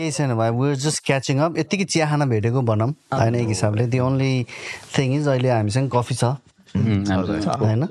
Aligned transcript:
केही 0.00 0.10
छैन 0.18 0.34
भाइ 0.36 0.50
वेयर 0.60 0.76
जस्ट 0.84 1.04
क्याचिङ 1.06 1.38
अप 1.46 1.58
यत्तिकै 1.58 1.84
चिया 1.84 2.08
खान 2.10 2.28
भेटेको 2.28 2.62
भनौँ। 2.72 2.90
होइन 3.12 3.34
एक 3.34 3.48
हिसाबले। 3.48 3.86
दि 3.86 3.98
ओन्ली 4.00 4.34
थिङ 4.98 5.14
इज 5.16 5.28
अहिले 5.28 5.50
हामीसँग 5.50 5.90
कफी 5.94 6.14
छ। 6.14 6.24
होइन? 6.74 7.86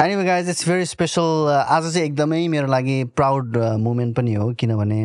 Anyway 0.00 0.24
guys 0.24 0.48
it's 0.48 0.68
very 0.68 0.84
special 0.86 1.48
आज 1.52 1.92
चाहिँ 1.92 2.06
एकदमै 2.06 2.46
मेरो 2.48 2.66
लागि 2.66 3.02
प्राउड 3.16 3.56
मुमेन्ट 3.80 4.16
पनि 4.16 4.34
हो 4.34 4.52
किनभने 4.60 4.98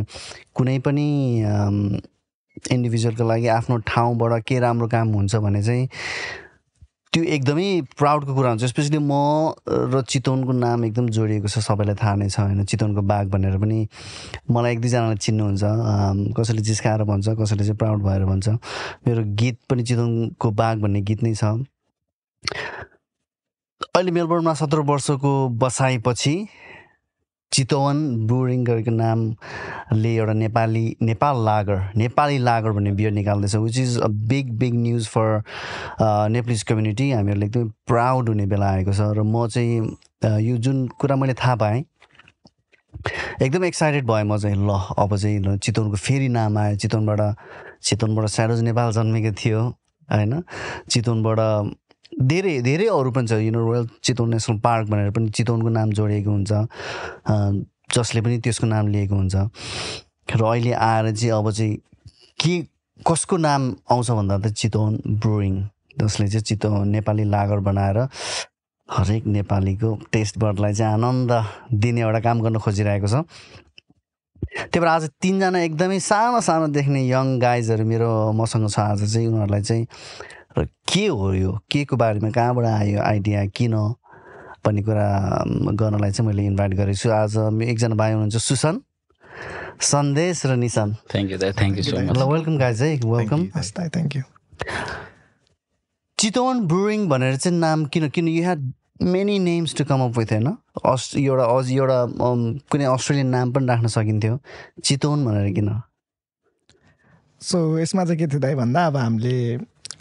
कुनै 0.56 0.78
पनि 0.86 1.08
इन्डिभिजुअलको 2.72 3.28
लागि 3.28 3.48
आफ्नो 3.52 3.78
ठाउँबाट 3.88 4.44
के 4.48 4.60
राम्रो 4.60 4.88
काम 4.88 5.08
हुन्छ 5.14 5.36
भने 5.46 5.64
चाहिँ 5.64 5.88
त्यो 7.16 7.24
एकदमै 7.24 7.96
प्राउडको 7.96 8.34
कुरा 8.36 8.50
हुन्छ। 8.50 8.68
स्पेसली 8.68 9.00
म 9.00 9.56
र 9.64 10.02
चितवनको 10.04 10.52
नाम 10.52 10.86
एकदम 10.86 11.06
जोडिएको 11.16 11.48
छ 11.48 11.64
सबैलाई 11.64 11.96
थाहा 11.96 12.16
नै 12.20 12.28
छ 12.28 12.44
होइन 12.44 12.68
चितवनको 12.68 13.02
बाघ 13.08 13.26
भनेर 13.32 13.56
पनि 13.64 13.80
मलाई 14.52 14.72
एक 14.76 14.80
दुईजनाले 14.84 15.16
चिन्नुहुन्छ 15.24 15.64
कसैले 16.36 16.62
जिस्काएर 16.70 17.04
भन्छ 17.08 17.40
कसैले 17.40 17.64
चाहिँ 17.64 17.80
प्राउड 17.80 18.04
भएर 18.04 18.26
भन्छ। 18.28 18.48
मेरो 19.08 19.24
गीत 19.40 19.58
पनि 19.70 19.84
चितवनको 19.88 20.52
बाघ 20.60 20.76
भन्ने 20.84 21.02
गीत 21.08 21.24
नै 21.24 21.34
छ। 21.40 21.56
अहिले 23.96 24.12
मेलबोर्नमा 24.12 24.54
सत्र 24.60 24.80
वर्षको 24.92 25.32
बसाइपछि 25.64 26.36
चितवन 27.56 27.98
ब्रुरिङ 28.28 28.64
गरेको 28.66 28.92
नामले 28.92 30.16
एउटा 30.16 30.34
नेपाली 30.34 30.86
नेपाल 31.02 31.44
लागर 31.46 31.82
नेपाली 31.98 32.38
लागर 32.38 32.72
भन्ने 32.78 32.92
beer 32.92 33.12
निकाल्दैछ 33.12 33.56
which 33.56 33.78
is 33.80 33.98
a 34.00 34.08
big 34.32 34.52
big 34.60 34.76
news 34.76 35.08
for 35.08 35.42
Nepalese 36.36 36.64
community 36.70 37.12
हामीहरूले 37.12 37.46
एकदमै 37.46 37.70
प्राउड 37.88 38.30
हुने 38.30 38.46
बेला 38.54 38.72
आएको 38.72 38.94
छ 38.94 39.12
र 39.18 39.24
म 39.24 39.48
चाहिँ 39.48 40.40
यो 40.48 40.58
जुन 40.58 40.88
कुरा 41.00 41.16
मैले 41.16 41.34
थाहा 41.44 41.56
पाएँ 41.64 41.84
एकदम 43.42 43.64
एक्साइटेड 43.66 44.06
भएँ 44.08 44.24
म 44.24 44.38
चाहिँ 44.38 44.58
ल 44.68 44.80
अब 44.98 45.16
चाहिँ 45.18 45.58
चितवनको 45.58 45.98
फेरि 45.98 46.28
नाम 46.36 46.58
आयो। 46.58 46.76
चितवनबाट 46.84 47.22
चितवनबाट 47.84 48.26
स्यारोज 48.36 48.62
नेपाल 48.64 48.92
जन्मेको 48.92 49.32
थियो 49.40 49.62
होइन? 50.10 50.42
चितवनबाट 50.90 51.40
धेरै 52.16 52.62
धेरै 52.62 52.88
अरू 52.88 53.12
पनि 53.12 53.28
छ। 53.28 53.40
You know 53.44 53.60
royal 53.66 53.86
Chitwan 54.04 54.30
national 54.30 54.58
park 54.64 54.88
भनेर 54.90 55.12
पनि 55.12 55.30
चितवनको 55.36 55.70
नाम 55.70 55.90
जोडिएको 55.92 56.32
हुन्छ। 56.32 56.52
जसले 57.96 58.22
पनि 58.22 58.38
त्यसको 58.40 58.68
नाम 58.68 58.88
लिएको 58.88 59.16
हुन्छ। 59.16 59.36
र 60.36 60.42
अहिले 60.44 60.72
आएर 60.74 61.12
चाहिँ 61.12 61.32
अब 61.38 61.52
चाहिँ 61.52 61.76
के 62.40 62.54
कसको 63.08 63.38
नाम 63.38 63.62
आउँछ 63.92 64.12
भन्दा 64.12 64.38
त 64.40 64.54
चितवन 64.54 65.20
ब्रुइङ 65.22 65.54
जसले 66.00 66.28
चाहिँ 66.28 66.44
चितवन 66.44 66.88
नेपाली 66.90 67.24
लागर 67.30 67.60
बनाएर 67.68 67.98
हरेक 68.90 69.26
नेपालीको 69.26 69.90
टेस्ट 70.12 70.38
बर्डलाई 70.40 70.74
चाहिँ 70.74 70.94
आनन्द 70.94 71.32
दिने 71.74 72.02
एउटा 72.02 72.20
काम 72.20 72.42
गर्न 72.42 72.58
खोजिरहेको 72.60 73.08
छ। 73.08 73.26
त्यही 74.56 74.80
भएर 74.80 74.88
आज 74.88 75.10
तिनजना 75.22 75.60
एकदमै 75.62 76.00
सानो 76.00 76.42
सानो 76.42 76.68
देख्ने 76.72 77.02
यङ 77.08 77.40
गाइजहरू 77.40 77.86
मेरो 77.86 78.32
मसँग 78.34 78.70
छ। 78.70 78.80
आज 78.80 79.04
चाहिँ 79.14 79.28
उनीहरूलाई 79.28 79.62
चाहिँ 79.62 79.86
र 80.58 80.66
के 80.88 81.06
हो 81.08 81.34
यो? 81.34 81.52
के 81.72 81.84
को 81.86 81.96
बारेमा 81.98 82.30
कहाँबाट 82.32 82.66
आयो 82.66 83.02
आइडिया? 83.02 83.46
किन? 83.56 83.76
भन्ने 84.66 84.82
कुरा 84.82 85.08
गर्नलाई 85.78 86.12
चाहिँ 86.12 86.28
मैले 86.28 86.46
इन्भाइट 86.46 86.74
गरेको 86.74 86.98
छु। 86.98 87.10
आज 87.12 87.36
एकजना 87.70 87.96
भाइ 87.96 88.12
हुनुहुन्छ 88.12 88.38
सुसन। 88.38 88.82
सन्देश 89.82 90.46
र 90.46 90.56
Nishan 90.56 90.96
thank 91.12 91.32
you 91.32 91.38
thank 91.38 91.78
you 91.78 91.84
so 91.84 91.98
much 92.00 92.18
ल 92.18 92.24
वेलकम 92.32 92.58
गाइज 92.58 92.82
है। 92.82 92.90
Welcome 93.04 93.46
thank 93.52 94.16
you 94.16 94.24
Chitwan 96.18 96.60
brewing 96.68 97.08
भनेर 97.10 97.36
चाहिँ 97.36 97.58
नाम 97.60 97.86
किन 97.92 98.10
किन 98.16 98.28
you 98.28 98.44
had 98.44 98.72
many 99.04 99.38
names 99.40 99.76
to 99.76 99.86
come 99.86 100.02
up 100.08 100.18
with 100.18 100.32
होइन? 100.32 100.48
अस् 100.86 101.18
एउटा 101.20 101.46
अझ 101.46 101.72
एउटा 101.72 102.00
कुनै 102.72 102.86
अस्ट्रेलियन 102.96 103.28
नाम 103.28 103.52
पनि 103.52 103.66
राख्न 103.68 103.88
सकिन्थ्यो। 103.92 104.40
चितवन 104.84 105.26
भनेर 105.26 105.54
किन? 105.54 105.70
सो 107.42 107.58
यसमा 107.80 108.06
चाहिँ 108.06 108.20
के 108.20 108.28
थियो 108.28 108.40
दाइ 108.40 108.56
भन्दा 108.56 108.86
अब 108.88 108.98
हामीले 108.98 109.36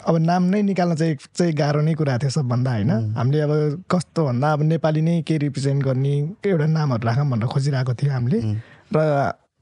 अब 0.05 0.15
नाम 0.21 0.43
नै 0.53 0.61
निकाल्न 0.61 0.95
चाहिँ 0.95 1.15
चाहिँ 1.33 1.53
गाह्रो 1.53 1.81
नै 1.81 1.93
कुरा 1.93 2.17
थियो 2.21 2.29
सबभन्दा 2.29 2.71
होइन? 2.71 2.91
हामीले 3.17 3.39
अब 3.41 3.51
कस्तो 3.89 4.25
भन्दा 4.25 4.51
अब 4.53 4.61
नेपाली 4.63 5.01
नै 5.01 5.21
के 5.25 5.37
रिप्रेजेन्ट 5.37 5.83
गर्ने 5.83 6.13
एउटा 6.45 6.65
नामहरू 6.65 7.07
राखौँ 7.07 7.29
भनेर 7.29 7.47
खोजिरहेको 7.49 7.93
थियो 7.97 8.11
हामीले। 8.13 8.39
र 8.93 8.97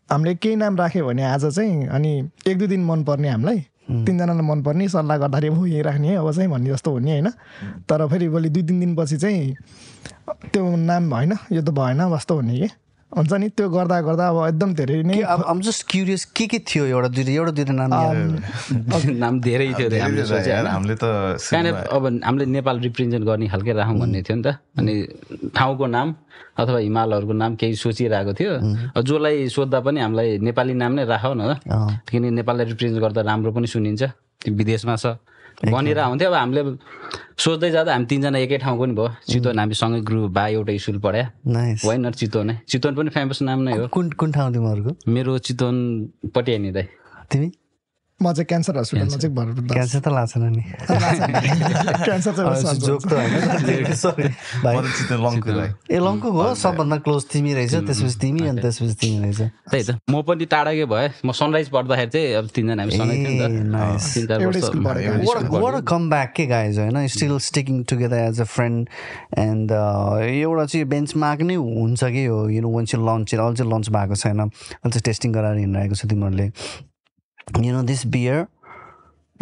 हामीले 0.10 0.36
केही 0.36 0.56
नाम 0.56 0.76
राख्यो 0.78 1.06
भने 1.08 1.24
आज 1.24 1.46
चाहिँ 1.56 1.88
अनि 1.88 2.12
एक 2.48 2.58
दुई 2.60 2.68
दिन 2.68 2.84
मनपर्ने 2.84 3.30
हामीलाई 3.30 3.60
तिनजनालाई 3.84 4.46
मनपर्ने 4.48 4.88
सल्लाह 4.90 5.18
गर्दाखेरि 5.18 5.56
हो 5.56 5.66
यहीँ 5.66 5.84
राख्ने 5.84 6.16
अब 6.16 6.32
चाहिँ 6.32 6.50
भन्ने 6.52 6.70
जस्तो 6.76 6.92
हुने 6.92 7.12
होइन? 7.12 7.30
तर 7.88 8.08
फेरि 8.08 8.28
भोलि 8.30 8.50
दुई 8.50 8.64
तिन 8.64 8.80
दिनपछि 8.80 9.18
चाहिँ 9.18 9.56
त्यो 10.52 10.64
नाम 10.76 11.14
होइन 11.14 11.34
यो 11.52 11.62
त 11.64 11.70
भएन 11.72 12.04
जस्तो 12.16 12.36
हुने 12.36 12.60
कि? 12.60 12.70
हुन्छ 13.14 13.34
नि? 13.34 13.48
त्यो 13.54 13.70
गर्दा 13.70 13.98
गर्दा 14.02 14.26
अब 14.30 14.38
एकदम 14.48 14.74
धेरै 14.74 15.02
नै 15.04 15.22
अब 15.22 15.62
जस्ट 15.62 15.82
क्युरियस 15.90 16.24
के 16.34 16.46
के 16.50 16.60
थियो 16.66 16.84
एउटा 16.86 17.10
दुइटा 17.14 17.32
एउटा 17.32 17.52
दुइटा 17.58 17.74
नाम 17.74 17.90
नाम 19.24 19.34
धेरै 19.42 19.68
थियो 19.78 19.88
हामीले 20.66 20.96
त 20.98 21.04
अब 21.94 22.04
हामीले 22.26 22.46
नेपाल 22.58 22.76
रिप्रेजेन्ट 22.88 23.24
गर्ने 23.26 23.48
खालके 23.54 23.72
राखौँ 23.74 23.98
भन्ने 24.02 24.22
थियो 24.26 24.36
नि 24.38 24.44
त। 24.44 24.58
अनि 24.78 24.94
ठाउँको 25.54 25.86
नाम 25.88 26.08
अथवा 26.54 26.78
हिमालहरूको 26.86 27.34
नाम 27.34 27.52
केही 27.62 27.76
सोचिरहेको 27.76 28.34
थियो। 28.34 28.54
जसलाई 29.02 29.48
सोद्धा 29.50 29.80
पनि 29.86 30.00
हामीलाई 30.06 30.38
नेपाली 30.42 30.74
नाम 30.74 30.92
नै 30.98 31.04
राख 31.06 31.26
न 31.38 31.42
त। 31.54 31.62
किनकि 32.10 32.30
नेपाललाई 32.30 32.66
रिप्रेजेन्ट 32.74 33.02
गर्दा 33.02 33.22
राम्रो 33.30 33.52
पनि 33.54 33.68
सुनिन्छ। 33.68 34.04
विदेशमा 34.50 34.96
छ। 34.96 35.06
बनिएर 35.64 36.00
हुन्थ्यो 36.00 36.30
अब 36.30 36.36
हामीले 36.36 36.62
सोच्दै 37.40 37.70
जाँदा 37.72 37.92
हामी 37.94 38.06
तिनजना 38.06 38.38
एकै 38.46 38.58
ठाउँको 38.64 38.86
नि 38.86 38.94
भयो। 38.94 39.10
चितवन 39.32 39.60
हामी 39.60 39.74
सँगै 39.74 40.00
ग्रुप 40.04 40.32
बा 40.32 40.44
एउटा 40.60 40.74
स्कुल 40.78 41.00
पढ्या। 41.00 41.26
होइन 41.86 42.12
चितवन 42.12 42.46
नै 42.48 42.56
चितवन 42.68 42.94
पनि 42.96 43.10
फेमस 43.16 43.42
नाम 43.42 43.60
नै 43.64 43.72
हो। 43.78 43.88
कुन 43.88 44.06
कुन 44.20 44.30
ठाउँ 44.32 44.52
तिमीहरूको 44.54 44.92
मेरो 45.08 45.38
चितवन 45.48 45.76
पट्याइ 46.36 46.58
नि 46.60 46.72
दाइ 46.72 46.86
तिमी? 47.32 47.48
म 48.22 48.32
चाहिँ 48.34 48.46
क्यान्सर 48.46 48.78
हस्पिटलमा 48.78 49.18
चाहिँ 49.18 49.36
भर 49.36 49.46
क्यान्सर 49.74 50.00
त 50.00 50.08
लाग्छ 50.08 50.38
नि। 50.38 50.64
क्यान्सर 52.08 52.32
चाहिँ 52.34 52.80
जोक 52.80 53.02
त 53.08 53.14
होइन। 53.14 53.34
ए 55.92 56.00
लङ्कु 56.00 56.30
हो? 56.30 56.56
सबभन्दा 56.56 56.98
क्लोज 56.98 57.24
तिमी 57.26 57.54
रहेछ 57.54 57.74
त्यसपछि 57.74 58.20
तिमी 58.20 58.48
अनि 58.48 58.62
त्यसपछि 58.62 58.94
तिमी 58.94 59.18
रहेछ। 59.20 59.42
त्यही 59.42 59.84
त। 59.84 59.98
म 60.10 60.22
पनि 60.22 60.46
टाढाकै 60.46 60.86
भएँ। 60.86 61.10
म 61.26 61.32
सनराइज 61.32 61.70
पढ्दाखेरि 61.70 62.10
चाहिँ 62.10 62.34
अब 62.34 62.48
तिनजना 62.56 62.84
हामी 62.84 62.94
सँगै 62.98 63.18
कम 65.82 66.10
ब्याक 66.10 66.34
के 66.36 66.46
गाइज 66.46 66.80
होइन? 66.80 67.08
Still 67.08 67.38
sticking 67.40 67.84
together 67.84 68.18
as 68.18 68.42
a 68.42 68.44
friend 68.44 68.88
and 69.38 69.72
एउटा 69.72 70.66
चाहिँ 70.66 70.86
बेन्च 70.86 71.16
मार्क 71.16 71.42
नै 71.42 71.56
हुन्छ 71.56 72.04
कि 72.04 72.26
हो? 72.26 72.50
यु 72.50 72.62
नो 72.62 72.70
वान 72.70 72.86
चाहिँ 72.86 73.06
लन्च 73.08 73.36
अझै 73.36 73.64
लन्च 73.64 73.90
भएको 73.90 74.16
छैन 74.16 74.40
अझै 74.40 75.00
टेस्टिङ 75.00 75.34
गराएर 75.34 75.58
हिँडिरहेको 75.58 75.96
छ 75.96 76.06
तिमीहरूले। 76.06 76.52
यु 77.62 77.74
नो 77.74 77.84
दिस 77.84 78.06
बियर 78.08 78.46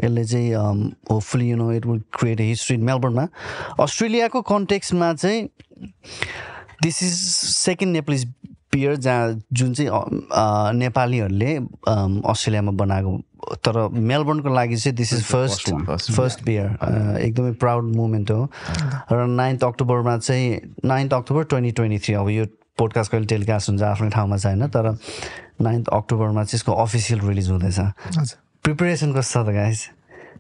यसले 0.04 0.26
चाहिँ 0.26 0.54
hopefully 1.12 1.50
you 1.50 1.58
know 1.58 1.72
it 1.72 1.86
will 1.86 2.02
create 2.20 2.42
a 2.42 2.44
history 2.44 2.76
in 2.76 2.84
मेलबर्नमा 2.84 3.28
अस्ट्रेलियाको 3.84 4.42
कन्टेक्समा 4.42 5.14
चाहिँ 5.14 5.50
this 6.84 7.04
is 7.04 7.14
second 7.56 7.94
Nepalese 7.94 8.26
beer 8.74 8.96
जहाँ 8.96 9.42
जुन 9.54 9.74
चाहिँ 9.74 9.90
नेपालीहरूले 10.80 11.56
अस्ट्रेलियामा 11.56 12.72
बनाएको 12.72 13.18
तर 13.66 13.78
मेलबर्नको 13.92 14.54
लागि 14.54 14.76
चाहिँ 14.76 14.96
this 14.98 15.14
is 15.14 15.24
first 15.26 15.70
first 16.12 16.44
beer 16.46 17.18
एकदमै 17.20 17.52
प्राउड 17.64 17.96
मुमेन्ट 17.96 18.32
हो। 18.32 18.50
र 19.12 19.26
नाइन्थ 19.28 19.64
अक्टोबरमा 19.64 20.18
चाहिँ 20.18 20.76
ninth 20.86 21.14
October 21.14 21.44
twenty 21.44 21.72
twenty 21.72 22.00
three 22.00 22.14
अब 22.16 22.30
यो 22.30 22.46
पोडकास्ट 22.82 23.12
कहिले 23.12 23.32
टेलिकास्ट 23.36 23.70
हुन्छ 23.70 23.82
आफ्नै 23.94 24.10
ठाउँमा 24.10 24.38
चाहिँ 24.38 24.58
होइन 24.58 24.70
तर 24.76 24.86
नाइन्थ 25.62 25.90
अक्टोबरमा 25.94 26.44
चाहिँ 26.44 26.58
यसको 26.58 26.72
अफिसियल 26.84 27.20
रिलिज 27.30 27.50
हुँदैछ। 27.50 27.80
प्रिपेरेसन 28.66 29.14
कस्तो 29.14 29.44
छ 29.44 29.48
त 29.48 29.54
गाइस 29.56 29.90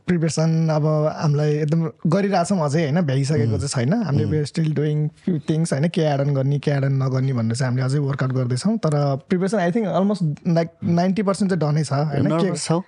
प्रिपेरेसन 0.07 0.69
अब 0.73 0.85
हामीलाई 1.21 1.51
एकदम 1.55 1.81
गरिरहेछौँ 2.09 2.57
अझै 2.65 2.81
होइन? 2.81 3.01
भ्याइसकेको 3.01 3.57
चाहिँ 3.57 3.85
छैन। 3.85 3.93
हामीले 4.03 4.45
स्टिल 4.45 4.73
डुइङ 4.73 5.07
फ्यु 5.25 5.39
थिङ्स 5.49 5.73
होइन? 5.73 5.87
के 5.93 6.01
एडन 6.01 6.33
गर्ने 6.33 6.57
के 6.59 6.71
एडन 6.71 6.93
नगर्ने 7.03 7.33
भनेर 7.33 7.55
चाहिँ 7.55 7.69
हामीले 7.69 7.85
अझै 7.85 7.99
वर्कआउट 8.07 8.33
गर्दैछौँ। 8.33 8.77
तर 8.85 8.97
preparation 9.29 9.57
I 9.59 9.71
think 9.71 9.87
almost 9.87 10.47
like 10.47 10.69
ninety 10.83 11.23
percent 11.29 11.53
चाहिँ 11.53 11.61
डनै 11.61 11.83
छ 11.83 11.93
होइन? 11.93 12.81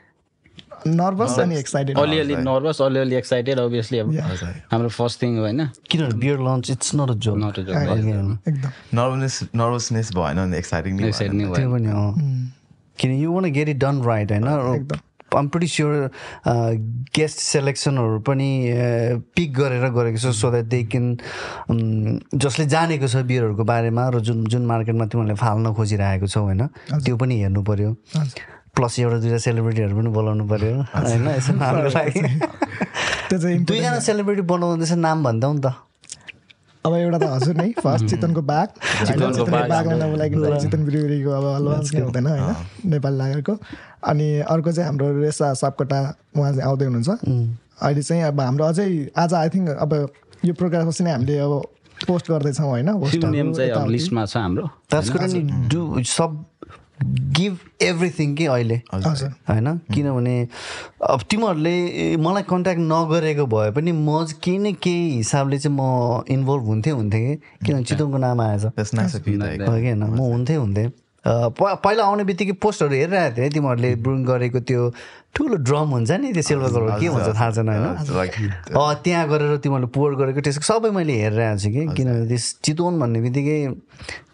नर्भस 0.88 1.40
अनि 1.40 1.58
एक्साइटेड 1.60 2.00
अलिअलि 2.00 2.36
नर्भस 2.36 2.82
अलिअलि 2.82 3.16
एक्साइटेड 3.16 3.60
अभियसली 3.60 3.98
अब 4.00 4.12
हाम्रो 4.72 4.90
फर्स्ट 4.90 5.22
थिङ 5.22 5.38
हो 5.38 5.44
होइन 5.44 5.68
किनभने 5.90 6.20
beer 6.20 6.40
launch 6.50 6.72
it's 6.72 6.96
not 6.96 7.10
a 7.10 7.14
joke 7.28 7.38
not 7.38 7.60
a 7.60 7.64
joke 7.64 7.78
एकदम 8.48 8.70
नर्भसनेस 8.94 9.40
नर्भसनेस 9.56 10.12
भएन 10.16 10.46
भने 10.46 10.58
एक्साइटिङ 10.58 11.02
एक्साइटिङ 11.06 11.54
त्यो 11.54 11.72
पनि 11.72 11.90
हो 11.92 12.12
किन 13.00 13.18
you 13.22 13.34
want 13.34 13.52
get 13.52 13.70
it 13.70 13.78
done 13.78 14.02
right 14.04 14.32
होइन 14.32 14.88
आम 15.36 15.48
प्रिटी 15.50 15.68
स्योर 15.68 15.94
गेस्ट 17.16 17.40
सेलेक्सनहरू 17.40 18.20
पनि 18.20 18.50
पिक 19.36 19.54
गरेर 19.54 19.90
गरेको 19.90 20.18
छ 20.18 20.34
सो 20.40 20.52
द्याट 20.52 20.66
दे 20.66 20.82
क्यान 20.94 22.20
जसले 22.36 22.66
जानेको 22.74 23.08
छ 23.08 23.24
बियरहरूको 23.32 23.64
बारेमा 23.64 24.08
र 24.10 24.20
जुन 24.30 24.44
जुन 24.46 24.66
मार्केटमा 24.66 25.06
तिमीहरूले 25.06 25.36
फाल्न 25.42 25.74
खोजिरहेको 25.74 26.28
छौ 26.28 26.42
होइन? 26.42 26.68
त्यो 27.06 27.18
पनि 27.18 27.40
हेर्नु 27.42 27.64
पऱ्यो 27.64 27.90
प्लस 28.76 29.00
एउटा 29.00 29.18
दुइटा 29.22 29.38
सेलिब्रिटीहरू 29.38 29.94
पनि 29.96 30.10
बोलाउनु 30.10 30.44
पऱ्यो 30.50 30.74
होइन 30.94 31.28
यसो 31.30 31.54
नामको 31.54 31.90
लागि। 31.94 32.22
दुईजना 33.70 34.00
सेलिब्रिटी 34.02 34.42
बनाउँदैछ 34.50 34.92
नाम 34.98 35.18
भन्दा 35.24 35.48
नि 35.54 35.62
त। 35.62 35.68
अब 36.86 36.94
एउटा 36.94 37.18
त 37.18 37.24
हजुर 37.34 37.56
नै। 37.56 37.70
फर्स्ट 37.78 38.06
चितवनको 38.10 38.42
बाघ 38.42 38.68
बाघलाई 39.70 39.98
नबोलाइकन 40.02 40.58
चितवन 40.58 40.82
ब्रिउरीको 40.90 41.30
अब 41.30 41.46
लन्च 41.66 41.88
नै 41.94 42.02
हुँदैन 42.02 42.28
होइन 42.28 42.50
नेपाली 42.92 43.18
लागेको 43.18 43.54
अनि 44.10 44.28
अर्को 44.42 44.70
चाहिँ 44.72 44.88
हाम्रो 44.90 45.08
रेसा 45.22 45.54
सापकोटा 45.62 46.00
उहाँ 46.34 46.52
चाहिँ 46.52 46.66
आउँदै 46.70 46.86
हुनुहुन्छ। 46.86 47.10
अहिले 47.78 48.02
चाहिँ 48.02 48.24
अब 48.34 48.42
हाम्रो 48.42 48.66
अझै 48.74 48.90
आज 49.14 49.34
आई 49.38 49.50
थिङ्क 49.54 49.70
अब 49.86 49.92
यो 50.46 50.54
प्रोग्राम 50.58 50.90
नै 50.90 51.12
हामीले 51.14 51.38
अब 51.46 51.54
पोस्ट 52.04 52.26
गर्दैछौँ 52.32 52.68
होइन 52.68 52.90
लिस्टमा 53.96 54.26
छ 54.26 54.36
हाम्रो। 54.38 54.66
सब 56.04 56.32
गिभ 57.38 57.58
एभ्रिथिङ 57.82 58.36
कि 58.36 58.46
अहिले? 58.46 58.82
होइन? 59.50 59.78
किनभने 59.94 60.48
अब 61.10 61.22
तिमीहरूले 61.30 62.18
मलाई 62.18 62.44
कन्ट्याक्ट 62.44 62.82
नगरेको 62.82 63.46
भए 63.46 63.72
पनि 63.72 63.92
म 63.92 64.26
केही 64.44 64.58
न 64.58 64.74
केही 64.74 65.10
हिसाबले 65.16 65.60
चाहिँ 65.60 65.78
म 65.78 66.24
इन्भल्भ 66.30 66.64
हुन्थेँ 66.66 66.94
हुन्थेँ 66.94 67.36
कि? 67.36 67.42
किनभने 67.66 67.84
चितवनको 67.84 68.18
नाम 68.18 68.42
आएछ। 68.42 68.66
होइन? 69.70 70.04
म 70.04 70.18
हुन्थेँ 70.18 70.58
हुन्थेँ। 70.58 70.92
पहिला 71.24 72.04
आउने 72.04 72.24
बित्तिकै 72.28 72.56
पोस्टहरू 72.60 72.94
हेरिरहेको 72.94 73.36
थिएँ 73.38 73.50
तिमीहरूले 73.56 73.90
ब्रुङ 74.04 74.20
गरेको 74.28 74.60
त्यो 74.60 74.82
ठुलो 75.34 75.56
ड्रम 75.66 75.88
हुन्छ 75.96 76.12
नि 76.20 76.30
त्यो 76.34 76.44
सिल्भर 76.44 76.70
कलर 76.76 77.00
के 77.00 77.08
हुन्छ 77.08 77.30
थाहा 77.32 77.50
छैन 77.58 77.70
होइन? 77.70 77.86
त्यहाँ 79.04 79.26
गरेर 79.32 79.58
तिमीहरूले 79.64 79.90
पोर 79.96 80.12
गरेको 80.20 80.40
त्यसको 80.44 80.66
सबै 80.68 80.92
मैले 80.92 81.16
हेरिरहेको 81.24 81.58
छु 81.64 81.70
कि 81.72 81.82
किनभने 81.96 82.28
त्यस 82.28 82.46
चितवन 82.60 83.00
भन्ने 83.00 83.20
बित्तिकै 83.24 83.60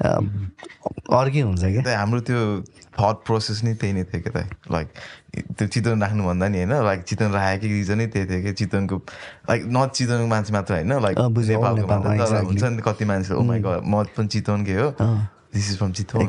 अर्कै 0.02 1.42
हुन्छ 1.46 1.64
कि 1.64 1.80
हाम्रो 1.94 2.20
त्यो 2.26 2.42
थट 3.00 3.18
प्रोसेस 3.22 3.64
नै 3.64 3.74
त्यही 3.80 3.94
नै 3.94 4.04
थियो 4.10 4.22
कि 4.26 4.32
त। 4.34 4.50
लाइक 4.74 4.88
त्यो 5.56 5.68
चितवन 5.70 5.98
राख्नुभन्दा 6.04 6.46
नि 6.52 6.58
होइन 6.58 6.74
लाइक 6.90 7.00
चितवन 7.06 7.30
राखेको 7.38 7.74
रिजनै 7.80 8.08
त्यही 8.12 8.26
थियो 8.28 8.42
कि 8.44 8.52
चितवनको 8.60 8.96
लाइक 9.50 9.62
न 9.72 9.88
चितवनको 9.94 10.28
मान्छे 10.28 10.52
मात्र 10.58 10.72
होइन 10.74 10.94
लाइक 11.06 11.16
नेपालको 11.22 12.46
हुन्छ 12.50 12.64
नि 12.76 12.82
कति 12.82 13.06
मान्छे 13.08 13.34
ओ 13.34 13.42
माई 13.46 13.60
म 13.62 14.04
पनि 14.18 14.28
चितवनकै 14.28 14.76
हो। 14.84 14.90
This 15.54 15.72
is 15.72 15.78
from 15.78 15.92
Chitwan 16.00 16.28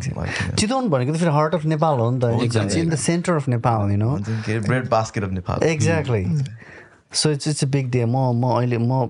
Chitwan 0.59 0.89
भनेको 0.89 1.13
त 1.15 1.17
फेरि 1.17 1.31
हार्ट 1.31 1.55
अफ 1.55 1.65
नेपाल 1.75 1.99
हो 1.99 2.11
नि 2.11 2.21
त 2.21 2.77
in 2.77 2.89
the 2.91 2.97
centre 3.07 3.33
of 3.37 3.49
Nepal 3.49 3.91
you 3.91 3.97
know 3.99 4.17
bread 4.69 4.89
basket 4.91 5.25
of 5.25 5.33
Nepal 5.33 5.63
exactly 5.69 6.25
so 7.13 7.31
it's 7.31 7.49
it's 7.49 7.65
a 7.65 7.67
big 7.69 7.91
day 7.91 8.05
म 8.05 8.17
म 8.41 8.45
अहिले 8.59 8.79
म 8.79 9.09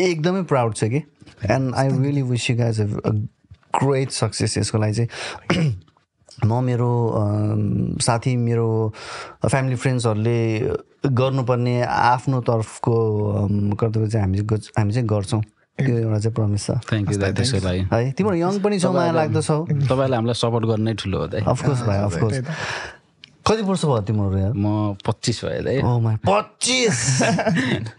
एकदमै 0.00 0.42
प्राउड 0.50 0.74
छ 0.74 0.84
कि. 0.84 1.02
And 1.50 1.74
I 1.74 1.88
really 1.88 2.22
wish 2.22 2.50
you 2.50 2.56
guys 2.56 2.80
a 2.80 3.10
great 3.82 4.10
success 4.10 4.58
यसको 4.58 4.78
लागि 4.78 4.94
चाहिँ। 4.94 5.72
म 6.46 6.62
मेरो 6.64 6.90
साथी 8.02 8.34
मेरो 8.36 8.68
फ्यामिली 9.46 9.76
फ्रेन्ड्सहरूले 9.76 10.38
गर्नुपर्ने 11.20 11.80
आफ्नो 11.82 12.40
तर्फको 12.48 12.94
कर्तव्य 13.80 14.08
चाहिँ 14.08 14.26
हामी 14.26 14.38
हामी 14.78 14.92
चाहिँ 14.92 15.08
गर्छौँ। 15.08 15.42
त्यो 15.78 15.96
एउटा 15.98 16.18
चाहिँ 16.18 16.34
प्रमिस 16.34 16.66
छ। 16.66 16.70
थ्याङ्क 16.88 17.12
यू 17.12 17.18
दाइ 17.18 17.32
त्यसको 17.32 17.58
लागि। 17.64 17.80
है 17.92 18.10
तिम्रो 18.12 18.34
यङ 18.34 18.58
पनि 18.60 18.78
छौ 18.78 18.92
माया 18.92 19.12
लाग्दछौ। 19.12 19.58
तपाईँलाई 19.88 20.16
हामीलाई 20.20 20.36
सपोर्ट 20.36 20.64
गर्नै 20.68 20.94
ठुलो 21.00 21.18
हो 21.18 21.26
दाइ 21.32 21.40
अफकोर्स 21.48 21.80
भाइ 21.88 21.98
अफकोर्स 22.08 22.36
कति 23.42 23.62
वर्ष 23.66 23.84
भयो 23.84 24.00
तिम्रो 24.06 24.38
यार 24.38 24.52
म 24.54 24.94
पच्चिस 25.02 25.38
भयो 25.44 25.62
दाइ 25.66 25.80
पच्चिस! 26.22 26.98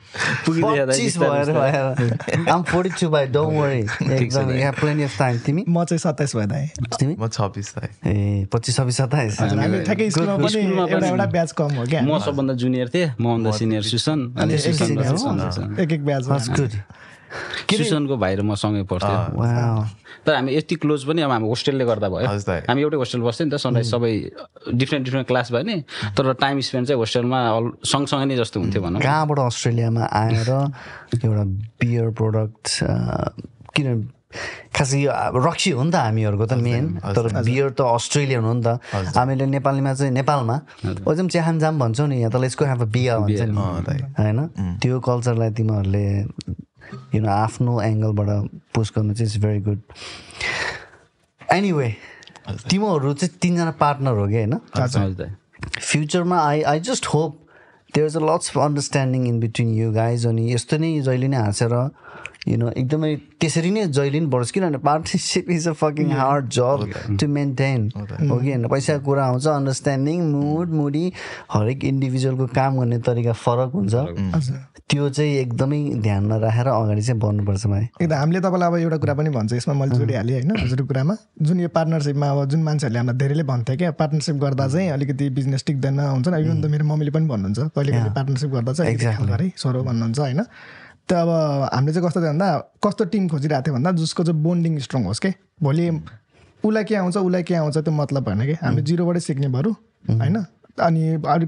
पच्चिस 0.47 1.17
भएर 1.17 2.47
आम 2.47 2.63
फोर्टी 2.63 2.89
टू 3.01 3.09
भाइ 3.09 3.27
डोन्ट 3.27 3.53
वरी 3.59 3.81
एकदम 4.23 4.51
यहाँ 4.51 4.73
प्लेनी 4.79 5.03
अफ 5.03 5.17
टाइम 5.19 5.37
तिमी? 5.45 5.65
म 5.67 5.83
चाहिँ 5.83 5.99
सत्ताइस 5.99 6.35
भयो 6.35 6.47
दाइ 6.47 6.65
तिमी? 6.99 7.15
म 7.19 7.27
छब्बिस 7.27 7.73
ए 8.07 8.47
पच्चिस 8.53 8.75
छब्बिस 8.77 8.97
सत्ताइस। 8.97 9.41
एउटा 9.41 11.25
ब्याच 11.25 11.51
कम 11.51 11.75
हो 11.75 11.85
क्या? 11.91 12.01
म 12.07 12.19
सबभन्दा 12.23 12.53
जुनियर 12.63 12.89
थिएँ 12.95 13.09
मभन्दा 13.19 13.51
सिनियर 13.59 13.83
सुसन 13.83 14.19
अनि 14.39 14.53
एक 15.83 15.91
एक 15.91 16.05
ब्याच 16.05 16.23
गुड 16.55 16.71
सुसनको 17.69 18.15
भाइ 18.17 18.35
र 18.35 18.41
म 18.41 18.55
सँगै 18.55 18.83
पढ्थ्यौँ 18.89 19.89
तर 20.23 20.33
हामी 20.35 20.55
यति 20.55 20.75
क्लोज 20.79 21.03
पनि 21.03 21.21
अब 21.21 21.31
हामी 21.31 21.47
होस्टेलले 21.51 21.85
गर्दा 21.85 22.07
भयो। 22.09 22.27
हामी 22.69 22.81
एउटै 22.81 22.97
होस्टेल 22.97 23.21
बस्थ्यौँ 23.27 23.47
नि 23.49 23.51
त 23.51 23.59
सनराइज 23.59 23.87
सबै 23.91 24.11
डिफ्रेन्ट 24.71 25.03
डिफ्रेन्ट 25.05 25.27
क्लास 25.27 25.51
भयो 25.51 25.63
नि। 25.67 25.77
तर 26.15 26.33
टाइम 26.39 26.59
स्पेन्ड 26.63 26.87
चाहिँ 26.87 26.99
होस्टेलमा 26.99 27.39
सँगसँगै 27.83 28.25
नै 28.31 28.35
जस्तो 28.39 28.59
हुन्थ्यो 28.59 28.81
भनौँ। 28.81 29.01
कहाँबाट 29.03 29.39
अस्ट्रेलियामा 29.51 30.03
आएर 30.03 30.49
एउटा 31.19 31.43
बियर 31.83 32.09
प्रोडक्ट 32.15 32.65
किन 33.75 33.87
खासै 34.73 35.05
रक्सी 35.45 35.71
हो 35.77 35.83
नि 35.83 35.91
त 35.91 35.95
हामीहरूको 36.07 36.45
त 36.49 36.53
मेन 36.57 36.85
तर 37.03 37.43
बियर 37.43 37.69
त 37.77 37.81
अस्ट्रेलियन 37.85 38.43
हो 38.47 38.53
नि 38.53 38.63
त। 38.65 38.79
हामीले 39.13 39.45
नेपालीमा 39.45 39.93
चाहिँ 39.93 40.13
नेपालमा 40.13 40.55
अझै 40.87 41.21
पनि 41.21 41.29
च्याहान 41.29 41.77
भन्छौँ 41.77 42.07
नि 42.07 42.17
यहाँ 42.23 42.31
तल 42.31 42.43
यसको 42.47 42.65
अब 42.65 42.87
बिहा 42.89 43.13
भन्छ 43.21 43.41
नि। 43.43 43.55
होइन? 44.17 44.39
त्यो 44.81 44.99
कल्चरलाई 45.03 45.49
तिमीहरूले 45.53 46.05
यु 47.15 47.21
नो 47.21 47.29
आफ्नो 47.31 47.81
एङ्गलबाट 47.81 48.29
पोस्ट 48.75 48.95
गर्नु 48.95 49.13
चाहिँ 49.13 49.27
इट्स 49.29 49.37
भेरी 49.45 49.59
गुड 49.67 49.79
एनिवे 51.53 51.89
तिमीहरू 52.69 53.13
चाहिँ 53.13 53.37
तिनजना 53.41 53.71
पार्टनर 53.83 54.17
हो 54.19 54.27
कि 54.27 54.35
होइन? 54.35 54.53
फ्युचरमा 55.79 56.37
I 56.47 56.61
I 56.73 56.79
just 56.89 57.05
hope 57.13 57.39
there 57.95 58.07
is 58.07 58.17
a 58.17 58.19
lots 58.23 58.49
of 58.49 58.57
understanding 58.63 59.27
in 59.27 59.39
between 59.39 59.73
you 59.75 59.91
guys 59.93 60.25
अनि 60.27 60.51
यस्तो 60.53 60.77
नै 60.77 60.91
जहिले 61.01 61.27
नै 61.27 61.37
हाँसेर 61.37 61.73
यु 62.47 62.57
नो 62.57 62.69
एकदमै 62.69 63.15
त्यसरी 63.39 63.71
नै 63.71 63.85
जहिले 63.87 64.19
पनि 64.19 64.27
बढोस्। 64.33 64.51
किनभने 64.51 64.77
partnership 64.83 65.49
is 65.51 65.67
a 65.67 65.73
fucking 65.79 66.11
hard 66.13 66.49
job 66.51 67.17
to 67.19 67.27
maintain 67.29 67.89
हो 67.95 68.35
कि 68.37 68.49
होइन 68.49 68.67
पैसाको 68.67 69.05
कुरा 69.05 69.23
आउँछ 69.25 69.47
अन्डरस्ट्यान्डिङ 69.47 70.19
मुड 70.31 70.69
मुडी 70.81 71.05
हरेक 71.53 71.83
इन्डिभिजुअलको 71.85 72.47
काम 72.51 72.79
गर्ने 72.79 72.99
तरिका 73.07 73.33
फरक 73.45 73.71
हुन्छ। 73.73 73.95
त्यो 74.89 75.09
चाहिँ 75.09 75.35
एकदमै 75.37 75.79
ध्यानमा 76.03 76.37
राखेर 76.37 76.67
अगाडि 76.67 77.01
चाहिँ 77.01 77.19
बढ्नुपर्छ 77.19 77.65
भाइ। 77.67 77.83
एकदम 78.01 78.15
हामीले 78.15 78.39
तपाईँलाई 78.45 78.69
अब 78.69 78.75
एउटा 78.77 78.97
कुरा 78.97 79.13
पनि 79.13 79.29
भन्छ 79.29 79.53
यसमा 79.53 79.73
मैले 79.73 79.95
जोडिहालेँ 79.97 80.33
होइन 80.33 80.51
हजुरको 80.59 80.87
कुरामा। 80.87 81.15
जुन 81.41 81.59
यो 81.59 81.69
पार्टनरसिपमा 81.71 82.29
अब 82.29 82.45
जुन 82.51 82.63
मान्छेहरूले 82.63 82.99
हामीलाई 82.99 83.17
धेरैले 83.17 83.43
भन्थ्यो 83.47 83.77
क्या 83.77 83.91
पार्टनरसिप 84.03 84.35
गर्दा 84.43 84.67
चाहिँ 84.67 84.89
अलिकति 84.91 85.29
बिजनेस 85.39 85.63
टिक्दैन 85.67 85.99
हुन्छ 85.99 86.27
नि? 86.27 86.37
इभन 86.43 86.61
त 86.61 86.65
मेरो 86.75 86.85
मम्मीले 86.85 87.11
पनि 87.15 87.27
भन्नुहुन्छ 87.31 87.59
कहिले 87.71 87.91
कहिले 87.91 88.11
पार्टनरसिप 88.11 88.49
गर्दा 88.51 88.73
चाहिँ 88.73 88.97
है 88.99 89.51
सोरो 89.57 89.83
भन्नुहुन्छ 89.83 90.19
होइन? 90.19 90.41
त्यो 91.09 91.17
अब 91.17 91.29
हामीले 91.73 91.93
चाहिँ 91.93 92.07
कस्तो 92.07 92.19
थियो 92.21 92.31
भन्दा 92.31 92.47
कस्तो 92.83 93.03
टिम 93.13 93.27
खोजिरहेको 93.29 93.63
थियो 93.63 93.73
भन्दा 93.75 93.91
जसको 93.91 94.23
चाहिँ 94.23 94.41
बोन्डिङ 94.43 94.79
स्ट्रङ 94.79 95.03
होस् 95.05 95.19
कि? 95.19 95.31
भोलि 95.63 95.89
उसलाई 96.63 96.83
के 96.83 96.95
आउँछ 96.95 97.17
उसलाई 97.17 97.43
के 97.43 97.55
आउँछ 97.55 97.77
त्यो 97.77 97.93
मतलब 97.93 98.23
भएन 98.23 98.41
कि? 98.45 98.53
हामीले 98.63 98.81
जिरोबाटै 98.81 99.19
सिक्ने 99.19 99.47
बरु 99.51 99.71
होइन? 100.09 100.37
अनि 100.79 101.03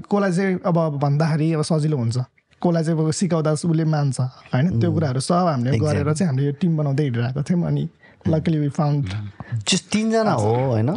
कसलाई 0.06 0.32
चाहिँ 0.32 0.60
अब 0.66 0.78
भन्दाखेरि 1.00 1.52
अब 1.52 1.62
सजिलो 1.62 1.96
हुन्छ। 1.96 2.16
कसलाई 2.62 2.84
चाहिँ 2.84 3.00
अब 3.00 3.10
सिकाउँदा 3.10 3.52
उसले 3.52 3.84
मान्छ 3.84 4.20
होइन? 4.52 4.80
त्यो 4.80 4.92
कुराहरू 4.92 5.20
सब 5.20 5.46
हामीले 5.50 5.78
गरेर 5.78 6.12
चाहिँ 6.12 6.28
हामीले 6.28 6.46
यो 6.46 6.52
टिम 6.60 6.76
बनाउँदै 6.76 7.02
हिँडिरहेको 7.02 7.42
थियौँ 7.42 7.66
अनि 7.66 7.84
लकली 8.28 8.58
वी 8.58 8.68
फाउन्ड 8.68 9.08
जस्ट 9.68 9.84
तिनजना 9.92 10.32
हो 10.32 10.54
होइन? 10.54 10.90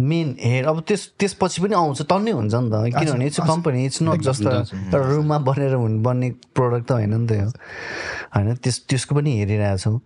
मेन 0.00 0.34
हेड 0.40 0.66
अब 0.66 0.80
त्यस 0.88 1.02
त्यसपछि 1.18 1.62
पनि 1.62 1.74
आउँछ 1.74 2.02
टन्नै 2.10 2.32
हुन्छ 2.32 2.54
नि 2.54 2.70
त। 2.70 2.74
किनभने 2.98 3.26
it's 3.26 3.40
company 3.40 3.84
it's 3.86 4.02
not 4.02 4.20
just 4.22 4.42
एउटा 4.42 4.98
रुममा 4.98 5.38
बनेर 5.48 5.74
हुने 5.74 5.98
बन्ने 6.02 6.30
प्रोडक्ट 6.54 6.86
त 6.88 6.92
होइन 6.92 7.14
नि 7.14 7.26
त 7.26 7.32
यो। 7.32 7.48
होइन 8.34 8.54
त्यस 8.58 8.76
त्यसको 8.88 9.14
पनि 9.14 9.30
हेरिरहेछौँ 9.38 9.98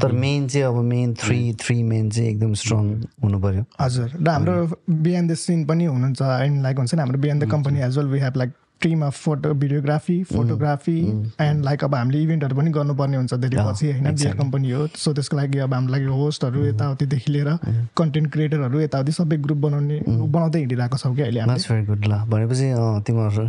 तर 0.00 0.12
मेन 0.24 0.48
चाहिँ 0.48 0.66
अब 0.66 0.82
मेन 0.84 1.14
थ्री 1.20 1.40
थ्री 1.60 1.82
मेन 1.82 2.10
चाहिँ 2.10 2.28
एकदम 2.30 2.54
स्ट्रङ 2.64 2.84
हुनु 3.24 3.38
पऱ्यो 3.40 3.64
हजुर 3.80 4.08
र 4.16 4.28
हाम्रो 4.28 4.54
बिहान 4.88 5.28
द 5.28 5.34
सिन 5.36 5.64
पनि 5.66 5.84
हुनुहुन्छ। 5.84 6.22
एन्ड 6.22 6.62
लाइक 6.62 6.76
हुन्छ 6.78 6.94
नि 6.94 7.00
हाम्रो 7.00 7.18
बिहान 7.20 7.38
the 7.38 7.50
company 7.50 7.80
as 7.80 7.98
well 7.98 8.08
we 8.08 8.20
have 8.20 8.36
like 8.36 8.52
team 8.82 9.04
of 9.06 9.14
photo 9.24 9.52
videography 9.54 10.22
photography 10.24 10.98
and 11.40 11.64
like 11.64 11.84
अब 11.84 11.94
हामीले 11.94 12.22
इभेन्टहरू 12.22 12.56
पनि 12.56 12.70
गर्नुपर्ने 12.70 13.16
हुन्छ 13.16 13.34
धेरै 13.34 13.64
पछि 13.64 13.92
होइन? 13.92 14.14
बियर 14.14 14.34
कम्पनी 14.36 14.70
हो 14.70 14.86
सो 14.96 15.12
त्यसको 15.14 15.36
लागि 15.36 15.58
अब 15.58 15.74
हाम्रो 15.74 15.92
लागि 15.92 16.04
होस्टहरू. 16.04 16.64
यताउतिदेखि 16.66 17.32
लिएर 17.32 17.50
कन्टेन्ट 17.96 18.32
क्रिएटरहरू 18.32 18.80
यताउति 18.80 19.12
सबै 19.12 19.36
ग्रुप 19.46 19.58
बनाउने. 19.58 20.00
बनाउँदै 20.08 20.58
हिँडिरहेको 20.58 20.96
छौँ 20.98 21.14
कि 21.16 21.22
अहिले 21.22 21.40
भनेपछि 21.40 22.66
तिमीहरू 23.06 23.48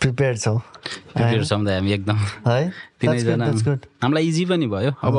प्रिपेयर 0.00 0.36
छौ। 0.36 0.56
प्रिपेयर 1.14 1.44
छौँ 1.44 1.64
त 1.64 1.68
हामी 1.68 1.92
एकदम। 1.92 2.16
है? 2.46 2.72
तिनैजना 3.00 3.46
हामीलाई 4.02 4.24
इजी 4.28 4.44
पनि 4.44 4.66
भयो। 4.66 4.92
अब 5.00 5.16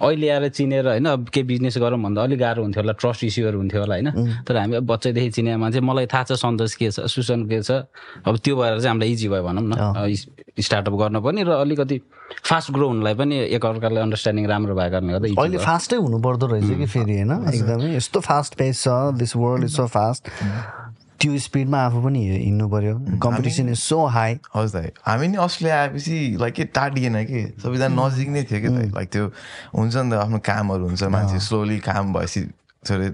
अहिले 0.00 0.28
आएर 0.28 0.48
चिनेर 0.48 0.86
होइन 0.88 1.06
अब 1.06 1.28
केही 1.28 1.44
बिजनेस 1.46 1.78
गरौँ 1.80 2.00
भन्दा 2.00 2.22
अलिक 2.22 2.38
गाह्रो 2.38 2.62
हुन्थ्यो 2.62 2.82
होला 2.82 2.92
ट्रस्ट 3.00 3.24
इस्युहरू 3.24 3.58
हुन्थ्यो 3.58 3.80
होला 3.80 3.94
होइन। 3.94 4.44
तर 4.44 4.56
हामी 4.56 4.76
अब 4.76 4.84
बच्चैदेखि 4.86 5.30
चिने 5.30 5.56
मान्छे 5.56 5.80
मलाई 5.80 6.06
थाहा 6.12 6.24
छ 6.24 6.32
सन्तोष 6.36 6.74
के 6.76 6.90
छ 6.90 7.08
सुसन 7.08 7.48
के 7.48 7.60
छ। 7.64 7.88
अब 8.24 8.36
त्यो 8.44 8.56
भएर 8.56 8.76
चाहिँ 8.80 8.88
हामीलाई 8.88 9.12
इजी 9.12 9.28
भयो 9.28 9.42
भनौँ 9.42 9.64
न। 9.64 10.14
स्टार्टअप 10.60 10.94
गर्न 11.00 11.20
पनि 11.24 11.42
र 11.42 11.50
अलिकति 11.64 12.00
फास्ट 12.44 12.70
ग्रो 12.72 12.86
हुनलाई 12.88 13.14
पनि 13.14 13.36
एकअर्कालाई 13.56 14.02
अन्डरस्ट्यान्डिङ 14.04 14.46
राम्रो 14.46 14.74
भएको 14.76 14.90
कारणले 14.90 15.12
गर्दा 15.12 15.26
अहिले 15.42 15.58
फास्टै 15.58 15.96
हुनु 15.96 16.18
पर्दो 16.20 16.46
रहेछ 16.46 16.70
कि 16.78 16.86
फेरि 16.86 17.14
होइन? 17.20 17.32
एकदमै। 17.48 17.96
यस्तो 17.96 18.20
फास्ट 18.20 18.54
पेस 18.60 18.84
छ 18.84 19.16
this 19.16 19.36
world 19.36 19.64
is 19.64 19.72
so 19.76 19.86
fast 19.86 20.28
त्यो 21.20 21.38
स्पिडमा 21.38 21.78
आफू 21.86 22.00
पनि 22.02 22.20
हिँड्नु 22.28 22.68
पऱ्यो 22.68 22.94
कम्पिटिसन 23.22 23.68
इज 23.68 23.78
सो 23.78 23.98
हाई 24.16 24.38
हजुर 24.56 24.80
दाइ 24.80 24.90
हामी 25.06 25.26
नि 25.28 25.36
अस्ट्रेलिया 25.44 25.80
आएपछि 25.80 26.16
लाइक 26.40 26.54
के 26.54 26.64
टाढिएन 26.76 27.16
कि? 27.28 27.40
सबैजना 27.62 27.88
नजिक 27.96 28.28
नै 28.28 28.42
थियो 28.48 28.60
कि 28.60 28.68
लाइक 28.96 29.08
त्यो 29.12 29.24
हुन्छ 29.76 29.96
नि 29.96 30.10
त 30.10 30.14
आफ्नो 30.24 30.38
कामहरू 30.48 30.84
हुन्छ 30.88 31.02
मान्छे 31.12 31.38
स्लोली 31.44 31.78
काम 31.84 32.12
भएपछि 32.16 32.40
छोरे 32.80 33.06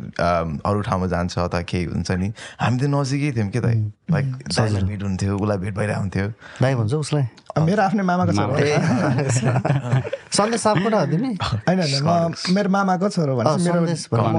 अरू 0.63 0.81
ठाउँमा 0.87 1.07
जान्छ 1.11 1.39
अथवा 1.39 1.61
केही 1.67 1.85
हुन्छ 1.91 2.11
नि। 2.23 2.29
हामी 2.63 2.79
त 2.79 2.85
नजिकै 2.87 3.31
थियौँ 3.35 3.51
के 3.51 3.61
त? 3.61 3.67
लाइक 4.15 4.27
दाइलाई 4.55 4.83
भेट 4.87 5.03
हुन्थ्यो 5.03 5.35
उसलाई 5.37 5.59
भेट 5.59 5.75
भइरहेको 5.75 6.01
हुन्थ्यो। 6.01 6.27
दाइ 6.63 6.75
भन्छ 6.79 6.95
उसलाई? 6.95 7.25
मेरो 7.67 7.83
आफ्नै 7.83 8.03
मामाको 8.07 8.33
छोरो 8.39 8.55
सन्देश 10.39 10.61
सापकोटा 10.63 10.99
हो 11.01 11.07
तिमी? 11.11 11.33
होइन 11.43 11.79
मेरो 12.55 12.71
मामाको 12.71 13.09
छोरो 13.11 13.33
भन्छ 13.37 13.67
मेरो 13.67 13.81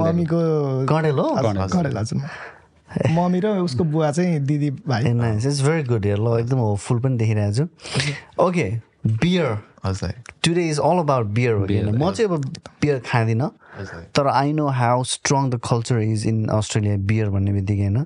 मम्मीको 0.00 0.40
गडेल 0.88 1.18
हो? 1.20 1.28
गडेल 1.76 1.96
हजुर। 1.98 2.56
मम्मी 3.10 3.40
र 3.40 3.48
उसको 3.60 3.84
बुवा 3.84 4.10
चाहिँ 4.12 4.40
दिदी 4.40 4.70
भाइ। 4.88 5.04
इट्स 5.04 5.60
भेरी 5.62 5.82
गुड 5.84 6.04
हेयर 6.04 6.18
ल 6.18 6.38
एकदम 6.40 6.58
होपफुल 6.58 6.98
पनि 7.00 7.16
देखिरहेको 7.18 7.52
छु। 7.54 7.64
Okay 8.44 8.66
beer 9.06 9.56
today 10.44 10.68
is 10.68 10.78
all 10.80 10.98
about 10.98 11.26
beer 11.36 11.54
म 11.54 12.10
चाहिँ 12.12 12.30
अब 12.30 12.44
बियर 12.82 12.98
खाँदिनँ। 13.06 13.50
तर 14.16 14.26
I 14.26 14.52
know 14.52 14.66
how 14.74 15.04
strong 15.04 15.50
the 15.50 15.60
culture 15.64 15.98
is 16.02 16.26
in 16.26 16.48
Australia 16.48 16.96
beer 17.06 17.28
भन्ने 17.30 17.52
बित्तिकै 17.52 17.82
होइन? 17.82 17.98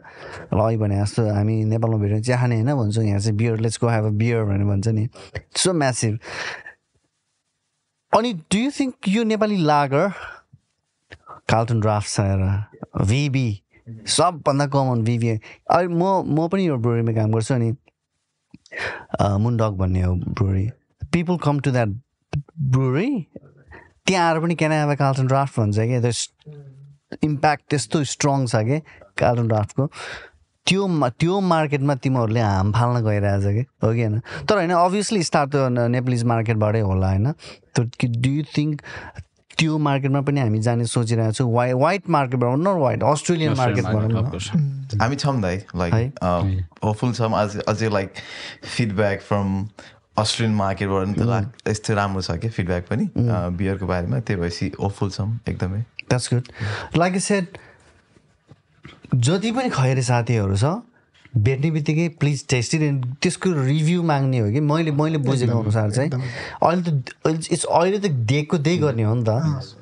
र 0.52 0.58
अहिले 0.58 0.76
भने 0.78 1.00
जस्तो 1.00 1.22
हामी 1.32 1.64
नेपालमा 1.64 1.98
भेट्यो 1.98 2.20
चिया 2.20 2.36
खाने 2.38 2.54
होइन 2.60 2.74
भन्छौँ। 2.74 3.04
यहाँ 3.04 3.20
चाहिँ 3.20 3.36
beer 3.36 3.56
let's 3.60 3.78
go 3.80 3.88
have 3.88 4.04
a 4.04 4.10
beer 4.20 4.44
भनेर 4.44 4.64
भन्छ 4.66 4.88
नि। 4.88 5.08
सो 5.56 5.72
म्यासिभ 5.72 6.18
अनि 8.12 8.32
डु 8.52 8.58
यु 8.58 8.70
थिङ्क 8.70 9.08
यो 9.08 9.24
नेपाली 9.24 9.56
लागर 9.64 10.08
कार्टुन 11.48 11.80
ड्राफ्ट 11.80 12.08
छ 12.08 12.20
हेर 12.20 13.06
भिबी 13.06 13.50
सबभन्दा 14.16 14.66
कमन 14.75 15.02
भिबी 15.04 15.28
अहिले 15.28 15.88
म 15.88 16.02
म 16.26 16.49
पनि 16.49 16.66
यो 16.68 16.76
ब्रोरीमा 16.76 17.12
काम 17.16 17.32
गर्छु 17.32 17.54
अनि 17.54 17.70
मुन्डक 19.42 19.72
भन्ने 19.78 20.02
हो 20.02 20.14
brewery. 20.14 20.66
People 21.12 21.37
come 21.44 21.61
to 21.61 21.70
that 21.70 21.88
brewery. 22.72 23.11
त्यहाँ 24.06 24.28
आएर 24.28 24.40
पनि 24.40 24.54
क्यान 24.54 24.72
हेभ 24.72 24.92
कार्टन 24.99 25.26
ड्राफ्ट 25.26 25.58
भन्छ 25.61 25.78
क्या 25.78 26.00
त्यो 26.00 26.12
इम्प्याक्ट 27.25 27.62
त्यस्तो 27.70 28.02
स्ट्रङ 28.12 28.46
छ 28.46 28.56
कि 28.68 28.78
कार्टन 29.18 29.49
ड्राफ्टको 29.49 29.87
त्यो 30.66 30.87
त्यो 31.20 31.40
मार्केटमा 31.40 31.94
तिमीहरूले 32.02 32.40
हाम 32.40 32.72
फाल्न 32.72 33.02
गइरहेछ 33.04 33.44
कि? 33.54 33.62
हो 33.82 33.92
कि 33.92 34.02
होइन? 34.02 34.18
तर 34.49 34.54
होइन 34.56 34.70
अभियसली 34.70 35.22
स्टार्ट 35.22 35.50
त 35.52 35.68
नेपालिज 35.90 36.25
मार्केटबाटै 36.25 36.80
होला 36.80 37.08
होइन। 37.08 37.26
डु 37.78 38.30
यु 38.30 38.42
थिङ्क 38.56 38.82
त्यो 39.59 39.78
मार्केटमा 39.78 40.21
पनि 40.26 40.40
हामी 40.40 40.59
जाने 40.62 40.85
सोचिरहेको 40.87 41.32
छौँ। 41.32 41.52
वाइ 41.52 41.73
वाइट 41.85 42.09
मार्केटबाट 42.11 42.59
न 42.59 42.68
वाइट 42.82 43.02
अस्ट्रेलियन 43.04 43.54
मार्केट 43.56 43.85
भनौँ 43.85 44.25
हामी 45.00 45.16
छौँ 45.16 45.40
दाइ 45.40 45.56
लाइक 45.76 45.94
होपफुल 46.85 47.12
छौँ। 47.14 47.32
अझै 47.40 47.61
अझै 47.68 47.88
लाइक 47.88 48.11
फिडब्याक 48.76 49.21
फ्रम 49.23 49.49
अस्ट्रेलियन 50.18 50.56
मार्केटबाट 50.56 51.06
पनि 51.06 51.14
त 51.18 51.68
यस्तो 51.68 51.94
राम्रो 51.94 52.23
छ 52.23 52.30
क्या 52.40 52.50
फिडब्याक 52.50 52.85
पनि 52.88 53.04
बियरको 53.56 53.87
बारेमा। 53.87 54.18
त्यही 54.21 54.40
भएपछि 54.40 54.73
ओफुल 54.80 55.11
छौँ 55.11 55.30
एकदमै। 55.49 55.80
द्याट्स 56.09 56.28
गुड 56.32 56.49
लाइक 56.97 57.18
सेट 57.21 57.59
जति 59.14 59.50
पनि 59.52 59.68
खैरे 59.71 60.02
साथीहरू 60.02 60.56
छ 60.56 60.64
भेट्ने 61.36 61.70
बित्तिकै 61.70 62.08
प्लिज 62.20 62.44
टेस्ट 62.50 62.74
इट 62.74 63.04
त्यसको 63.22 63.50
रिभ्यू 63.52 64.02
माग्ने 64.02 64.38
हो 64.38 64.50
कि। 64.52 64.60
मैले 64.60 64.90
मैले 64.92 65.18
बुझेको 65.18 65.58
अनुसार 65.58 65.90
चाहिँ। 65.90 66.10
अहिले 66.10 66.82
त 66.82 67.48
इट्स 67.52 67.64
अहिले 67.64 67.98
त 67.98 68.10
दिएको 68.30 68.58
त्यही 68.58 68.78
गर्ने 68.78 69.02
हो 69.02 69.14
नि 69.14 69.24
त। 69.24 69.28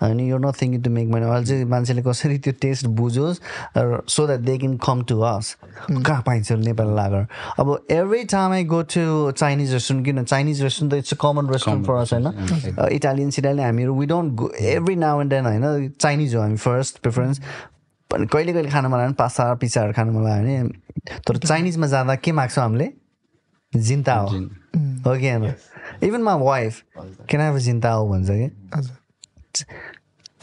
होइन 0.02 0.21
यो 0.21 0.38
not 0.38 0.61
thinking 0.62 0.83
to 0.83 0.90
make 0.90 1.09
money 1.09 1.25
अहिले 1.26 1.47
चाहिँ 1.47 1.64
मान्छेले 1.71 2.02
कसरी 2.02 2.38
त्यो 2.38 2.52
टेस्ट 2.61 2.87
बुझोस् 3.00 3.40
so 3.76 4.26
that 4.26 4.40
they 4.40 4.57
can 4.59 4.76
come 4.87 5.02
to 5.11 5.21
us 5.21 5.57
कहाँ 5.90 6.23
पाइन्छ 6.26 6.52
नेपाली 6.52 6.95
लागर 6.97 7.26
अब 7.59 7.66
every 7.90 8.23
time 8.33 8.52
I 8.52 8.64
go 8.75 8.83
to 8.95 9.33
Chinese 9.33 9.73
restaurant 9.73 10.07
किन 10.07 10.25
चाइनिज 10.25 10.62
रेस्टुरेन्ट 10.62 10.95
त 10.95 10.99
it's 10.99 11.14
a 11.14 11.16
common 11.23 11.50
restaurant 11.52 11.87
for 11.87 11.95
us 11.95 12.12
होइन? 12.12 12.88
इटालियन 12.92 13.30
सिटालियन 13.30 13.66
हामीहरू 13.66 13.99
we 13.99 14.07
don't 14.07 14.35
go 14.35 14.50
every 14.76 14.97
now 14.97 15.21
and 15.21 15.30
then 15.30 15.47
होइन? 15.47 15.92
Chinese 16.00 16.35
हो 16.35 16.40
हामी 16.42 16.57
फर्स्ट 16.59 16.99
प्रिफरेन्स 17.02 17.40
कहिले 18.12 18.52
कहिले 18.52 18.71
खानु 18.71 18.88
मन 18.88 18.99
लाग्यो 18.99 19.14
पास्ता 19.14 19.55
पिसाहरू 19.61 19.93
खानु 19.93 20.12
मन 20.12 20.23
लाग्यो 20.25 20.64
भने 20.64 21.19
तर 21.26 21.37
चाइनिजमा 21.38 21.87
जाँदा 21.87 22.14
के 22.17 22.33
माग्छौँ 22.33 22.64
हामीले? 22.64 22.88
जिन्ता 23.73 24.14
हो। 24.14 24.29
हो 24.29 25.17
कि 25.17 25.29
होइन? 25.31 25.55
इभन 26.02 26.23
मा 26.23 26.35
वाइफ 26.35 26.83
किन 27.31 27.40
अब 27.40 27.59
जिन्ता 27.59 27.90
हो 27.90 28.09
भन्छ 28.09 28.29
कि? 28.31 28.49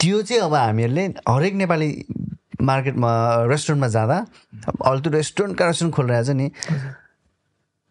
त्यो 0.00 0.22
चाहिँ 0.22 0.42
अब 0.42 0.54
हामीहरूले 0.54 1.04
हरेक 1.28 1.54
नेपाली 1.54 1.90
मार्केटमा 2.62 3.10
रेस्टुरेन्टमा 3.50 3.88
जाँदा 3.88 4.16
अहिले 4.16 5.00
त्यो 5.02 5.12
रेस्टुरेन्टका 5.12 5.66
रेस्टुरेन्ट 5.66 5.94
खोलिरहेको 5.96 6.24
छ 6.24 6.36
नि। 6.36 6.50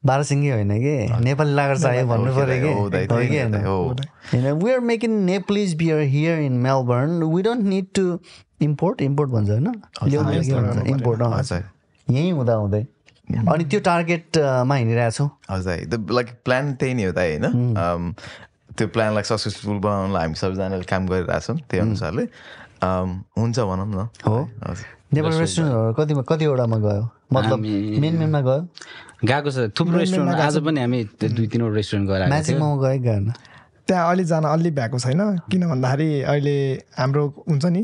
बाह्रसिङ्गी 0.08 0.50
होइन 0.50 0.72
कि? 0.82 0.96
नेपाली 1.24 1.54
लागर 1.54 1.78
चाहियो 1.78 2.06
भन्नु 2.08 2.34
पऱ्यो 2.36 2.58
कि? 2.64 2.72
होइन? 4.34 4.52
We 4.64 4.72
are 4.74 4.80
making 4.90 5.12
Nepalese 5.26 5.76
beer 5.78 6.00
here 6.16 6.40
in 6.42 6.54
Melbourne 6.68 7.24
we 7.34 7.42
don't 7.44 7.64
need 7.66 7.86
to 7.96 8.06
import 8.62 9.02
import 9.02 9.30
भन्छ 9.32 9.50
होइन? 9.50 9.68
इम्पोर्ट 10.88 11.20
यहीँ 12.08 12.32
हुँदा 12.32 12.54
हुँदै। 12.56 12.86
अनि 13.28 13.64
त्यो 13.66 13.80
टार्गेटमा 13.84 14.76
हिँडिरहेको 14.76 15.12
छौँ? 15.12 15.30
हजुर 15.50 16.14
लाइक 16.16 16.28
प्लान 16.46 16.74
त्यही 16.80 16.94
नै 16.94 17.04
हो 17.04 17.12
त 17.12 17.18
होइन? 17.18 18.14
त्यो 18.78 18.88
प्लानलाई 18.94 19.24
सक्सेसफुल 19.24 19.78
बनाउनलाई 19.84 20.22
हामी 20.24 20.36
सबैजनाले 20.38 20.86
काम 20.88 21.08
गरिरहेछौँ 21.08 21.58
त्यही 21.58 21.82
अनुसारले। 21.82 22.24
हुन्छ 22.84 23.58
भनौँ 23.60 23.88
न। 23.90 24.08
हो। 24.28 24.38
नेपाल 25.14 25.34
रेस्टुरेन्टहरू 25.40 25.94
कतिमा 25.98 26.22
कतिवटामा 26.30 26.78
गयो? 26.78 27.04
मतलब 27.34 27.60
मेन 28.04 28.14
मेनमा 28.16 28.42
गयो? 28.48 28.62
गएको 29.24 29.50
छ। 29.52 29.58
थुप्रो 29.74 29.98
रेस्टुरेन्ट 29.98 30.40
आज 30.46 30.58
पनि 30.62 30.80
हामी 30.82 31.04
दुई 31.26 31.48
तिनवटा 31.48 31.76
रेस्टुरेन्ट 31.76 32.10
गएर 32.10 32.22
म्याक्सिमम 32.30 32.74
गयो 32.82 33.02
गएन। 33.02 33.34
त्यहाँ 33.88 34.06
अहिले 34.08 34.24
जान 34.28 34.44
अलि 34.44 34.70
भएको 34.76 35.00
छैन। 35.00 35.48
किन 35.48 35.64
भन्दाखेरि 35.68 36.10
अहिले 36.28 36.56
हाम्रो 37.00 37.24
हुन्छ 37.48 37.66
नि 37.66 37.82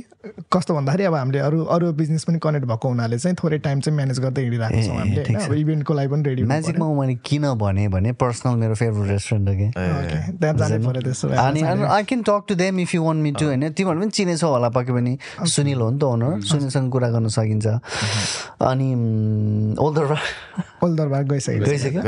कस्तो 0.51 0.75
भन्दाखेरि 0.75 1.03
अब 1.03 1.15
हामीले 1.15 1.39
अरू 1.39 1.63
अरू 1.63 1.91
बिजनेस 1.95 2.23
पनि 2.27 2.39
कनेक्ट 2.43 2.67
भएको 2.67 2.87
हुनाले 2.87 3.17
चाहिँ 3.23 3.35
थोरै 3.39 3.57
टाइम 3.63 3.79
चाहिँ 3.79 3.95
म्यानेज 3.95 4.19
गर्दै 4.19 4.41
हिँडिरहेको 4.43 4.81
छौँ 4.83 4.97
हामीले 4.99 5.23
अब 5.23 5.53
इभेन्टको 5.53 5.93
लागि 5.93 6.07
पनि 6.11 6.23
रेडी 6.23 6.43
म्याजिकमा 6.43 6.87
मैले 6.99 7.15
किन 7.23 7.43
भने 7.55 7.87
भने 7.87 8.11
पर्सनल 8.19 8.55
मेरो 8.59 8.75
फेभरेट 8.75 9.09
रेस्टुरेन्ट 9.09 9.47
हो 9.49 9.55
कि। 9.55 9.67
त्यहाँ 9.71 10.55
जानु 10.59 10.87
पऱ्यो 10.87 11.01
त्यसो 11.07 11.27
अनि 11.39 11.61
I 11.63 12.03
can 12.03 12.21
talk 12.27 12.43
to 12.47 12.55
them 12.55 12.79
if 12.83 12.95
you 12.95 13.03
want 13.03 13.17
me 13.23 13.31
to 13.39 13.45
होइन? 13.47 13.71
तिमीहरू 13.71 13.99
पनि 13.99 14.11
चिनेछौ 14.11 14.47
होला 14.47 14.69
पक्कै 14.75 14.93
पनि। 14.93 15.17
सुनिल 15.47 15.79
हो 15.79 15.89
नि 15.89 15.99
त 15.99 16.03
ओनर 16.03 16.41
सुनिलसँग 16.51 16.91
कुरा 16.91 17.09
गर्न 17.15 17.27
सकिन्छ। 17.31 17.67
अनि 18.59 18.89
ओल्दरबार 19.79 20.21
ओल्दरबार 20.83 21.23
गइसक्यो 21.31 21.65
गइसक्यो। 21.65 22.01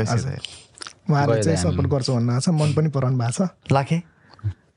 उहाँले 1.10 1.42
चाहिँ 1.42 1.58
सपोर्ट 1.58 1.88
गर्छु 1.90 2.12
भन्नु 2.12 2.40
छ 2.40 2.48
मन 2.52 2.72
पनि 2.76 2.88
पराउनु 2.94 3.18
भएको 3.18 3.32
छ। 3.32 3.72
लाखे? 3.72 3.98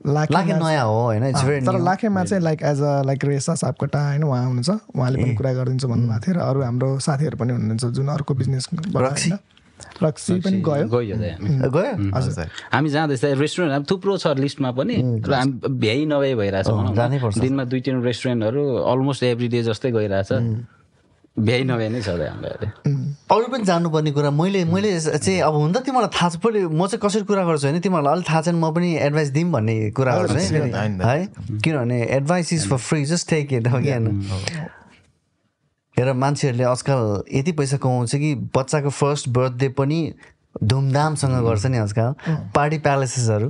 लाखे 0.07 0.53
नयाँ 0.55 0.85
हो 0.85 0.99
होइन? 1.11 1.23
तर 1.67 1.79
लाखेमा 1.83 2.23
चाहिँ 2.23 2.43
लाइक 2.43 2.63
एज 2.63 2.81
अ 2.81 3.03
लाइक 3.05 3.25
रेसा 3.25 3.55
सापकोटा 3.59 3.99
होइन? 4.07 4.23
उहाँ 4.23 4.45
हुनुहुन्छ। 4.45 4.69
उहाँले 4.95 5.17
पनि 5.23 5.33
कुरा 5.35 5.51
गरिदिन्छु 5.53 5.87
भन्नुभएको 5.87 6.19
थियो 6.25 6.33
र 6.35 6.39
अरू 6.39 6.59
हाम्रो 6.63 6.89
साथीहरू 7.03 7.37
पनि 7.37 7.51
हुनुहुन्छ 7.53 7.85
जुन 7.99 8.07
अर्को 8.15 8.33
बिजनेस 8.33 8.69
रक्सी? 10.03 10.33
पनि 10.39 10.61
गयो। 10.63 10.87
गयो 10.87 11.15
हजुर। 12.15 12.47
हामी 12.71 12.89
जाँदैछ 12.89 13.23
रेस्टुरेन्ट 13.43 13.89
थुप्रो 13.91 14.17
छ 14.17 14.27
लिस्टमा 14.39 14.71
पनि। 14.71 14.95
र 15.23 15.33
हामी 15.33 15.51
भ्याइ 15.67 16.05
नभए 16.05 16.35
भइरहेछ 16.35 16.67
दिनमा 17.39 17.63
दुई 17.67 17.81
तिन 17.83 18.03
रेस्टुरेन्टहरू 18.03 18.63
अलमोस्ट 18.87 19.23
एभ्री 19.23 19.47
डे 19.47 19.63
जस्तै 19.67 19.91
गइरहेछ। 19.91 20.31
भ्याइ 21.45 21.63
नभ्याइ 21.63 21.89
नै 21.89 22.01
छ 22.01 22.09
हामीलाई 22.09 22.69
अरू 23.31 23.47
पनि 23.51 23.63
जानुपर्ने 23.65 24.11
कुरा 24.11 24.31
मैले 24.31 24.63
मैले 24.65 24.99
चाहिँ 24.99 25.39
अब 25.41 25.53
हुन 25.53 25.73
त 25.73 25.77
तिमीलाई 25.85 26.11
थाहा 26.15 26.29
छ 26.29 26.35
पहिले 26.43 26.65
म 26.67 26.87
चाहिँ 26.87 27.01
कसरी 27.03 27.23
कुरा 27.29 27.43
गर्छु 27.45 27.67
होइन 27.67 27.79
तिमीहरूलाई 27.79 28.13
अलिक 28.13 28.29
थाहा 28.29 28.41
छैन 28.41 28.55
म 28.55 28.71
पनि 28.73 28.89
एडभाइस 28.97 29.29
दिउँ 29.29 29.51
भन्ने 29.51 29.75
कुरा 29.91 30.17
गर्छु 30.17 30.35
है? 30.35 31.25
किनभने 31.63 32.01
advice 32.17 32.53
is 32.53 32.67
for 32.69 32.77
free 32.77 33.05
just 33.05 33.29
take 33.29 33.53
it 33.53 33.67
हो 33.67 33.79
कि 33.79 33.91
होइन 33.91 34.05
हेर 35.97 36.13
मान्छेहरूले 36.13 36.63
आजकल 36.63 37.23
यति 37.37 37.51
पैसा 37.51 37.77
कमाउँछ 37.77 38.15
कि 38.15 38.35
बच्चाको 38.55 38.89
फर्स्ट 38.89 39.29
बर्थडे 39.29 39.69
पनि 39.79 39.99
धुमधामसँग 40.63 41.43
गर्छ 41.45 41.65
नि 41.65 41.77
आजकल। 41.77 42.13
पार्टी 42.55 42.77
प्यालेसेसहरू 42.85 43.49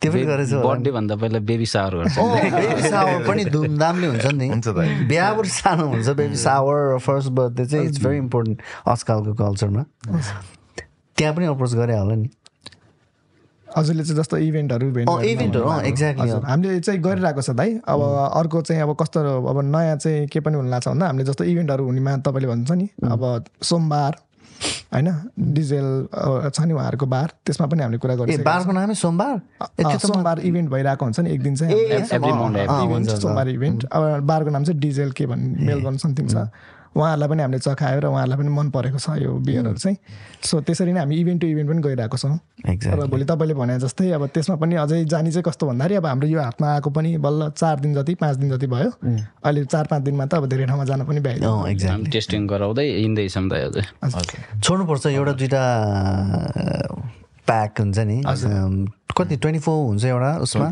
त्यो 0.00 0.12
पनि 0.12 0.24
गरेछ 0.26 0.52
बर्थडे 0.64 0.90
भन्दा 0.90 1.14
पहिला 1.16 1.38
बेबी 1.48 1.66
सावर 1.66 1.94
गर्छ। 1.96 2.16
बेबी 2.18 2.82
सावर 2.88 3.26
पनि 3.28 3.44
धुमधामले 3.54 4.06
हुन्छ 4.06 4.26
नि। 4.34 4.48
बिहा 5.08 5.32
पनि 5.34 5.48
सानो 5.48 5.84
हुन्छ 5.88 6.08
बेबी 6.20 6.36
सावर 6.36 6.98
फर्स्ट 7.00 7.28
बर्थडे 7.38 7.64
चाहिँ 7.66 7.86
इट्स 7.88 8.04
भेरी 8.04 8.18
इम्पोर्टेन्ट 8.18 8.58
आजकलको 8.88 9.34
कल्चरमा 9.42 9.82
त्यहाँ 11.16 11.34
पनि 11.34 11.46
अप्रोच 11.46 11.74
गरे 11.74 11.98
होला 11.98 12.14
नि। 12.14 12.28
हजुरले 13.66 14.04
चाहिँ 14.04 14.18
जस्तो 14.18 14.36
इभेन्टहरू 14.38 14.86
इभेन्टहरू 14.88 15.70
एक्ज्याक्टली 15.90 16.30
हामीले 16.30 16.80
चाहिँ 16.80 17.00
गरिरहेको 17.02 17.42
छ 17.42 17.50
दाइ 17.58 17.70
अब 17.82 18.00
अर्को 18.38 18.60
चाहिँ 18.62 18.82
अब 18.82 18.94
कस्तो 19.00 19.20
अब 19.50 19.58
नयाँ 19.66 19.96
चाहिँ 19.96 20.26
के 20.30 20.40
पनि 20.40 20.56
हुन 20.56 20.70
लाग्छ 20.70 20.88
भन्दा 20.88 21.06
हामीले 21.06 21.24
जस्तो 21.26 21.44
इभेन्टहरू 21.44 21.84
हुनेमा 21.84 22.16
तपाईँले 22.22 22.48
भन्छ 22.48 22.70
नि। 22.70 22.86
अब 23.10 23.22
सोमबार 23.62 24.12
होइन? 24.94 25.08
डिजेल 25.54 25.86
छ 26.54 26.60
नि 26.60 26.72
उहाँहरूको 26.72 27.06
बार 27.06 27.28
त्यसमा 27.46 27.66
पनि 27.66 27.82
हामीले 27.82 27.98
कुरा 27.98 28.14
गर्छौँ 28.14 28.44
बारको 28.44 28.72
नामै 28.72 28.94
सोमबार? 28.94 29.40
सोमबार 30.06 30.40
इभेन्ट 30.40 30.70
भइरहेको 30.70 31.04
हुन्छ 31.04 31.20
नि 31.20 31.30
एक 31.30 31.42
दिन 31.42 31.54
चाहिँ 31.56 31.72
सोमबार। 33.16 33.48
इभेन्ट 33.48 33.84
अब 33.84 34.02
बारको 34.26 34.50
नाम 34.50 34.64
चाहिँ 34.64 34.80
डिजेल 34.80 35.10
के 35.12 35.26
भन्ने 35.26 35.66
मेलबर्न 35.66 35.96
समथिङ 35.96 36.26
छ। 36.28 36.36
उहाँहरूलाई 36.94 37.28
पनि 37.28 37.42
हामीले 37.42 37.58
चखायो 37.58 38.00
र 38.00 38.06
उहाँहरूलाई 38.06 38.38
पनि 38.38 38.50
मन 38.54 38.70
परेको 38.70 38.98
छ 38.98 39.18
यो 39.18 39.32
बियरहरू 39.42 39.78
चाहिँ। 39.78 39.96
सो 40.46 40.60
त्यसरी 40.62 40.92
नै 40.92 41.00
हामी 41.00 41.14
इभेन्ट 41.20 41.40
टु 41.40 41.46
इभेन्ट 41.46 41.68
पनि 41.70 41.82
गइरहेको 41.82 42.16
छौँ। 42.16 42.38
र 42.64 43.06
भोलि 43.10 43.24
तपाईँले 43.24 43.54
भने 43.54 43.78
जस्तै 43.82 44.10
अब 44.14 44.26
त्यसमा 44.30 44.56
पनि 44.62 44.74
अझै 44.78 45.04
जाने 45.10 45.30
चाहिँ 45.34 45.42
कस्तो 45.42 45.66
भन्दाखेरि 45.66 45.94
अब 45.98 46.06
हाम्रो 46.06 46.28
यो 46.28 46.40
हातमा 46.40 46.66
आएको 46.74 46.90
पनि 46.90 47.10
बल्ल 47.18 47.50
चार 47.58 47.80
दिन 47.80 47.94
जति 47.94 48.14
पाँच 48.14 48.36
दिन 48.36 48.50
जति 48.54 48.66
भयो। 48.66 48.90
अहिले 49.42 49.64
चार 49.64 49.84
पाँच 49.90 50.02
दिनमा 50.02 50.26
त 50.26 50.34
अब 50.34 50.46
धेरै 50.46 50.66
ठाउँमा 50.66 50.84
जान 50.84 51.04
पनि 51.04 51.20
भ्याइदियो। 51.20 52.10
टेस्टिङ 52.14 52.46
गराउँदै 52.46 52.86
हिँड्दैछौँ 53.02 53.48
त 53.50 53.84
छोड्नुपर्छ 54.62 55.06
एउटा 55.06 55.32
दुइटा 55.34 55.62
प्याक 57.44 57.80
हुन्छ 57.80 57.98
नि। 57.98 58.16
कति 59.16 59.36
ट्वेन्टी 59.36 59.60
फोर 59.64 59.86
हुन्छ 59.86 60.04
एउटा 60.04 60.30
उसमा? 60.44 60.68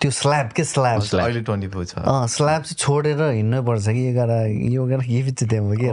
त्यो 0.00 0.10
स्ल्याब 0.10 0.48
के 0.56 0.64
स्ल्याब? 0.64 1.00
अहिले 1.00 1.40
ट्वेन्टी 1.40 1.68
फोर 1.74 1.84
छ। 1.84 1.92
स्ल्याब 2.34 2.62
चाहिँ 2.62 2.76
छोडेर 2.78 3.22
हिँड्नु 3.22 3.62
पर्छ 3.62 3.86
कि 3.88 4.00
यो 4.06 4.12
गरेर 4.14 4.72
यो 4.72 4.84
गरेर 4.84 5.00
के 5.00 5.22
पछि 5.22 5.46
त्यहाँ 5.46 5.76
के 5.76 5.86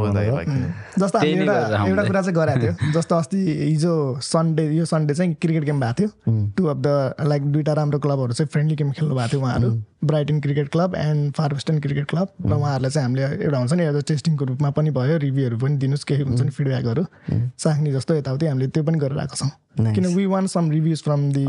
जस्तो 1.00 1.20
एउटा 1.20 1.86
एउटा 1.88 2.04
कुरा 2.04 2.22
चाहिँ 2.22 2.36
गराएको 2.36 2.62
थियो। 2.62 2.92
जस्तो 2.98 3.16
अस्ति 3.16 3.38
हिजो 3.38 3.94
सन्डे 4.20 4.64
यो 4.76 4.86
सन्डे 4.86 5.14
चाहिँ 5.14 5.34
क्रिकेट 5.42 5.64
गेम 5.64 5.80
भएको 5.80 5.94
थियो। 6.02 6.10
टु 6.58 6.66
अफ 6.66 6.78
द 6.78 6.88
लाइक 7.30 7.52
दुइटा 7.52 7.74
राम्रो 7.74 8.00
क्लबहरू 8.00 8.34
चाहिँ 8.34 8.50
फ्रेन्डली 8.52 8.76
गेम 8.76 8.92
खेल्नु 8.92 9.16
भएको 9.16 9.32
थियो 9.32 9.42
उहाँहरू। 9.42 9.72
Brighton 10.02 10.40
cricket 10.42 10.68
club 10.74 10.96
and 10.98 11.34
far 11.38 11.54
western 11.54 11.80
cricket 11.80 12.06
club 12.10 12.28
र 12.46 12.54
उहाँहरूलाई 12.54 12.92
चाहिँ 12.92 13.06
हामीले 13.06 13.24
एउटा 13.46 13.58
हुन्छ 13.58 13.74
नि 13.74 13.84
एउटा 13.84 14.02
टेस्टिङको 14.12 14.46
रूपमा 14.46 14.70
पनि 14.76 14.90
भयो। 14.92 15.18
रिभ्यूहरू 15.24 15.58
पनि 15.62 15.78
दिनुहोस् 15.78 16.06
केही 16.10 16.24
हुन्छ 16.26 16.42
नि 16.42 16.50
फिडब्याकहरू 16.50 17.04
चाख्ने 17.32 17.92
जस्तो 17.94 18.16
यताउति 18.16 18.46
हामीले 18.46 18.68
त्यो 18.74 18.84
पनि 18.84 18.98
गरिरहेको 18.98 19.36
छौँ। 19.36 19.52
किन 19.94 20.06
we 20.16 20.26
want 20.26 20.48
some 20.52 20.72
reviews 20.72 21.04
from 21.04 21.32
the 21.32 21.46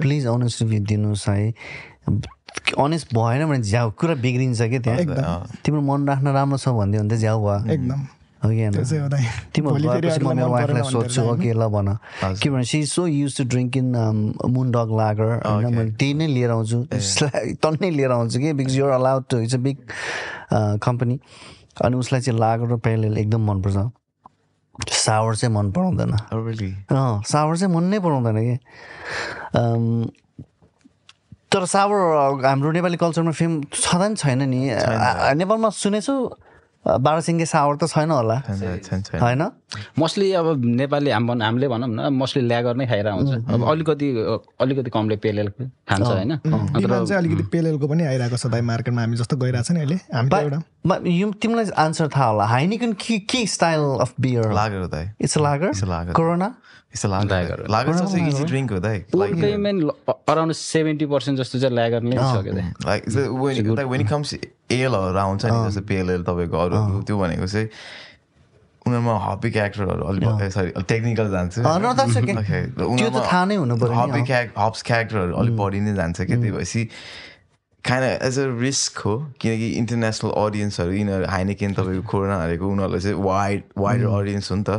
please 0.00 0.26
honest 0.26 0.62
review 0.62 0.80
दिनुहोस् 0.84 1.28
है। 1.28 1.52
अनेस्ट 2.78 3.14
भएन 3.14 3.46
भने 3.46 3.62
झ्याउ 3.62 3.90
कुरा 3.98 4.14
बिग्रिन्छ 4.22 4.60
क्या 4.62 4.80
त्यहाँ। 4.80 5.60
तिम्रो 5.64 5.80
मन 5.82 6.08
राख्न 6.08 6.26
राम्रो 6.28 6.58
छ 6.58 6.68
भन्दै 6.68 6.98
भने 6.98 7.08
त 7.14 7.18
झ्याउ 7.18 7.38
भयो। 7.44 7.72
एकदम। 7.72 8.00
तिम्रो 8.40 9.74
गएपछि 9.74 10.20
म 10.24 10.32
मेरो 10.32 10.48
वाइफलाई 10.48 10.82
सोध्छु 10.90 11.20
ओके 11.20 11.52
ल 11.52 11.68
भन। 11.68 11.88
किनभने 12.40 12.64
she 12.64 12.80
so 12.88 13.06
used 13.06 13.36
to 13.36 13.44
drink 13.44 13.76
in 13.76 13.92
Moon 14.48 14.70
Dog 14.72 14.88
lager 14.96 15.44
होइन? 15.44 15.74
मैले 15.76 15.92
त्यही 15.92 16.14
नै 16.14 16.26
लिएर 16.26 16.50
आउँछु। 16.50 16.78
तन्नै 17.60 17.90
लिएर 17.90 18.10
आउँछु 18.10 18.40
कि 18.40 18.52
because 18.56 18.76
you're 18.78 18.92
allowed 18.96 19.24
to 19.30 19.36
it's 19.44 19.54
a 19.54 19.58
big 19.60 19.76
company 20.80 21.20
अनि 21.84 21.96
उसलाई 21.96 22.20
चाहिँ 22.20 22.40
लागर 22.40 22.66
र 22.72 22.76
पेलेल 22.80 23.18
एकदम 23.18 23.40
मनपर्छ। 23.44 23.76
सावर 24.88 25.34
चाहिँ 25.36 25.54
मन 25.54 25.70
पराउँदैन। 25.72 26.16
सावर 27.26 27.56
चाहिँ 27.56 27.74
मन 27.74 27.84
नै 27.84 27.98
पराउँदैन 27.98 28.38
कि। 28.38 28.56
तर 31.52 31.64
सावर 31.66 31.98
हाम्रो 32.44 32.70
नेपाली 32.72 32.96
कल्चरमा 32.96 33.32
फेम 33.32 33.62
छँदा 33.74 34.08
नि। 34.08 34.14
छैन। 34.16 34.42
नि 34.42 34.60
नेपालमा 35.38 35.68
सुनेछु 35.70 36.14
बाह्रसिङ्गे 36.84 37.46
सावर 37.46 37.76
त 37.76 37.84
छैन 37.92 38.10
होला। 38.10 38.36
होइन? 39.20 39.42
मोस्टली 39.98 40.32
अब 40.32 40.64
नेपाली 40.64 41.10
हाम 41.10 41.42
हामीले 41.42 41.68
भनौँ 41.68 41.88
न 41.88 42.08
मोस्टली 42.12 42.42
ल्यागर 42.48 42.76
नै 42.76 42.86
खाइरहेको 42.86 43.16
हुन्छ 43.20 43.52
अब 43.52 43.60
अलिकति 43.70 44.08
अलिकति 44.60 44.90
कमले 44.90 45.16
पेलेल 45.20 45.48
खान्छ 45.50 46.06
होइन? 46.06 46.32
अलिकति 46.40 47.42
पेलेलको 47.52 47.88
पनि 47.88 48.02
आइरहेको 48.04 48.36
छ 48.36 48.46
भाइ 48.48 48.60
मार्केटमा। 48.72 49.00
हामी 49.02 49.16
जस्तो 49.16 49.36
गइरहेको 49.36 49.68
छ 49.68 49.70
नि 49.72 49.80
अहिले। 49.80 49.98
हामी 50.14 50.28
एउटा 50.40 50.60
यो 51.20 51.30
तिमीलाई 51.36 51.70
आन्सर 51.84 52.08
थाहा 52.16 52.26
होला। 52.26 52.44
हाइनिकन 52.54 52.92
के 52.96 53.18
के 53.28 53.46
style 53.46 53.84
of 54.00 54.14
beer 54.20 54.52
lager 54.52 55.06
it's 55.20 55.38
lager 55.38 56.12
Corona 56.16 56.54
main 59.66 59.76
around 60.08 60.52
seventy 60.58 61.06
percent 61.06 61.38
जस्तो 61.38 61.58
चाहिँ 61.58 61.74
लागर 61.76 62.02
नै 62.02 62.16
छ 62.16 62.18
क्या 62.44 62.54
लाइक 62.86 63.02
it 64.00 64.08
comes 64.10 64.34
एलहरू 64.34 65.18
आउँछ 65.18 65.44
नि 65.44 65.58
जस्तो 65.68 65.82
पेल 65.86 66.10
एल 66.10 66.22
तपाईँको 66.26 66.56
अरू 66.58 66.76
त्यो 67.06 67.18
भनेको 67.18 67.46
चाहिँ 67.46 67.68
उनीहरूमा 68.86 69.14
हबी 69.24 69.50
क्यारेक्टरहरू 69.50 70.02
अलिक 70.10 70.50
सरी 70.52 70.70
टेक्निकल 70.88 71.30
जान्छ। 71.30 71.54
हबी 73.96 74.22
क्याक 74.26 74.46
हब्स 74.58 74.82
क्यारेक्टरहरू 74.82 75.32
अलिक 75.36 75.56
बढी 75.56 75.80
नै 75.80 75.94
जान्छ 75.94 76.18
क्या 76.20 76.36
त्यही 76.36 76.52
भएपछि 76.52 76.82
खाना 77.84 78.06
एज 78.28 78.38
अ 78.38 78.46
रिस्क 78.60 78.98
हो 79.06 79.14
किनकि 79.40 79.68
इन्टरनेसनल 79.80 80.30
अडियन्सहरू 80.44 80.92
यिनीहरू 80.92 81.26
हाइनेकेन 81.30 81.70
तपाईँको 81.74 82.04
कोरोना 82.10 82.36
हारेको 82.36 82.64
उनीहरूलाई 82.68 83.00
चाहिँ 83.00 83.18
वाइड 83.24 83.62
वाइडर 83.78 84.08
अडियन्स 84.20 84.50
हो 84.52 84.56
नि 84.56 84.64
त। 84.68 84.70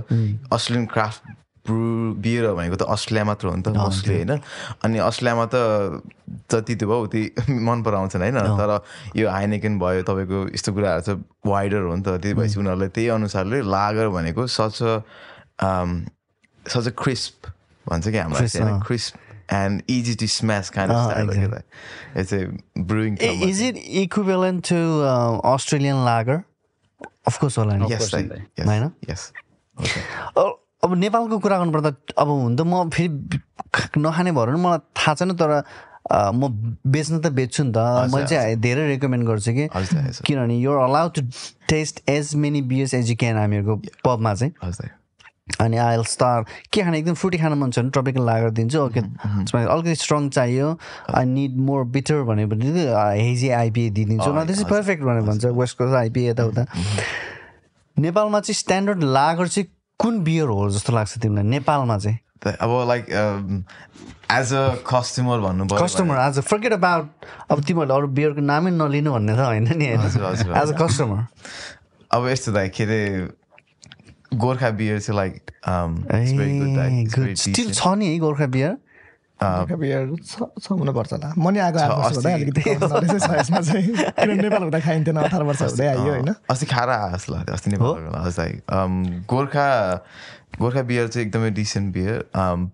अस्ट्रेलियन 0.53 0.85
क्राफ्ट 0.93 1.21
ब्रु 1.67 2.13
बियर 2.21 2.51
भनेको 2.53 2.75
त 2.75 2.83
अस्ट्रेलिया 2.89 3.25
मात्र 3.25 3.47
हो 3.47 3.55
नि 3.55 3.63
त 3.63 3.67
मोस्टली 3.77 4.15
होइन 4.15 4.33
अनि 4.85 4.97
अस्ट्रेलियामा 4.97 5.45
त 5.53 5.55
जति 6.51 6.75
त्यो 6.75 6.87
भयो 6.89 6.99
उति 7.05 7.21
मन 7.67 7.83
पराउँछन् 7.85 8.21
होइन 8.21 8.37
तर 8.57 8.71
यो 9.15 9.29
हाइनेकेन 9.29 9.79
भयो 9.79 10.03
तपाईँको 10.09 10.39
यस्तो 10.53 10.73
कुराहरू 10.73 11.01
चाहिँ 11.05 11.23
वाइडर 11.45 11.81
हो 11.85 11.95
नि 11.95 12.03
त 12.05 12.17
त्यही 12.21 12.33
भएपछि 12.33 12.59
उनीहरूलाई 12.59 12.89
त्यही 12.97 13.07
अनुसारले 13.17 13.61
लागर 13.61 14.07
भनेको 14.17 14.47
सच 14.47 14.77
सच 16.65 16.87
अ 16.87 16.93
क्रिस्प 17.03 17.51
भन्छ 17.85 18.07
कि 18.07 18.17
हाम्रो 18.17 18.79
crisp 18.87 19.29
and 19.51 19.83
easy 19.87 20.15
to 20.15 20.27
smash 20.27 20.69
kind 20.69 20.91
of 20.91 20.97
oh, 20.97 21.09
style. 21.09 21.29
Exactly. 21.29 21.55
Like 21.55 21.65
it's 22.15 22.31
a 22.31 22.49
brewing. 22.75 23.17
Is 23.17 23.61
it 23.61 23.75
equivalent 23.77 24.63
to 24.65 24.75
uh, 24.75 25.39
Australian 25.43 26.05
lager? 26.05 26.45
Of 27.25 27.37
course, 27.37 27.57
Olani. 27.57 27.89
Yes, 27.89 28.13
I, 28.13 28.29
yes, 28.55 28.91
yes. 29.07 29.33
Okay. 29.79 30.01
अब 30.83 30.93
नेपालको 30.97 31.37
कुरा 31.39 31.57
गर्नुपर्दा 31.57 31.91
अब 32.17 32.27
हुन 32.27 32.55
त 32.55 32.61
म 32.61 32.89
फेरि 32.89 33.09
नखाने 33.97 34.31
भएर 34.31 34.55
मलाई 34.57 34.79
थाहा 34.97 35.13
छैन 35.15 35.35
तर 35.37 35.63
म 36.11 36.49
बेच्न 36.87 37.19
त 37.21 37.27
बेच्छु 37.29 37.63
नि 37.63 37.71
त। 37.71 38.09
मैले 38.13 38.27
चाहिँ 38.27 38.55
धेरै 38.61 38.87
रेकमेन्ड 38.87 39.27
गर्छु 39.27 39.51
कि। 39.53 39.67
किनभने 40.25 40.55
यो 40.57 40.73
allowed 40.73 41.11
to 41.13 41.21
taste 41.69 42.01
as 42.09 42.35
many 42.35 42.61
beers 42.71 42.93
as 42.93 43.09
you 43.09 43.15
can 43.19 43.37
हामीहरूको 43.37 43.75
पबमा 44.05 44.33
चाहिँ। 44.35 44.89
अनि 45.59 45.77
आइल 45.77 46.03
स्टार 46.07 46.45
के 46.73 46.81
खाने? 46.81 46.97
एकदम 46.99 47.13
फ्रुटी 47.13 47.37
खान 47.37 47.53
मन 47.59 47.71
छ 47.71 47.79
भने 47.79 47.89
ट्रपिकल 47.91 48.25
लागेर 48.25 48.49
दिन्छु। 48.57 48.79
ओके। 48.79 48.99
अलिकति 48.99 49.95
स्ट्रङ 49.95 50.29
चाहियो। 50.29 50.67
आई 51.13 51.25
निड 51.25 51.57
मोर 51.67 51.83
बिटर 51.93 52.21
भन्यो 52.23 52.47
भने 52.47 52.67
हेजी 53.21 53.49
आइपिए 53.59 53.89
दिइदिन्छु। 53.89 54.31
न 54.31 54.45
त्यस 54.47 54.63
पर्फेक्ट 54.69 55.03
भनेर 55.03 55.21
भन्छ। 55.29 55.45
वेस्ट 55.45 55.77
कोस्ट 55.77 55.95
आइपिए 55.95 56.29
यताउता। 56.29 56.65
नेपालमा 57.97 58.39
चाहिँ 58.39 58.55
स्ट्यान्डर्ड 58.55 59.03
लागर 59.03 59.47
चाहिँ 59.47 59.67
कुन 60.01 60.13
बियर 60.23 60.47
हो 60.49 60.69
जस्तो 60.69 60.93
लाग्छ 60.93 61.17
तिमीलाई? 61.21 61.45
नेपालमा 61.55 61.97
चाहिँ। 61.97 62.17
अब 62.41 62.71
लाइक 62.87 63.05
एज 64.31 64.53
अ 64.53 64.63
कस्टमर 64.87 65.39
भन्नु 65.39 65.65
customer 65.77 66.17
as 66.19 66.37
a 66.37 66.41
forget 66.41 66.73
about 66.73 67.05
अब 67.51 67.57
तिमीहरूले 67.63 67.93
अरू 67.95 68.07
बियरको 68.17 68.41
नामै 68.41 68.71
नलिनु 68.71 69.11
भन्ने 69.13 69.33
त 69.37 69.39
होइन 69.39 69.67
नि 69.77 69.85
एज 69.93 70.17
अ 70.17 70.77
कस्टमर 70.81 71.19
अब 72.11 72.27
यस्तो 72.27 72.51
त 72.51 72.57
के 72.75 72.83
अरे 72.83 72.99
गोर्खा 74.41 74.69
बियर 74.79 74.99
चाहिँ 74.99 75.17
लाइक 75.17 75.33
स्टिल 77.37 77.69
छ 77.71 77.87
नि 78.01 78.05
है 78.07 78.17
गोर्खा 78.19 78.47
बियर। 78.57 78.73
छ 79.41 80.71
हुनुपर्छ 80.71 81.11
होला। 81.13 81.33
म 81.37 81.49
नि 81.49 81.59
आएको 81.59 81.79
आठ 81.79 81.91
वर्ष 82.13 82.25
अलिकति 82.25 82.61
यसमा 82.69 83.59
चाहिँ। 83.61 83.87
नेपाल 84.37 84.61
हुँदा 84.63 84.79
खाइन्थेन 84.79 85.17
अठार 85.17 85.43
वर्ष 85.43 85.61
हुँदै 85.61 85.87
आयो 85.87 86.11
होइन 86.11 86.33
अस्ति 86.49 86.65
खाएर 86.65 86.89
आएछ 86.89 87.25
ल 87.29 87.33
अस्ति 87.49 87.71
नेपाल 87.71 87.93
लाइक 88.37 88.53
गोर्खा 89.29 89.67
गोर्खा 90.59 90.81
बियर 90.83 91.07
चाहिँ 91.07 91.27
एकदमै 91.27 91.49
decent 91.57 91.93
beer. 91.93 92.17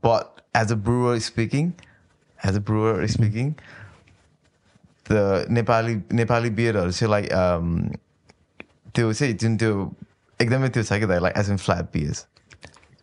But 0.05 0.23
as 0.57 0.71
a 0.71 0.75
brewer 0.87 1.19
speaking 1.23 1.71
as 2.39 2.55
a 2.55 2.59
brewer 2.69 3.05
speaking 3.15 3.53
Nepali 5.55 5.95
Nepali 6.13 6.49
बियरहरू 6.57 6.91
चाहिँ 6.91 7.11
लाइक 7.11 7.25
त्यो 8.95 9.13
चाहिँ 9.13 9.33
जुन 9.33 9.57
त्यो 9.57 9.71
एकदमै 10.39 10.69
त्यो 10.69 10.83
छ 10.83 10.93
कि 10.93 11.05
त 11.05 11.07
like 11.23 11.37
as 11.37 11.49
an 11.49 11.57
flat 11.57 11.85
beers 11.93 12.25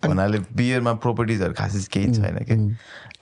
भन्नाले 0.03 0.39
बियरमा 0.53 0.93
प्रोपर्टिजहरू 1.01 1.55
खासै 1.59 1.79
केही 1.93 2.09
छैन 2.15 2.39
कि? 2.45 2.57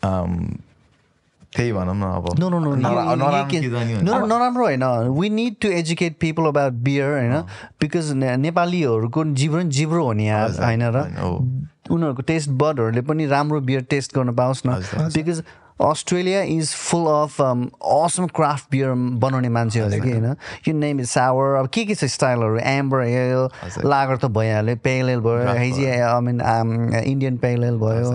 त्यही 0.04 1.72
भनौँ 1.72 1.94
न 1.96 2.02
अब 2.02 2.24
नराम्रो 4.26 4.64
होइन 4.64 4.84
we 5.18 5.30
need 5.30 5.54
to 5.62 5.68
educate 5.70 6.16
people 6.20 6.46
about 6.48 6.72
beer 6.84 7.08
होइन 7.12 7.34
बिकज 7.80 8.12
नेपालीहरूको 8.16 9.24
जिब्रो 9.40 9.62
जिब्रो 9.78 10.04
हो 10.04 10.12
नि 10.12 10.26
यहाँ 10.26 10.48
होइन 10.48 10.82
र? 10.82 10.98
उनीहरूको 11.90 12.22
टेस्ट 12.22 12.48
बर्डहरूले 12.62 13.00
पनि 13.08 13.26
राम्रो 13.26 13.60
बियर 13.60 13.82
टेस्ट 13.90 14.14
गर्न 14.16 14.34
पाओस् 14.34 14.62
न। 14.66 14.68
Because 15.14 15.42
Australia 15.80 16.40
is 16.56 16.68
full 16.74 17.06
of 17.10 17.40
awesome 17.40 18.26
craft 18.36 18.64
beer 18.72 18.92
बनाउने 19.20 19.48
मान्छेहरू 19.48 20.02
कि 20.02 20.10
होइन? 20.10 20.26
यो 20.68 20.74
नेम 20.74 21.00
इज 21.00 21.08
सावर 21.08 21.56
अब 21.58 21.66
के 21.68 21.84
के 21.84 21.94
छ 21.94 22.04
स्टाइलहरू? 22.04 22.58
एम्बर 22.58 22.98
एल 23.04 23.48
लागर 23.90 24.16
त 24.16 24.24
भइहाल्यो 24.38 24.76
पेलेल 24.84 25.20
भयो 25.20 25.46
hazy 25.48 25.84
I 25.86 26.20
mean 26.22 26.40
Indian 27.04 27.36
pale ale 27.44 27.76
भयो 27.82 28.08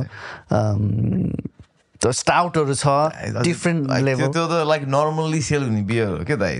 स्टाउटहरू 2.05 2.73
छ 2.73 2.87
डिफ्रेन्ट 3.43 3.91
लेभल 4.03 4.27
त्यो 4.33 4.45
त 4.47 4.63
लाइक 4.67 4.83
नर्मल्ली 4.87 5.41
सेल 5.41 5.63
हुने 5.63 5.81
बियर 5.89 6.07
हो 6.07 6.23
क्या 6.25 6.35
दाइ? 6.35 6.53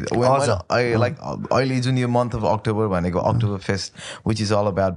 लाइक 0.97 1.15
अहिले 1.52 1.80
जुन 1.88 1.97
यो 1.97 2.08
मन्थ 2.08 2.36
अफ 2.36 2.43
अक्टोबर 2.54 2.88
भनेको 2.95 3.19
October 3.32 3.58
fest 3.67 3.93
which 4.28 4.41
is 4.41 4.52
all 4.54 4.67
about 4.73 4.95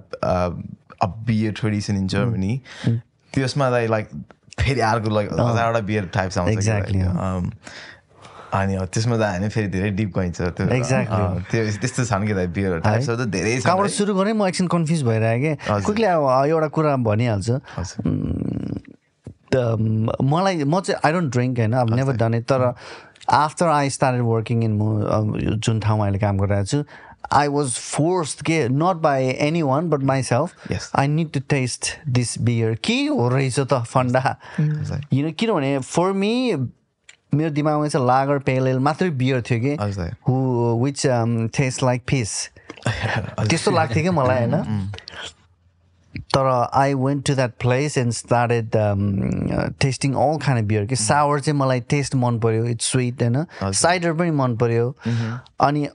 a 1.03 1.07
beer 1.29 1.53
tradition 1.61 1.97
in 1.97 2.07
Germany 2.17 2.61
त्यसमा 3.33 3.71
दाइ 3.71 3.87
लाइक 3.87 4.07
फेरि 4.61 4.81
अर्को 4.81 5.11
लाइक 5.15 5.33
हजारवटा 5.33 5.81
बियर 5.87 6.05
टाइप्स 6.15 6.39
आउँछ 6.39 6.69
अनि 8.51 8.77
त्यसमा 8.93 9.17
त 9.17 9.23
हामी 9.23 9.49
फेरि 9.49 9.69
धेरै 9.71 9.91
डिप 9.95 10.11
गइन्छ 10.19 10.41
त्यो। 10.43 10.67
त्यो 11.51 11.61
त्यस्तो 11.81 12.05
छ 12.05 12.13
कि 12.13 12.47
बियर 12.55 12.79
टाइप्सहरू 12.83 13.25
त 13.25 13.27
धेरै 13.31 13.51
कहाँबाट 13.63 13.91
सुरु 13.95 14.15
गरेँ 14.15 14.35
म 14.35 14.47
एकछिन 14.47 14.67
कन्फ्युज 14.67 15.03
भइरहेँ 15.07 15.39
कि। 15.41 15.53
क्विकली 15.87 16.05
अब 16.05 16.27
एउटा 16.51 16.69
कुरा 16.75 16.97
भनिहाल्छु। 17.07 17.55
मलाई 19.57 20.65
म 20.65 20.81
चाहिँ 20.81 21.01
आई 21.05 21.13
डोन्ट 21.13 21.33
ड्रिङ्क 21.33 21.59
होइन? 21.59 21.73
अब 21.73 21.95
नेभर 21.95 22.17
डन 22.17 22.35
इट 22.35 22.45
तर 22.53 22.73
after 23.29 23.67
I 23.69 23.91
started 23.91 24.23
working 24.23 24.65
in 24.65 24.73
म 24.83 25.59
जुन 25.63 25.81
ठाउँमा 25.81 26.05
अहिले 26.05 26.19
काम 26.19 26.39
गरिरहेको 26.39 26.67
छु 26.67 26.85
I 27.33 27.49
was 27.49 27.75
forced, 27.79 28.41
not 28.71 29.01
by 29.03 29.19
anyone 29.47 29.89
but 29.89 30.03
myself. 30.03 30.55
Yes. 30.71 30.91
I 30.95 31.07
need 31.07 31.33
to 31.35 31.41
taste 31.41 31.99
this 32.15 32.37
beer. 32.37 32.75
के 32.75 32.97
हो 33.07 33.29
रहेछ 33.29 33.59
त 33.61 33.83
फन्डा? 33.87 34.37
किनभने 34.59 35.79
फर 35.79 36.13
मी 36.13 36.33
मेरो 37.35 37.51
दिमागमा 37.55 37.89
चाहिँ 37.89 38.07
लागर 38.07 38.39
पेलेल 38.49 38.79
मात्रै 38.89 39.11
बियर 39.21 39.43
थियो 39.51 39.61
कि 39.61 39.75
who 40.29 40.35
which 40.85 41.07
taste 41.57 41.83
like 41.83 42.03
fish 42.09 42.33
त्यस्तो 42.87 43.71
लाग्थ्यो 43.71 44.03
कि 44.03 44.11
मलाई 44.11 44.47
होइन? 44.47 44.91
तर 46.35 46.47
I 46.75 46.95
went 46.95 47.27
to 47.27 47.35
that 47.35 47.53
place 47.61 47.99
and 47.99 48.13
started 48.13 48.71
tasting 49.81 50.15
all 50.25 50.39
खाने 50.43 50.63
बियर 50.63 50.87
कि 50.87 50.97
सावर 50.97 51.41
चाहिँ 51.41 51.59
मलाई 51.59 51.81
टेस्ट 51.91 52.15
मन 52.15 52.39
पऱ्यो 52.41 52.65
इट्स 52.65 52.91
स्विट 52.93 53.23
होइन? 53.23 53.45
साइडर 53.63 54.13
पनि 54.13 54.31
मन 54.41 54.57
पऱ्यो 54.57 54.95
अनि 55.61 55.89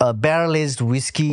ब्यारल 0.00 0.56
एज 0.56 0.76
विस्की 0.82 1.30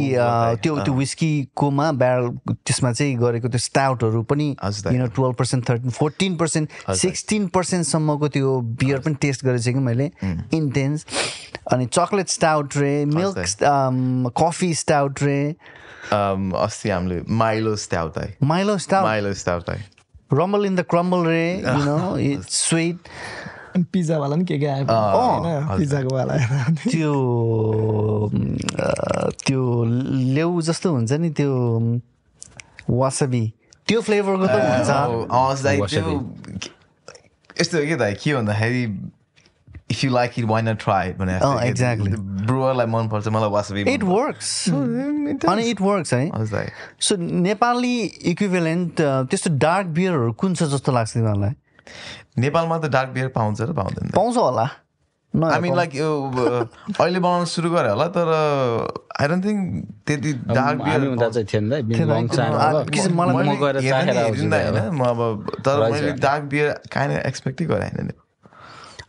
त्यो 0.62 0.78
त्यो 0.78 0.94
विस्कीकोमा 0.94 1.92
ब्यारल 2.02 2.30
त्यसमा 2.50 2.92
चाहिँ 2.92 3.16
गरेको 3.18 3.48
त्यो 3.48 3.60
स्टाउटहरू 3.60 4.22
पनि 4.32 4.56
किन 4.62 5.08
twelve 5.16 5.36
percent 5.40 5.70
thirteen 5.70 5.90
fourteen 5.98 6.36
percent 6.38 6.70
sixteen 7.02 7.48
पर्सेन्टसम्मको 7.56 8.28
त्यो 8.28 8.60
बियर 8.82 9.00
पनि 9.00 9.16
टेस्ट 9.22 9.46
गरेको 9.46 9.74
कि 9.74 9.86
मैले। 9.86 10.12
इन्टेन्स 10.58 11.06
अनि 11.74 11.86
चक्लेट 11.86 12.30
स्टाउट 12.30 12.78
रे 12.78 12.94
मिल्क 13.06 14.34
कफी 14.42 14.74
स्टाउट 14.76 15.24
रे 15.24 15.40
अस्ति 16.14 16.90
हामीले 16.90 17.22
माइलो 17.42 17.76
स्टाउट 17.86 18.18
है 18.18 18.36
माइलो 18.44 18.78
स्टाउट 18.78 19.06
माइलो 19.06 19.34
स्टाउट 19.34 19.70
है 19.70 19.84
रम्बल 20.34 20.66
इन 20.66 20.76
द 20.76 20.86
क्रम्बल 20.90 21.26
रे 21.28 21.52
यु 21.58 21.84
नो 21.86 22.18
इट्स 22.18 22.64
स्विट 22.70 23.10
पिज्जावाला 23.92 24.36
पनि 24.36 24.46
के 24.46 24.58
के 24.60 24.66
आयो 24.66 24.86
पिज्जाको 25.78 26.16
वाला 26.16 26.38
त्यो 26.90 27.14
त्यो 29.46 29.84
लेउ 30.36 30.62
जस्तो 30.62 30.92
हुन्छ 30.92 31.12
नि 31.12 31.30
त्यो 31.40 31.52
वासबी 32.90 33.44
त्यो 33.88 34.02
फ्लेभरको 34.02 34.48
त 34.48 34.56
हुन्छ 34.60 35.98
यस्तो 37.60 37.86
कि 37.88 37.96
त 37.96 38.14
के 38.24 38.34
भन्दाखेरि 38.36 38.86
if 39.92 40.04
you 40.04 40.12
like 40.12 40.32
it 40.40 40.46
wine 40.46 40.74
try 40.76 41.12
भने 41.20 41.36
एक्ज्याक्टली 41.68 42.12
ब्रुवरलाई 42.46 42.86
मनपर्छ 42.86 43.28
मलाई 43.28 43.50
वासबी 43.50 43.82
इट 43.94 44.04
वर्क्स 44.04 44.70
अनि 44.70 45.64
इट 45.70 45.82
वर्क्स 45.82 46.14
है 46.14 46.24
सो 47.00 47.16
नेपाली 47.18 47.96
इक्विभेलेन्ट 48.34 49.02
त्यस्तो 49.02 49.50
डार्क 49.58 49.88
बियरहरू 50.00 50.32
कुन 50.34 50.56
छ 50.56 50.64
जस्तो 50.74 50.92
लाग्छ 50.92 51.14
तिमीहरूलाई? 51.14 51.54
नेपालमा 52.40 52.78
त 52.78 52.86
डार्क 52.98 53.10
बियर 53.10 53.28
पाउँछ 53.36 53.62
र 53.62 53.74
पाउँदैन। 53.74 54.10
पाउँछ 54.16 54.38
होला। 54.38 54.68
आई 55.34 55.60
मिन 55.62 55.76
लाइक 55.76 55.96
यो 55.96 56.10
अहिले 57.00 57.20
बनाउन 57.20 57.46
सुरु 57.46 57.70
गरे 57.70 57.90
होला 57.90 58.08
तर 58.18 58.28
आई 59.22 59.28
डोन्ट 59.28 59.46
थिङ्क 59.46 59.88
त्यति 60.08 60.34
डार्क 60.34 60.78
बियर 60.82 61.00
म 64.92 65.02
अब 65.06 65.20
तर 65.66 65.92
मैले 65.92 66.12
डार्क 66.28 66.44
बियर 66.54 66.70
काहीँ 66.92 67.18
एक्सपेक्टै 67.18 67.66
गरेँ 67.66 67.90
होइन 67.96 68.12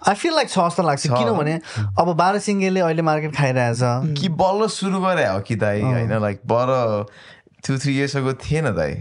आई 0.09 0.15
फिल 0.15 0.35
लाइक 0.35 0.49
छ 0.51 0.59
जस्तो 0.59 0.83
लाग्छ 0.83 1.07
किनभने 1.07 1.55
अब 2.01 2.13
बाह्र 2.17 2.39
सिङ्गेले 2.39 2.81
अहिले 2.81 3.03
मार्केट 3.03 3.37
खाइरहेछ। 3.37 3.81
कि 4.21 4.29
बल्ल 4.43 4.67
सुरु 4.69 5.01
गरे 5.01 5.27
हो 5.27 5.41
कि 5.41 5.57
दाइ? 5.57 5.81
होइन 5.83 6.13
लाइक 6.23 6.41
बर 6.47 7.07
टु 7.67 7.79
थ्री 7.79 7.97
इयर्सको 7.99 8.33
थिएन 8.45 8.71
दाइ। 8.77 8.93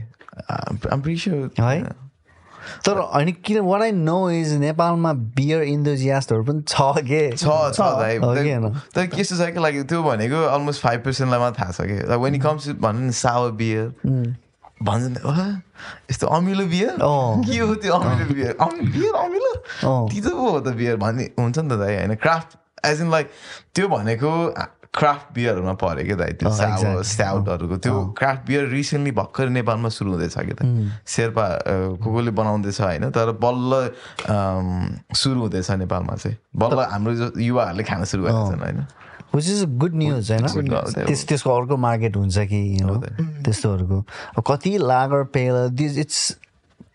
है? 1.60 1.84
तर 2.86 2.98
होइन 3.14 3.32
किन 3.46 3.60
वाट 3.62 3.82
आई 3.82 3.92
नो 3.92 4.30
इज 4.30 4.54
नेपालमा 4.60 5.12
बियर 5.36 5.62
इन्डोजियास्टहरू 5.64 6.44
पनि 6.44 6.62
छ 6.68 7.04
के? 7.10 7.22
छ 7.32 7.46
छ 7.76 7.80
तर 8.96 9.06
कस्तो 9.08 9.36
छ 9.38 9.52
कि 9.54 9.60
लाइक 9.62 9.88
त्यो 9.90 10.02
भनेको 10.04 10.44
अलमोस्ट 10.46 10.82
फाइभ 10.82 11.04
पर्सेन्टलाई 11.06 11.40
मात्र 11.40 11.62
थाहा 11.62 11.72
छ 11.72 11.82
कि। 11.82 12.18
वेन 12.24 12.40
कम्स 12.42 12.68
भनौँ 12.82 13.02
न 13.02 13.12
सावर 13.12 13.52
बियर 13.62 14.36
भन्छ 14.86 15.38
यस्तो 16.12 16.28
अमिलो 16.30 16.66
बियर 16.68 16.98
के 17.00 17.58
हो 17.58 17.76
त्यो 17.76 17.94
अमिलो 17.94 18.34
बियर 18.34 18.56
बियर 18.92 19.16
अमिलो 19.16 19.52
तितो 20.10 20.30
पो 20.30 20.50
हो 20.50 20.60
त 20.60 20.76
बियर 20.76 20.96
भन्ने 20.98 21.30
हुन्छ 21.40 21.58
नि 21.58 21.70
त 21.70 21.80
दाइ 21.80 21.96
होइन 21.96 22.16
क्राफ्ट 22.18 22.58
एज 22.86 23.02
इन 23.02 23.12
लाइक 23.12 23.30
त्यो 23.74 23.88
भनेको 23.88 24.32
क्राफ्ट 24.94 25.34
बियरहरूमा 25.36 25.74
पऱ्यो 25.76 26.06
क्या 26.06 26.16
दाइ 26.16 26.34
त्यो 26.40 26.52
सावर 26.52 27.02
स्टाउटहरूको 27.04 27.78
त्यो 27.78 27.94
क्राफ्ट 28.18 28.48
बियर 28.48 28.68
रिसेन्टली 28.70 29.12
भर्खर 29.12 29.50
नेपालमा 29.52 29.90
सुरु 29.92 30.12
हुँदैछ 30.12 30.38
कि 30.40 30.54
त 30.56 30.68
शेर्पा 31.08 31.48
को 32.00 32.12
कोले 32.12 32.32
बनाउँदैछ 32.32 32.82
होइन 32.82 33.10
तर 33.12 33.32
बल्ल 33.38 33.72
सुरु 35.14 35.40
हुँदैछ 35.40 35.72
नेपालमा 35.84 36.16
चाहिँ 36.16 36.38
बल्ल 36.56 36.88
हाम्रो 36.92 37.14
युवाहरूले 37.42 37.84
खान 37.84 38.06
सुरु 38.06 38.24
गरेको 38.24 38.52
छन् 38.52 38.64
होइन 38.64 38.80
विच 39.36 39.50
इज 39.50 39.64
गुड 39.78 39.96
न्युज 39.96 40.32
होइन 40.32 40.70
त्यस 40.98 41.28
त्यसको 41.28 41.56
अर्को 41.56 41.78
मार्केट 41.80 42.18
हुन्छ 42.18 42.48
कि 42.48 42.64
त्यस्तोहरूको 43.44 44.42
कति 44.44 44.78
लागर 44.84 45.24
पेल 45.32 45.68
दिस 45.74 45.98
इट्स 45.98 46.26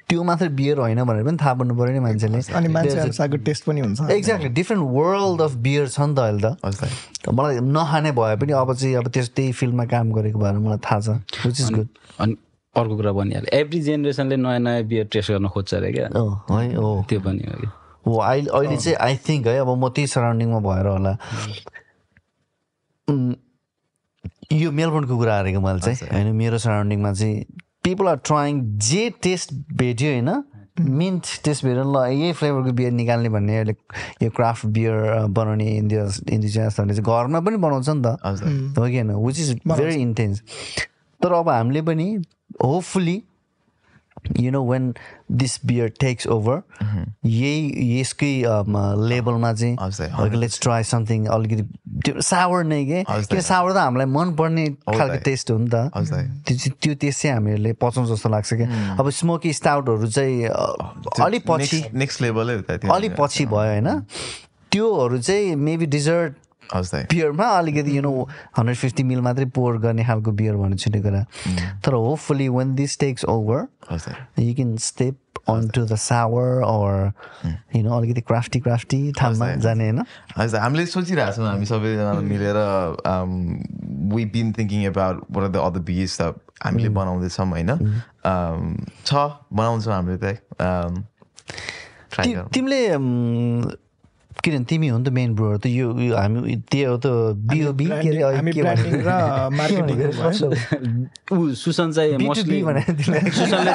त्यो 0.09 0.22
मात्रै 0.24 0.48
बियर 0.50 0.79
होइन 0.79 1.03
भनेर 1.05 1.24
पनि 1.24 1.37
थाहा 1.37 1.55
पाउनु 1.55 1.74
पऱ्यो 1.76 1.92
नि 1.92 2.00
मान्छेले 2.00 2.38
अनि 2.53 3.38
टेस्ट 3.44 3.64
पनि 3.64 3.81
हुन्छ 3.81 4.11
exactly 4.11 4.48
different 4.53 4.85
world 4.92 5.42
of 5.42 5.55
beer 5.62 5.88
छ 5.88 6.00
नि 6.03 6.14
त 6.14 6.18
अहिले 6.20 6.55
त 7.22 7.33
मलाई 7.33 7.61
नखाने 7.70 8.12
भए 8.12 8.37
पनि 8.37 8.53
अब 8.59 8.74
चाहिँ 8.74 8.94
अब 8.96 9.09
त्यस 9.09 9.31
त्यही 9.33 9.53
फिल्डमा 9.55 9.85
काम 9.88 10.12
गरेको 10.12 10.38
भएर 10.40 10.59
मलाई 10.61 10.79
थाहा 10.83 11.00
छ 11.00 11.46
विच 11.46 11.61
इज 11.61 11.72
गुड 11.72 11.88
अनि 12.18 12.37
अर्को 12.76 12.96
कुरा 12.96 13.12
भनिहाल्यो 13.14 13.59
एभ्री 13.59 13.81
जेनेरेसनले 13.83 14.37
नयाँ 14.38 14.59
नयाँ 14.61 14.83
बियर 14.87 15.07
टेस्ट 15.12 15.31
गर्न 15.31 15.48
खोज्छ 15.48 15.74
अरे 15.74 15.92
क्या 15.92 16.09
है 16.09 16.74
हो 16.74 16.90
त्यो 17.09 17.20
पनि 17.20 17.44
हो 17.44 17.61
कि 17.61 17.68
हो 18.07 18.16
अहिले 18.20 18.50
अहिले 18.53 18.76
चाहिँ 18.79 18.96
आई 19.00 19.16
थिङ्क 19.24 19.46
है 19.46 19.59
अब 19.61 19.74
म 19.76 19.88
त्यही 19.90 20.07
सराउन्डिङमा 20.09 20.61
भएर 20.62 20.87
होला 20.88 21.16
यो 24.53 24.70
मेलबोर्नको 24.70 25.18
कुरा 25.18 25.35
हारेको 25.35 25.61
मैले 25.61 25.81
चाहिँ 25.81 26.09
होइन 26.12 26.37
मेरो 26.37 26.59
सराउन्डिङमा 26.59 27.12
चाहिँ 27.12 27.44
पिपल 27.85 28.09
आर 28.09 28.16
ट्राइङ 28.16 28.79
जे 28.79 29.11
टेस्ट 29.23 29.55
भेट्यो 29.73 30.11
होइन 30.12 30.42
मिन्ट 30.81 31.25
टेस्ट 31.44 31.64
भेट्यो 31.64 31.85
ल 31.92 32.07
यही 32.12 32.33
फ्लेभरको 32.33 32.73
बियर 32.73 32.92
निकाल्ने 32.92 33.29
भन्ने 33.29 33.57
अहिले 33.57 33.75
यो 34.23 34.31
क्राफ्ट 34.31 34.66
बियर 34.66 35.27
बनाउने 35.27 35.77
इन्डिया 35.77 36.05
इन्डिजियसहरूले 36.29 36.94
चाहिँ 36.94 37.23
घरमा 37.23 37.40
पनि 37.40 37.57
बनाउँछ 37.57 37.88
नि 37.88 38.03
त। 38.05 38.07
हो 38.79 38.87
कि 38.87 39.01
होइन? 39.01 39.11
विच 39.14 39.40
इज 39.40 39.61
भेरी 39.68 39.94
इन्टेन्स 39.94 40.42
तर 41.23 41.33
अब 41.33 41.49
हामीले 41.49 41.83
पनि 41.83 42.23
hopefully 42.62 43.23
you 44.40 44.50
know 44.50 44.62
when 44.64 44.92
this 45.33 45.59
beer 45.66 45.88
takes 46.00 46.26
over 46.26 46.62
यही 47.26 48.00
यसकै 48.00 48.33
लेभलमा 49.09 49.52
चाहिँ 49.54 50.37
लेट्स 50.37 50.61
ट्राई 50.61 50.83
समथिङ 50.85 51.26
अलिकति 51.37 51.62
त्यो 52.04 52.20
सावर 52.22 52.64
नै 52.64 52.85
के 52.85 53.02
किन 53.09 53.40
सावर 53.40 53.72
त 53.72 53.76
हामीलाई 53.78 54.06
मनपर्ने 54.09 54.66
खालको 54.90 55.18
टेस्ट 55.24 55.50
हो 55.50 55.59
नि 55.59 55.68
त 55.74 55.90
त्यो 56.46 56.72
त्यो 56.80 56.94
टेस्ट 56.94 57.22
चाहिँ 57.22 57.35
हामीहरूले 57.35 57.72
पचाउँ 57.83 58.06
जस्तो 58.06 58.28
लाग्छ 58.28 58.54
क्या 58.54 58.96
अब 59.00 59.11
स्मोकी 59.20 59.52
स्टाउटहरू 59.52 60.06
चाहिँ 60.11 60.44
अलिक 61.24 61.46
पछि 61.48 61.83
नेक्स्ट 61.94 62.22
लेभलै 62.22 62.61
अलिक 62.90 63.16
पछि 63.18 63.46
भयो 63.46 63.72
होइन 63.72 63.90
त्योहरू 64.72 65.18
चाहिँ 65.20 65.54
मेबी 65.59 65.87
डिजर्ट 65.87 66.35
बियरमा 67.11 67.46
अलिकति 67.59 67.96
you 67.96 68.02
know 68.02 68.12
hundred 68.59 68.76
fifty 68.76 69.02
mil 69.02 69.20
मात्रै 69.26 69.44
पोर 69.56 69.78
गर्ने 69.78 70.04
खालको 70.04 70.33
बियर 70.40 70.54
भन्ने 70.56 70.76
छुट्टै 70.76 71.00
कुरा 71.02 71.24
तर 71.85 71.92
hopefully 71.94 72.48
when 72.59 72.74
this 72.74 72.98
takes 73.00 73.24
over 73.28 73.66
you 74.38 74.54
can 74.54 74.76
step 74.87 75.16
on 75.48 75.68
to 75.74 75.85
the 75.87 75.94
sour 75.96 76.62
or 76.62 77.12
you 77.76 77.83
know 77.83 77.96
अलिकति 77.98 78.20
क्राफ्टी 78.20 78.61
क्राफ्टी 78.61 79.00
ठाउँमा 79.18 79.46
जाने 79.66 79.85
होइन? 79.90 80.02
हजुर 80.38 80.61
हामीले 80.61 80.87
सोचिरहेको 80.87 81.33
छौँ 81.37 81.46
हामी 81.48 81.66
सबैजना 81.66 82.12
मिलेर 82.30 82.56
we 84.14 84.24
been 84.37 84.52
thinking 84.59 84.85
about 84.92 85.24
what 85.30 85.44
are 85.44 85.50
the 85.50 85.56
other 85.66 85.80
beers 85.90 86.20
त 86.20 86.35
हामीले 86.64 86.88
बनाउँदैछौँ 86.94 87.46
होइन? 87.48 87.70
छ 89.06 89.12
बनाउँछौँ 89.52 89.94
हामीले 89.94 90.18
त 90.22 90.24
तिमीले 92.52 92.80
किनभने 94.44 94.64
तिमी 94.64 94.88
हो 94.88 94.98
नि 94.98 95.05
त 95.05 95.09
मेन 95.12 95.35
ब्रोर 95.35 95.59
त 95.59 95.66
यो 95.66 95.92
हामी 96.16 96.57
त्यो 96.70 96.96
त 96.96 97.07
बिओबी 97.50 97.87
के 97.87 98.11
ऊ 101.31 101.55
सुसन 101.55 101.92
चाहिँ 101.92 102.16
मोस्टली 102.18 102.62
सुसनले 103.31 103.72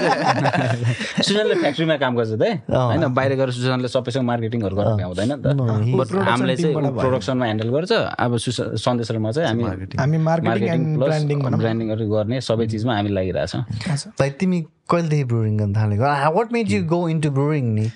सुसनले 1.24 1.56
फ्याक्ट्रीमा 1.56 1.98
काम 1.98 2.16
गर्छ 2.16 2.32
त 2.42 2.44
होइन 2.70 3.14
बाहिर 3.14 3.36
गएर 3.36 3.52
सुसनले 3.52 3.88
सबैसँग 3.88 4.24
मार्केटिङहरू 4.26 4.76
गर्न 4.76 4.96
भ्याउँदैन 4.98 5.32
नि 5.32 5.38
त 5.42 5.48
बट 5.96 6.16
हामीले 6.30 6.56
चाहिँ 6.56 6.76
प्रोडक्सनमा 6.76 7.46
ह्यान्डल 7.46 7.70
गर्छ। 7.70 7.92
अब 8.20 8.38
सुसन 8.38 8.76
सन्देशमा 8.76 9.32
चाहिँ 9.32 9.50
हामी 9.50 9.64
हामी 10.00 10.18
मार्केटिङ 10.18 10.98
प्लस 10.98 11.24
ब्रान्डिङहरू 11.62 12.10
गर्ने 12.10 12.42
सबै 12.42 12.68
चिजमा 12.68 12.96
हामी 12.96 13.10
लागिरहेछौँ 13.10 13.64
भाइ 14.20 14.30
तिमी 14.40 14.62
कहिलेदेखि 14.90 15.24
ब्रुरिङ 15.24 15.58
गर्न 15.58 15.74
थालेको? 15.74 16.04
What 16.38 16.54
made 16.54 16.72
you 16.72 16.84
go 16.86 17.08
into 17.10 17.32
brewing 17.32 17.66
नि? 17.76 17.90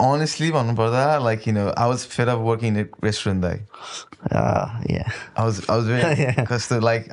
Honestly 0.00 0.50
भन्नुपर्दा 0.50 1.04
like 1.22 1.46
you 1.46 1.52
know 1.52 1.72
I 1.76 1.86
was 1.86 2.04
fed 2.04 2.28
up 2.28 2.40
working 2.40 2.76
in 2.76 2.82
a 2.82 2.88
restaurant 3.02 3.40
दाइ 3.42 3.60
yeah. 4.88 5.10
I 5.36 5.44
was 5.44 5.60
I 5.68 5.76
was 5.76 5.86
very 5.86 6.34
कस्तो 6.50 6.80
लाइक 6.80 7.08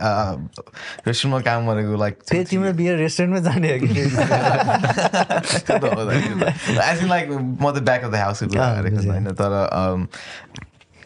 रेस्टुरेन्टमा 1.08 1.40
काम 1.42 1.68
गरेको 1.70 1.98
लाइक 1.98 2.20
फेरि 2.30 2.46
तिम्रो 2.52 2.74
बियर 2.74 2.98
रेस्टुरेन्टमै 2.98 3.42
जाने 3.50 3.74
हो 3.74 3.80
कि 3.86 4.00
एज 6.90 7.04
इन 7.04 7.10
लाइक 7.10 7.30
म 7.32 7.72
त 7.72 7.84
ब्याक 7.90 8.04
अफ 8.04 8.12
द 8.12 8.16
हाउस 8.16 8.44
गरेको 8.44 9.12
होइन 9.12 9.34
तर 9.42 9.52
um, 9.82 10.08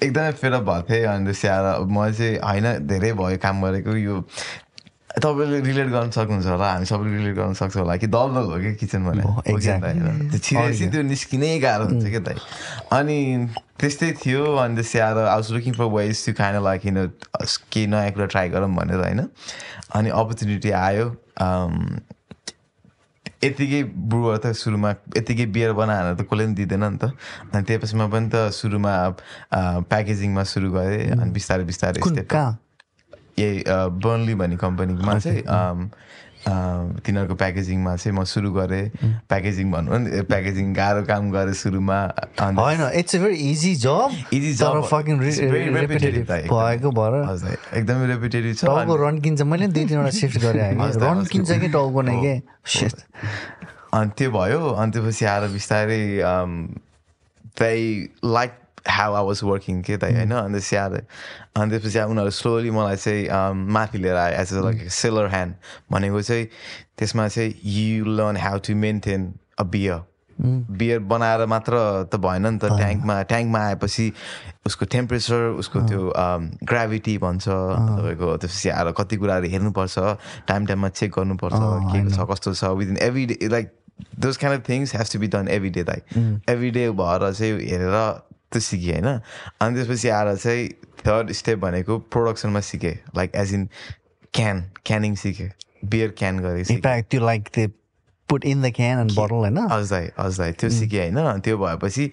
एकदमै 0.04 0.32
फेरअप 0.32 0.64
भएको 0.64 0.90
थिएँ 0.90 1.06
अनि 1.10 1.26
त्यसै 1.26 1.48
आएर 1.48 1.66
म 1.90 2.10
चाहिँ 2.12 2.38
होइन 2.40 2.88
धेरै 2.88 3.12
भयो 3.18 3.38
काम 3.42 3.62
गरेको 3.66 3.96
यो 3.98 4.16
तपाईँले 5.24 5.60
रिलेट 5.66 5.90
गर्न 5.90 6.10
सक्नुहुन्छ 6.14 6.48
होला 6.48 6.68
हामी 6.72 6.86
सबैले 6.86 7.18
रिलेट 7.18 7.36
गर्न 7.36 7.54
सक्छ 7.58 7.76
होला। 7.78 7.96
कि 7.98 8.08
दल 8.08 8.28
दल 8.38 8.46
हो 8.54 8.58
कि 8.62 8.74
किचनमा 8.82 9.12
त्यो 9.14 10.40
छिरेपछि 10.40 10.86
त्यो 10.94 11.02
निस्किनै 11.02 11.60
गाह्रो 11.60 11.86
हुन्छ 11.90 12.06
क्या 12.06 12.22
त 12.22 12.38
अनि 12.94 13.18
त्यस्तै 13.80 14.12
थियो 14.22 14.44
अनि 14.58 14.76
त्यसै 14.82 15.00
आएर 15.00 15.18
I 15.18 15.36
was 15.36 15.52
looking 15.54 15.74
for 15.80 15.88
ways 15.96 16.26
to 16.26 16.34
खाना 16.38 16.60
लाइक 16.68 16.82
किन 16.82 16.98
केही 17.72 17.88
नयाँ 17.88 18.12
कुरा 18.14 18.28
ट्राई 18.34 18.50
गरौँ 18.50 18.70
भनेर 18.76 19.00
होइन? 19.06 19.22
अनि 19.96 20.10
अपर्च्युनिटी 20.22 20.72
आयो 20.86 21.06
यतिकै 23.44 23.82
ब्रुवर 24.12 24.38
त 24.38 24.52
सुरुमा 24.58 24.90
यतिकै 25.18 25.46
बियर 25.56 25.72
बनाएर 25.78 26.14
त 26.14 26.22
कसले 26.30 26.46
पनि 26.46 26.56
दिँदैन 26.58 26.84
नि 26.84 26.98
त। 26.98 27.14
अनि 27.54 27.64
त्यसमा 27.70 28.06
पनि 28.14 28.30
त 28.34 28.50
सुरुमा 28.54 28.94
प्याकेजिङमा 29.90 30.44
सुरु 30.54 30.68
गरेँ 30.74 31.18
अनि 31.18 31.32
बिस्तारै 31.38 31.64
बिस्तारै 31.70 32.02
यही 33.40 33.64
बर्नली 34.04 34.36
भन्ने 34.36 34.58
कम्पनीमा 34.58 35.20
चाहिँ 35.20 35.44
तिनीहरूको 36.48 37.36
प्याकेजिङमा 37.36 37.96
चाहिँ 37.96 38.18
म 38.18 38.24
सुरु 38.24 38.52
गरेँ। 38.54 38.86
प्याकेजिङ 39.28 39.72
भनौँ 39.72 40.00
नि 40.00 40.22
प्याकेजिङ 40.32 40.74
गाह्रो 40.74 41.04
काम 41.04 41.32
गरेँ 41.32 41.54
सुरुमा 41.54 42.00
होइन 42.40 42.82
it's 42.96 43.16
a 43.16 43.20
very 43.20 43.36
easy 43.52 43.76
job 43.76 44.10
easy 44.34 44.54
job 44.54 44.80
भएको 46.48 46.92
भएर 46.92 47.14
एकदमै 47.78 48.06
रेपुटेटिभ 48.08 48.56
छ। 48.56 48.66
टाउको 48.66 48.96
रन 48.96 49.20
किन्छ 49.20 49.42
मैले 49.42 49.68
दुई 49.68 49.86
तिनवटा 49.86 50.10
सिफ्ट 50.10 50.38
गरेँ 50.40 50.72
रन 51.04 51.26
किन्छ 51.26 51.52
कि 51.52 51.68
टाउको 51.68 52.02
नै 52.02 52.16
के? 52.22 52.34
अनि 53.98 54.10
त्यो 54.18 54.32
भयो 54.32 54.60
अनि 54.72 54.92
त्यसपछि 54.92 55.26
आएर 55.26 55.44
बिस्तारै 55.52 56.02
like 58.26 58.52
how 58.90 59.14
I 59.14 59.24
was 59.26 59.40
working 59.44 59.82
के 59.82 59.98
त 59.98 60.12
होइन 60.12 60.32
अन्त 60.34 60.58
स्याहार 60.64 60.94
अनि 61.56 61.70
त्यसपछि 61.72 62.00
उनीहरू 62.08 62.32
स्लोली 62.34 62.72
मलाई 62.72 62.96
चाहिँ 62.98 63.56
माथि 63.70 63.98
लिएर 63.98 64.16
आयो 64.18 64.42
as 64.42 64.54
a 64.54 64.62
like 64.64 64.90
cellar 64.94 65.28
hand 65.30 65.54
भनेको 65.92 66.22
चाहिँ 66.24 66.46
त्यसमा 66.98 67.28
चाहिँ 67.30 67.54
you 67.72 68.06
learn 68.12 68.38
how 68.40 68.60
to 68.62 68.76
maintain 68.78 69.34
a 69.58 69.64
beer 69.70 70.00
beer 70.38 71.00
बनाएर 71.02 71.46
मात्र 71.48 71.74
त 72.06 72.16
भएन 72.18 72.46
नि 72.48 72.60
त 72.60 72.70
ट्याङ्कमा 72.72 73.22
ट्याङ्कमा 73.26 73.60
आएपछि 73.68 74.06
उसको 74.66 74.86
टेम्परेचर 74.88 75.58
उसको 75.58 75.82
त्यो 75.84 76.02
ग्राभिटी 76.64 77.18
भन्छ 77.18 77.46
तपाईँको 77.48 78.38
त्यसपछि 78.38 78.70
आएर 78.72 78.92
कति 78.94 79.16
कुराहरू 79.18 79.50
हेर्नुपर्छ 79.50 79.98
टाइम 80.48 80.66
टाइममा 80.66 80.90
चेक 80.92 81.12
गर्नुपर्छ 81.12 81.62
के 81.90 82.06
छ 82.12 82.30
कस्तो 82.30 82.54
छ 82.54 82.72
within 82.78 82.98
every 83.02 83.26
day 83.26 83.48
like 83.50 83.74
those 84.20 84.38
kind 84.38 84.60
of 84.60 84.70
things 84.70 84.96
have 84.96 85.08
to 85.14 85.20
be 85.20 85.28
done 85.28 85.48
every 85.50 85.70
day 85.72 85.84
like 85.84 86.18
every 86.50 86.70
day 86.72 86.90
भएर 86.94 87.32
चाहिँ 87.32 87.54
हेरेर 87.64 87.98
त्यो 88.52 88.62
सिकेँ 88.62 88.94
होइन? 88.94 89.08
अनि 89.62 89.76
त्यसपछि 89.76 90.10
आएर 90.10 90.36
चाहिँ 90.36 90.68
थर्ड 91.06 91.32
स्टेप 91.40 91.58
भनेको 91.60 91.98
प्रोडक्सनमा 92.14 92.60
सिकेँ 92.70 92.96
like 93.18 93.36
as 93.36 93.54
in 93.54 93.68
can 94.34 94.64
canning 94.86 95.16
सिकेँ 95.16 95.50
बियर 95.86 96.10
क्यान 96.18 96.40
गरेँ 96.40 96.64
त्यो 96.84 97.22
लाइक 97.26 97.48
त्यो 97.54 97.68
put 98.30 98.46
in 98.46 98.62
the 98.62 98.72
can 98.76 99.00
and 99.00 99.12
bottle 99.20 99.36
होइन? 99.36 99.58
हजुर 99.72 100.12
हजुर 100.20 100.52
त्यो 100.60 100.70
सिकेँ 100.70 101.00
होइन? 101.00 101.40
त्यो 101.40 101.58
भएपछि 101.58 102.12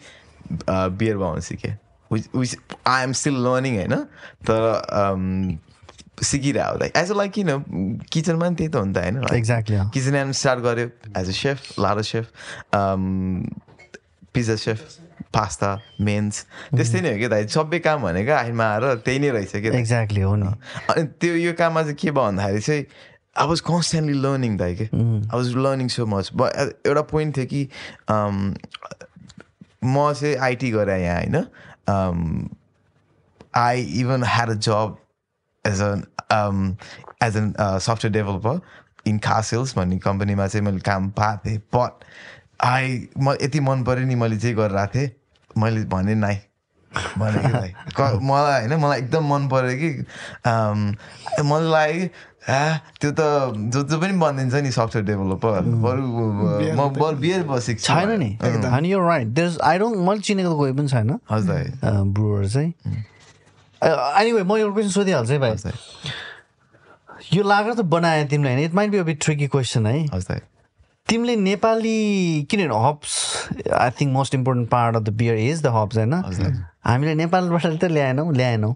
बियर 0.71 1.17
बनाउनु 1.17 1.41
सिकेँ। 1.41 1.75
Which 2.11 2.57
I 2.87 3.03
am 3.03 3.13
still 3.19 3.37
learning 3.45 3.77
होइन? 3.77 3.95
तर 4.47 4.61
सिकिरहेको 6.23 6.79
लाइक 6.79 6.97
एज 6.97 7.11
अ 7.11 7.15
लाइक 7.15 7.33
किन 7.33 7.49
किचनमा 8.13 8.47
पनि 8.47 8.57
त्यही 8.57 8.69
त 8.71 8.77
हो 8.77 8.85
नि 8.85 8.93
त 8.95 8.99
होइन? 8.99 9.17
एक्ज्याक्टली 9.35 9.77
किचन 9.95 10.15
एन्ड 10.15 10.33
स्टार्ट 10.41 10.61
गऱ्यो 10.65 10.87
as 11.19 11.29
a 11.29 11.33
chef 11.39 11.79
Lado 11.81 12.03
chef 12.03 12.27
pizza 14.35 14.57
chef 14.57 14.79
pasta 15.35 15.71
mains 16.01 16.35
त्यस्तै 16.77 17.01
नै 17.01 17.13
हो 17.13 17.19
कि 17.19 17.29
दाइ? 17.29 17.47
सबै 17.49 17.79
काम 17.87 18.03
भनेको 18.03 18.33
आइमा 18.33 18.65
आएर 18.65 18.85
त्यही 19.05 19.19
नै 19.19 19.31
रहेछ 19.31 19.53
कि 19.57 19.69
एक्ज्याक्टली 19.79 20.21
हो 20.21 20.35
नि। 20.37 20.47
अनि 20.91 21.05
त्यो 21.21 21.35
यो 21.35 21.53
काममा 21.59 21.83
चाहिँ 21.83 21.97
के 21.97 22.11
भयो 22.11 22.23
भन्दाखेरि 22.23 22.61
चाहिँ 22.61 22.85
आई 23.39 23.47
वाज 23.49 23.61
कन्सटेन्टली 23.69 24.17
लर्निङ 24.23 24.57
दाइ 24.57 24.75
के? 24.77 24.85
I 24.85 25.37
was 25.37 25.49
learning 25.57 25.89
so 25.91 26.07
much 26.07 26.31
एउटा 26.87 27.03
पोइन्ट 27.13 27.37
थियो 27.37 27.47
कि 27.53 27.63
म 29.85 30.13
चाहिँ 30.13 30.37
आइटी 30.49 30.71
गरेँ 30.71 31.01
यहाँ 31.03 31.21
होइन? 31.21 31.37
I 33.57 33.83
even 34.03 34.23
had 34.27 34.51
a 34.51 34.55
job 34.69 34.97
as 35.65 35.81
on 35.83 36.77
as 37.23 37.37
an 37.37 37.53
software 37.59 38.13
developer 38.13 38.61
in 39.07 39.19
खासेल्स 39.25 39.77
भन्ने 39.77 39.99
कम्पनीमा 40.01 40.47
चाहिँ 40.47 40.65
मैले 40.67 40.81
काम 40.81 41.11
पाएको 41.19 41.49
थिएँ 41.49 41.59
बट 41.75 42.05
आई 42.65 43.09
म 43.19 43.37
यति 43.43 43.61
मन 43.61 43.85
पऱ्यो 43.85 44.07
नि 44.07 44.15
मैले 44.15 44.37
जे 44.37 44.53
गरिरहेको 44.55 44.93
थिएँ 44.95 45.11
मैले 45.63 45.85
भने 45.93 46.15
नाइ। 46.15 46.37
भने 47.19 47.39
मलाई 47.43 48.61
होइन 48.61 48.75
मलाई 48.81 48.99
एकदम 48.99 49.25
मन 49.33 49.49
पऱ्यो 49.53 49.75
कि 49.81 49.91
मलाई 51.43 51.69
लाग्यो 51.71 52.07
त्यो 53.01 53.11
त 53.11 53.21
जो 53.73 53.83
जो 53.83 53.97
पनि 54.01 54.15
बनिदिन्छ 54.19 54.55
नि 54.55 54.71
सफ्टवेयर 54.71 55.05
डेभलपर 55.07 55.61
बरु 55.85 56.03
म 56.77 56.89
बरु 56.95 57.17
बियर 57.19 57.43
बसेको 57.51 57.81
छैन 57.83 58.11
नि। 58.21 58.31
अनि 58.43 58.93
यो 58.93 58.99
राइट 59.09 59.29
देयर 59.35 59.59
आई 59.65 59.79
डोन्ट 59.79 59.97
मैले 60.09 60.21
चिनेको 60.21 60.51
त 60.53 60.57
कोही 60.57 60.73
पनि 60.73 60.89
छैन। 60.89 61.11
हजुर। 61.31 61.63
ब्रुवर 61.85 62.47
चाहिँ। 62.49 62.71
एनिवे 63.83 64.43
म 64.43 64.57
एउटा 64.57 64.73
क्वेसन 64.75 64.91
सोधिहाल्छु 64.91 65.33
है 65.33 65.39
भाइ। 65.39 65.53
यो 67.35 67.43
लागर 67.43 67.75
त 67.75 67.81
बनायो 67.93 68.25
तिमीले 68.31 68.51
होइन? 68.51 68.65
It 68.65 68.75
might 68.75 68.91
be 68.91 68.99
a 68.99 69.03
bit 69.05 69.19
tricky 69.25 69.47
question 69.49 69.87
है। 69.87 70.07
हजुर। 70.15 70.41
तिमीले 71.09 71.35
नेपाली 71.37 72.47
किनभने 72.51 72.77
hops 72.85 73.13
I 73.73 73.91
think 74.01 74.13
most 74.13 74.35
important 74.35 74.69
part 74.71 74.97
of 74.97 75.03
the 75.03 75.09
beer 75.17 75.37
is 75.39 75.63
the 75.63 75.67
hops 75.75 75.97
होइन? 75.97 76.15
हामीले 76.87 77.15
नेपालबाट 77.15 77.67
त 77.81 77.85
ल्याएनौँ 77.85 78.33
ल्याएनौँ। 78.35 78.75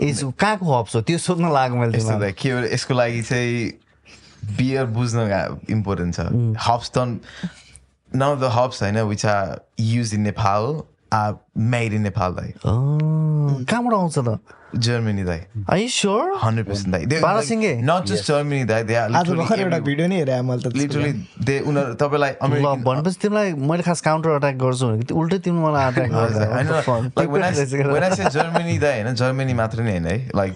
इज 0.00 0.20
कहाँको 0.40 0.78
हब्स 0.78 0.96
हो? 0.96 1.00
त्यो 1.00 1.18
सोध्न 1.18 1.52
लाग्यो 1.52 1.76
मैले 1.80 2.32
के 2.32 2.50
हो? 2.50 2.58
यसको 2.64 2.94
लागि 2.94 3.22
चाहिँ 3.22 3.72
बियर 4.58 4.84
बुझ्न 4.92 5.18
इम्पोर्टेन्ट 5.70 6.14
छ। 6.14 6.20
हब्स 6.68 6.90
त 6.96 6.98
नाउ 8.12 8.36
द 8.36 8.50
हब्स 8.54 8.82
होइन 8.82 9.00
which 9.00 9.26
are 9.26 9.60
use 9.80 10.14
in 10.14 10.20
Nepal 10.20 10.80
are 11.12 11.34
made 11.72 11.92
in 11.92 12.02
Nepal 12.02 12.32
कहाँबाट 12.66 13.94
आउँछ 13.94 14.18
त? 14.18 14.38
जर्मनी 14.86 15.24
दाइ 15.24 15.40
Are 15.72 15.78
you 15.78 15.88
sure? 15.88 16.26
100% 16.44 16.90
दाइ 16.92 17.20
बाह्रसिङ्गे 17.22 17.72
नट 17.90 18.04
जस्ट 18.10 18.26
जर्मनी 18.28 18.64
दाइ 18.70 18.82
दे 18.84 18.94
आर 18.94 19.12
आज 19.20 19.30
भर्खर 19.30 19.60
एउटा 19.60 19.78
भिडियो 19.88 20.06
नै 20.08 20.16
हेरेँ 20.18 20.40
मैले 20.42 20.62
त। 20.62 20.76
लिटरली 20.76 21.12
दे 21.48 21.58
उनीहरू 21.70 21.94
तपाईँलाई 22.02 22.32
ल 22.42 22.74
भनेपछि 22.84 23.18
तिमीलाई 23.22 23.52
मैले 23.70 23.82
खास 23.82 24.00
काउन्टर 24.08 24.30
अट्याक 24.38 24.56
गर्छु 24.64 24.86
भने 24.88 25.04
उल्टै 25.20 25.38
तिमी 25.46 25.60
मलाई 25.64 25.84
अट्याक 25.92 26.10
जर्मनी 28.34 28.78
दाइ 28.78 29.02
होइन 29.02 29.14
जर्मनी 29.14 29.54
मात्र 29.60 29.82
नै 29.82 29.90
होइन 29.90 30.06
है। 30.06 30.16
लाइक 30.34 30.52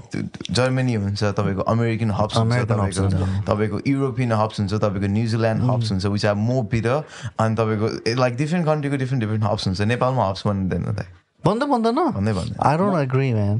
जर्मनी 0.51 0.95
हुन्छ 0.95 1.23
तपाईँको 1.39 1.63
अमेरिकन 1.75 2.11
हब्स 2.21 2.37
हुन्छ 2.39 2.65
तपाईँको 2.73 3.05
तपाईँको 3.49 3.77
युरोपियन 3.87 4.33
हब्स 4.43 4.57
हुन्छ 4.61 4.73
तपाईँको 4.75 5.09
न्युजिल्यान्ड 5.15 5.71
हब्स 5.71 5.91
हुन्छ 5.93 6.05
विच 6.17 6.27
आर 6.27 6.35
मोभिर 6.49 6.89
अनि 6.89 7.55
तपाईँको 7.55 7.87
लाइक 8.21 8.37
डिफ्रेन्ट 8.37 8.67
कन्ट्रीको 8.67 8.97
डिफ्रेन्ट 8.97 9.23
डिफ्रेन्ट 9.25 9.45
हब्स 9.45 9.67
हुन्छ। 9.69 9.81
नेपालमा 9.95 10.29
हब्स 10.29 10.47
बन्दैन 10.47 10.83
दाइ 10.99 11.07
भन्दा 11.45 11.65
भन्दैन 11.67 11.99
भन्दै 12.19 12.33
भन्दै। 12.39 12.57
आई 12.59 12.75
डोन्ट 12.77 12.97
एग्री 13.03 13.33
म्यान 13.33 13.57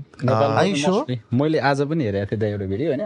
मैले 1.41 1.59
आज 1.59 1.79
पनि 1.91 2.03
हेरेको 2.05 2.37
थिएँ 2.37 2.51
एउटा 2.51 2.67
भिडियो 2.67 2.89
होइन? 2.93 3.05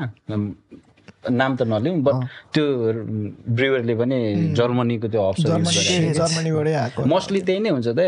नाम 1.31 1.51
त 1.57 1.63
नलिउँ 1.71 2.03
बट 2.03 2.17
त्यो 2.55 2.65
ब्रिवरले 3.55 3.95
पनि 3.95 4.19
जर्मनीको 4.59 5.09
त्यो 5.09 5.23
अप्सन 5.23 5.63
मोस्टली 7.07 7.41
त्यही 7.47 7.61
नै 7.63 7.71
हुन्छ 7.71 7.89
त। 7.95 8.01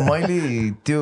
मैले 0.00 0.38
त्यो 0.88 1.00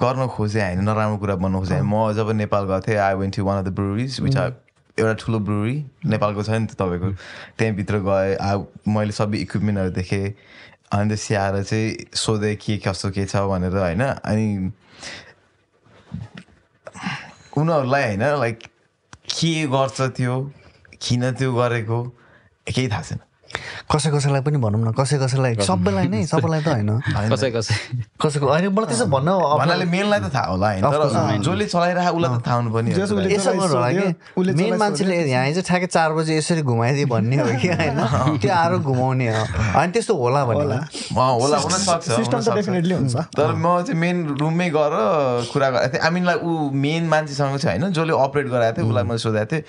गर्न 0.00 0.26
खोजेँ 0.32 0.62
होइन? 0.62 0.80
नराम्रो 0.80 1.16
कुरा 1.20 1.34
भन्नु 1.44 1.58
खोजेँ। 1.60 1.82
म 1.84 2.12
जब 2.16 2.30
नेपाल 2.40 2.62
गएको 2.72 2.80
थिएँ 2.88 3.00
I 3.04 3.14
went 3.20 3.36
to 3.36 3.44
one 3.44 3.56
of 3.58 3.64
the 3.68 3.70
breweries 3.76 4.20
which 4.24 4.36
are 4.36 4.50
एउटा 4.96 5.14
ठुलो 5.20 5.38
ब्रुरी 5.44 5.76
नेपालको 6.08 6.42
छ 6.42 6.50
नि 6.56 6.66
त 6.72 6.80
तपाईँको। 6.80 7.08
त्यहीँभित्र 7.58 7.94
गएँ। 8.08 8.32
मैले 8.88 9.12
सबै 9.12 9.36
इक्विपमेन्टहरू 9.44 9.90
देखेँ। 9.92 10.26
अनि 10.92 11.08
त्यसपछि 11.08 11.34
आएर 11.34 11.62
चाहिँ 11.62 12.14
सोधेँ 12.14 12.54
के 12.56 12.76
कस्तो 12.78 13.10
के 13.10 13.24
छ 13.26 13.36
भनेर 13.50 13.76
होइन? 13.76 14.02
अनि 14.02 14.46
उनीहरूलाई 17.56 18.02
होइन 18.02 18.22
लाइक 18.22 18.58
के 19.26 19.66
गर्छ 19.66 20.00
त्यो 20.16 20.34
किन 21.02 21.30
त्यो 21.32 21.52
गरेको 21.54 21.98
केही 22.66 22.88
थाहा 22.88 23.02
छैन। 23.02 23.20
कसै 23.92 24.10
कसैलाई 24.10 24.42
पनि 24.46 24.58
भनौँ 24.64 24.80
न 24.80 24.92
कसै 24.98 25.16
कसैलाई 25.22 25.54
सबैलाई 25.66 26.06
नै 26.12 26.24
सबैलाई 26.26 26.60
त 26.62 26.68
होइन। 26.68 26.90
कसै 27.32 27.50
कसै। 27.56 27.74
कसैको 28.22 28.46
होइन 28.46 28.66
मलाई 28.72 28.88
त्यसो 28.90 29.06
भन्न 29.14 29.28
भन्नाले 29.60 29.84
मेनलाई 29.94 30.20
त 30.20 30.28
थाहा 30.34 30.46
होला 30.52 30.66
होइन? 30.70 30.82
तर 30.86 31.00
जसले 31.46 31.66
चलाइरहेको 31.66 32.16
उसलाई 32.16 32.30
त 32.36 32.42
थाहा 32.46 32.56
हुनु 32.56 32.70
पर्ने 32.74 32.88
यसो 32.92 33.14
गर्नु 33.16 33.74
होला 33.74 33.88
कि 33.92 34.06
मेन 34.56 34.76
मान्छेले 34.76 35.14
यहाँ 35.30 35.44
चाहिँ 35.46 35.66
ठ्याक्कै 35.66 35.88
चार 35.96 36.10
बजी 36.18 36.32
यसरी 36.36 36.62
घुमाइदियो 36.62 37.06
भन्ने 37.06 37.36
हो 37.36 37.46
कि 37.62 37.68
होइन? 37.68 37.98
त्यो 38.42 38.52
आरो 38.52 38.78
घुमाउने 38.82 39.26
हो। 39.36 39.42
होइन 39.76 39.90
त्यस्तो 39.94 40.14
होला 40.16 40.44
भने 40.44 40.64
होला। 41.14 41.56
हुन 41.56 41.72
सक्छ 41.86 42.08
तर 43.38 43.52
म 43.54 43.66
चाहिँ 43.86 44.00
मेन 44.00 44.16
रुममै 44.40 44.68
गएर 44.76 44.94
कुरा 45.52 45.68
गरेको 45.70 45.92
थिएँ 45.92 46.02
आमिनलाई 46.06 46.36
ऊ 46.42 46.70
मेन 46.74 47.08
मान्छेसँग 47.08 47.56
चाहिँ 47.58 47.78
होइन 47.78 47.92
जसले 47.92 48.12
अपरेट 48.24 48.46
गराएको 48.46 48.76
थिएँ 48.76 48.88
उसलाई 48.88 49.04
मैले 49.04 49.18
सोधेको 49.18 49.46
थिएँ 49.52 49.62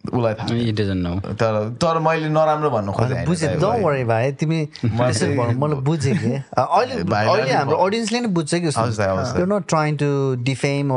उसलाई 0.00 0.34
थाहा 0.34 1.34
तर 1.34 1.76
तर 1.76 1.98
मैले 1.98 2.28
नराम्रो 2.28 2.70
भन्नु 2.70 2.92
खोजेँ 2.92 3.24
बुझेँ 3.26 3.48
डोन्ट 3.60 4.06
भाइ 4.06 4.32
तिमी 4.32 4.68
मैले 4.84 5.74
बुझेँ 5.74 6.16
कि। 6.18 6.32
अहिले 6.58 6.94
अहिले 6.94 7.52
हाम्रो 7.52 7.76
अडियन्सले 7.76 8.20
नै 8.20 8.28
बुझ्छ 8.28 8.54
कि 8.54 8.70
त्यो 8.70 9.46
not 9.46 9.68
trying 9.68 9.96
to 9.96 10.10
defame 10.42 10.92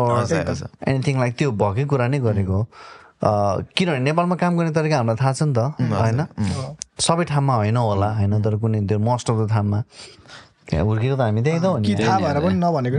anything 0.88 1.20
like 1.20 1.38
त्यो 1.38 1.52
भएकै 1.52 1.86
कुरा 1.86 2.08
नै 2.08 2.20
गरेको 2.20 2.68
किनभने 3.24 4.00
नेपालमा 4.00 4.36
काम 4.36 4.58
गर्ने 4.58 4.72
तरिका 4.72 4.98
हामीलाई 4.98 5.16
थाहा 5.16 5.34
छ 5.34 5.44
नि 5.44 5.54
त 5.54 5.60
होइन? 5.94 6.26
सबै 7.00 7.24
ठाउँमा 7.24 7.56
होइन 7.56 7.78
होला 7.78 8.10
होइन? 8.14 8.42
तर 8.42 8.56
कुनै 8.58 8.82
त्यो 8.88 9.00
मोस्ट 9.00 9.32
अफ 9.32 9.38
द 9.38 9.50
ठाउँमा। 9.50 9.84
हुर्केको 10.72 11.16
त 11.16 11.22
हामी 11.22 11.42
त्यही 11.44 11.60
त 11.60 11.66
हो 11.66 11.78
नि 11.78 11.96
थाहा 11.96 12.20
भएर 12.20 12.40
पनि 12.40 12.56
नभनेको 12.60 12.98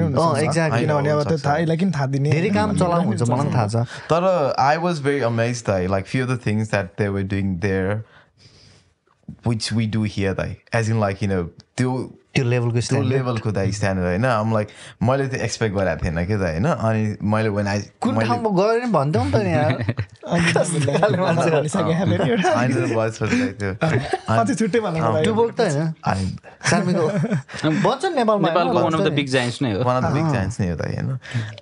किनभने 0.77 1.11
अब 1.11 1.23
त्यो 1.29 1.39
थाहा 1.39 1.77
किन 1.77 1.93
थाहा 1.93 2.07
दिने 2.07 2.31
धेरै 2.31 2.51
काम 2.57 2.75
चलाउनु 2.77 3.07
हुन्छ 3.09 3.23
मलाई 3.23 3.39
पनि 3.39 3.55
थाहा 3.55 3.69
छ 3.69 4.11
तर 4.11 4.27
आई 4.65 4.77
वाज 4.85 5.01
भेरी 5.03 5.21
अमेज 5.29 5.63
दाइ 5.67 5.87
like 5.95 6.07
few 6.07 6.27
the 6.27 6.39
things 6.47 6.71
that 6.71 6.93
they 6.99 7.09
were 7.09 7.23
doing 7.33 7.57
there 7.61 8.03
which 9.49 9.73
we 9.73 9.87
do 9.97 10.05
here 10.17 10.35
दाइ 10.35 10.57
एज 10.75 10.91
इन 10.91 11.01
लाइक 11.01 11.19
किन 11.19 11.43
त्यो 11.77 11.97
त्यो 12.35 12.45
लेभलको 12.45 12.81
त्यो 12.81 13.03
लेभलको 13.03 13.51
त 13.51 13.59
स्ट्यान्डर्ड 13.71 14.07
होइन। 14.07 14.25
अब 14.25 14.53
लाइक 14.55 14.69
मैले 15.03 15.27
त्यो 15.29 15.41
एक्सपेक्ट 15.41 15.77
गरेको 15.77 16.05
थिएन 16.05 16.25
कि 16.27 16.37
त 16.37 16.41
होइन। 16.41 16.67
अनि 16.67 17.17
मैले 17.23 17.49
वेन 17.49 17.67
आई 17.67 17.81
कुन 18.01 18.13
ठाउँमा 18.25 18.51
भन्थ्यौ 18.91 19.25
त 19.31 19.37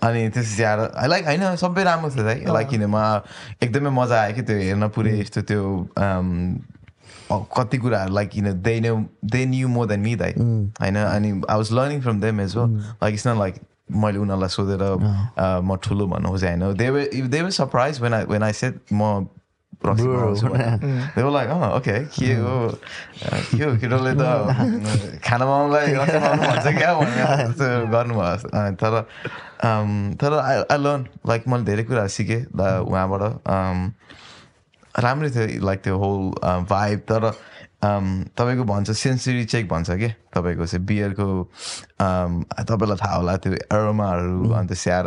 अनि 0.02 0.28
त्यसपछि 0.28 0.62
आएर 0.62 0.80
लाइक 1.08 1.24
होइन 1.26 1.56
सबै 1.56 1.82
राम्रो 1.84 2.10
थियो 2.10 2.24
दाइ 2.24 2.44
लाइक 2.46 2.68
किन 2.68 2.84
म 2.86 3.20
एकदमै 3.62 3.90
मजा 3.90 4.20
आयो 4.22 4.34
कि 4.34 4.42
त्यो 4.42 4.56
हेर्न 4.56 4.88
पुरै 4.88 5.20
यस्तो 5.20 5.42
त्यो 5.42 5.62
कति 7.56 7.78
कुराहरू 7.78 8.14
लाइक 8.14 8.28
किन 8.30 8.52
they 8.62 8.80
know 8.80 8.94
they 9.24 9.44
knew 9.46 9.68
more 9.68 9.86
than 9.86 10.00
me 10.00 10.14
दाइ 10.16 10.32
होइन? 10.38 10.96
अनि 10.96 11.30
I 11.50 11.56
was 11.56 11.72
learning 11.72 12.00
from 12.02 12.20
them 12.20 12.40
as 12.40 12.56
well 12.56 12.68
like 13.02 13.14
it's 13.14 13.26
not 13.26 13.38
like 13.38 13.54
मैले 13.92 14.18
उनीहरूलाई 14.18 14.48
सोधेर 14.48 14.82
म 15.64 15.76
ठुलो 15.82 16.06
भन्नु 16.06 16.28
खोजेँ 16.28 16.48
होइन 16.48 16.62
they 16.76 16.86
they 17.28 17.42
were 17.42 17.50
surprise 17.50 18.00
when 18.00 18.14
I 18.14 18.24
when 18.24 18.42
I 18.42 18.52
said 18.52 18.74
म 18.92 19.26
लाइक 19.84 21.50
ओके 21.76 21.98
के 22.14 22.34
हो 22.34 22.78
के 23.50 23.64
हो 23.64 23.70
केटोले 23.82 24.12
त 24.14 24.22
खाना 25.26 25.44
बनाउनुलाई 25.46 25.86
भन्छ 25.94 26.66
क्या 26.78 26.94
भनेर 26.94 27.88
गर्नुभयो। 27.90 28.70
तर 28.78 28.92
तर 30.22 30.32
आई 30.38 30.56
आई 30.70 30.78
लर्न 30.78 31.06
लाइक 31.28 31.42
मैले 31.48 31.64
धेरै 31.64 31.84
कुराहरू 31.84 32.08
सिकेँ 32.08 32.42
उहाँबाट। 32.54 33.22
राम्रै 34.98 35.30
थियो 35.30 35.64
लाइक 35.64 35.80
त्यो 35.82 35.96
होल 35.98 36.20
भाइब 36.68 36.98
तर 37.08 37.30
तपाईँको 37.82 38.64
भन्छ 38.64 38.90
सेन्सरी 38.90 39.44
चेक 39.44 39.68
भन्छ 39.68 39.90
कि? 39.90 40.08
तपाईँको 40.34 40.66
चाहिँ 40.66 40.86
बियरको 40.86 41.26
तपाईँलाई 41.98 42.96
थाहा 42.96 43.16
होला 43.16 43.36
त्यो 43.42 43.52
एरोमाहरू 43.52 44.50
अन्त 44.54 44.72
स्याएर 44.72 45.06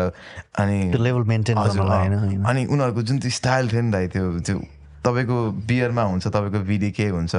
अनि 0.59 0.91
लेभल 0.93 1.23
मेन्टेन 1.23 1.57
अनि 1.57 2.65
उनीहरूको 2.65 3.01
जुन 3.01 3.19
त्यो 3.19 3.31
स्टाइल 3.31 3.69
थियो 3.71 3.81
नि 3.81 3.91
दाइ 3.91 4.07
त्यो 4.11 4.39
त्यो 4.39 4.59
तपाईँको 5.05 5.37
बियरमा 5.69 6.03
हुन्छ 6.03 6.27
तपाईँको 6.27 6.59
बिडिके 6.67 7.07
हुन्छ 7.09 7.35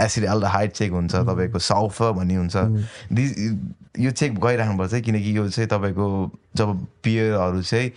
एसिड 0.00 0.24
हाइट 0.26 0.72
चेक 0.72 0.92
हुन्छ 0.92 1.14
तपाईँको 1.14 1.58
सल्फर 1.58 2.12
भन्ने 2.18 2.34
हुन्छ। 2.34 2.56
दि 3.12 3.24
यो 3.98 4.10
चेक 4.10 4.38
गइराख्नुपर्छ 4.40 4.94
किनकि 5.04 5.36
यो 5.36 5.48
चाहिँ 5.48 5.68
तपाईँको 5.68 6.06
जब 6.56 6.68
बियरहरू 7.04 7.62
चाहिँ 7.62 7.88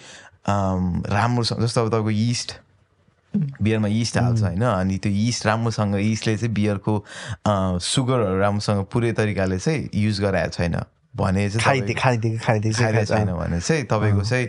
राम्रोसँग 1.10 1.60
जस्तो 1.64 1.82
अब 1.82 1.88
तपाईँको 1.88 2.12
इस्ट 2.12 2.50
बियरमा 3.36 3.88
इस्ट 3.88 4.18
हाल्छ 4.18 4.42
होइन। 4.42 4.62
अनि 4.62 4.98
त्यो 4.98 5.12
इस्ट 5.12 5.46
राम्रोसँग 5.48 5.96
इस्टले 5.96 6.38
चाहिँ 6.38 6.54
बियरको 6.54 6.94
सुगरहरू 7.82 8.40
राम्रोसँग 8.40 8.86
पुरै 8.92 9.12
तरिकाले 9.14 9.60
चाहिँ 9.60 9.90
युज 9.96 10.22
गराएको 10.22 10.52
छैन। 10.54 10.76
भने 11.16 11.50
चाहिँ 11.50 11.82
छैन 13.06 13.34
भने 13.34 13.60
चाहिँ 13.60 13.84
तपाईँको 13.84 14.24
चाहिँ 14.24 14.46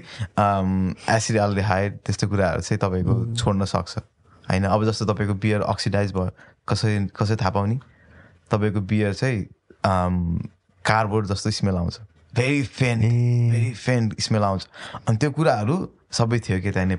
एसिड 1.10 1.60
हाइट 1.62 2.00
त्यस्तो 2.06 2.28
कुराहरू 2.28 2.60
चाहिँ 2.60 2.78
तपाईँको 2.78 3.34
छोड्न 3.34 3.64
सक्छ। 3.64 3.98
होइन 4.44 4.64
अब 4.66 4.84
जस्तो 4.84 5.04
तपाईँको 5.06 5.34
बियर 5.42 5.60
अक्सिडाइज 5.62 6.12
भयो 6.12 6.30
कसरी 6.68 7.06
कसरी 7.16 7.36
थाहा 7.36 7.50
पाउने? 7.50 7.78
तपाईँको 8.50 8.80
बियर 8.80 9.14
चाहिँ 9.14 9.38
कार्डबोर्ड 10.84 11.26
जस्तो 11.26 11.50
स्मेल 11.50 11.76
आउँछ। 11.76 12.00
भेरी 12.34 12.62
फेन 12.62 12.98
भेरी 13.50 13.74
फेन 13.74 14.16
स्मेल 14.20 14.42
आउँछ 14.42 14.68
अनि 15.08 15.16
त्यो 15.16 15.30
कुराहरू 15.30 15.88
सबै 16.12 16.38
थियो 16.38 16.60
कि 16.60 16.70
त्यहाँ 16.70 16.86
oh 16.86 16.96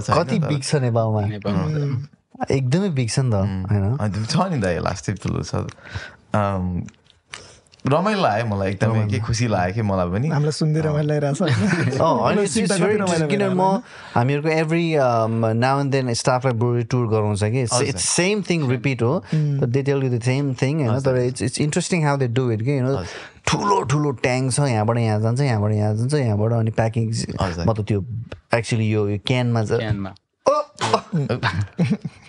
छ 0.00 0.10
भने 0.10 0.18
कति 0.18 0.38
बिग्छ 0.38 0.74
नेपालमा? 0.74 1.20
एकदमै 2.50 2.90
बिग्छ 2.90 3.18
नि 3.18 3.30
त 3.30 3.34
होइन? 3.34 4.26
छ 4.26 4.50
नि 4.50 4.60
त 4.60 4.64
लास्ट 4.64 5.10
ठुलो 5.10 5.42
छ 5.42 5.54
रमाइलो 7.86 8.20
लाग्यो 8.22 8.46
मलाई 8.46 8.70
एकदमै। 8.70 9.06
के 9.08 9.18
खुसी 9.18 9.46
लाग्यो 9.48 9.74
कि 9.74 9.82
मलाई 9.82 10.08
पनि। 10.10 10.28
हामीलाई 10.28 10.52
सुन्दै 10.52 10.80
रमाइलो 10.80 11.08
लागिरहेछ 11.08 11.40
किनभने 13.30 13.48
म 13.48 13.82
हामीहरूको 14.14 14.48
एभ्री 14.48 14.84
नाउ 15.56 15.80
एन्ड 15.80 15.92
देन 15.92 16.12
स्टाफलाई 16.14 16.54
ब्रोरी 16.54 16.84
टुर 16.84 17.06
गराउँछ 17.08 17.44
कि। 17.44 17.62
इट्स 17.88 18.08
सेम 18.08 18.42
थिङ 18.50 18.68
रिपिट 18.70 19.02
हो। 19.02 19.12
They 19.32 19.82
tell 19.82 20.02
you 20.04 20.10
the 20.18 20.22
same 20.22 20.54
thing 20.54 20.86
होइन 20.86 21.00
तर 21.00 21.16
it's 21.16 21.42
it's 21.42 21.60
interesting 21.60 22.04
how 22.04 22.16
they 22.16 22.28
do 22.28 22.50
it 22.52 22.62
कि 22.62 22.78
होइन 22.78 23.04
ठुलो 23.46 23.82
ठुलो 23.82 24.10
ट्याङ्क 24.22 24.52
छ 24.52 24.60
यहाँबाट 24.60 24.98
यहाँ 24.98 25.20
जान्छ 25.20 25.40
यहाँबाट 25.40 25.72
यहाँ 25.72 25.94
जान्छ 25.96 26.14
यहाँबाट 26.14 26.52
अनि 26.52 26.70
प्याकिङ 26.70 27.10
मतलब 27.40 27.84
त्यो 27.84 28.04
एक्चुली 28.54 28.90
यो 28.90 29.18
क्यानमा 29.26 29.64
चाहिँ 29.64 30.04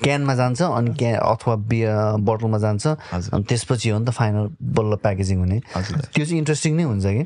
क्यानमा 0.04 0.34
जान्छ 0.36 0.62
अनि 0.62 0.94
क्या 1.00 1.12
अथवा 1.20 1.56
बियर 1.72 2.22
बोटलमा 2.30 2.58
जान्छ। 2.66 2.86
अनि 3.34 3.44
त्यसपछि 3.50 3.88
हो 3.90 3.98
नि 4.00 4.06
त 4.06 4.10
फाइनल 4.20 4.46
बल्ल 4.78 4.92
प्याकेजिङ 5.06 5.38
हुने। 5.40 5.58
त्यो 6.14 6.24
चाहिँ 6.26 6.38
इन्ट्रेस्टिङ 6.38 6.72
नै 6.76 6.84
हुन्छ 6.84 7.06
कि? 7.06 7.24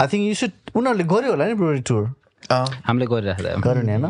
आई 0.00 0.06
थिङ्क 0.12 0.24
यु 0.28 0.34
सुड 0.34 0.52
उनीहरूले 0.76 1.04
गऱ्यो 1.04 1.30
होला 1.32 1.44
नि 1.46 1.54
ब्रोरी 1.60 1.82
टुर 1.88 2.04
हामीले 2.46 3.06
गरिरहेको 3.10 3.68
होइन? 3.68 4.04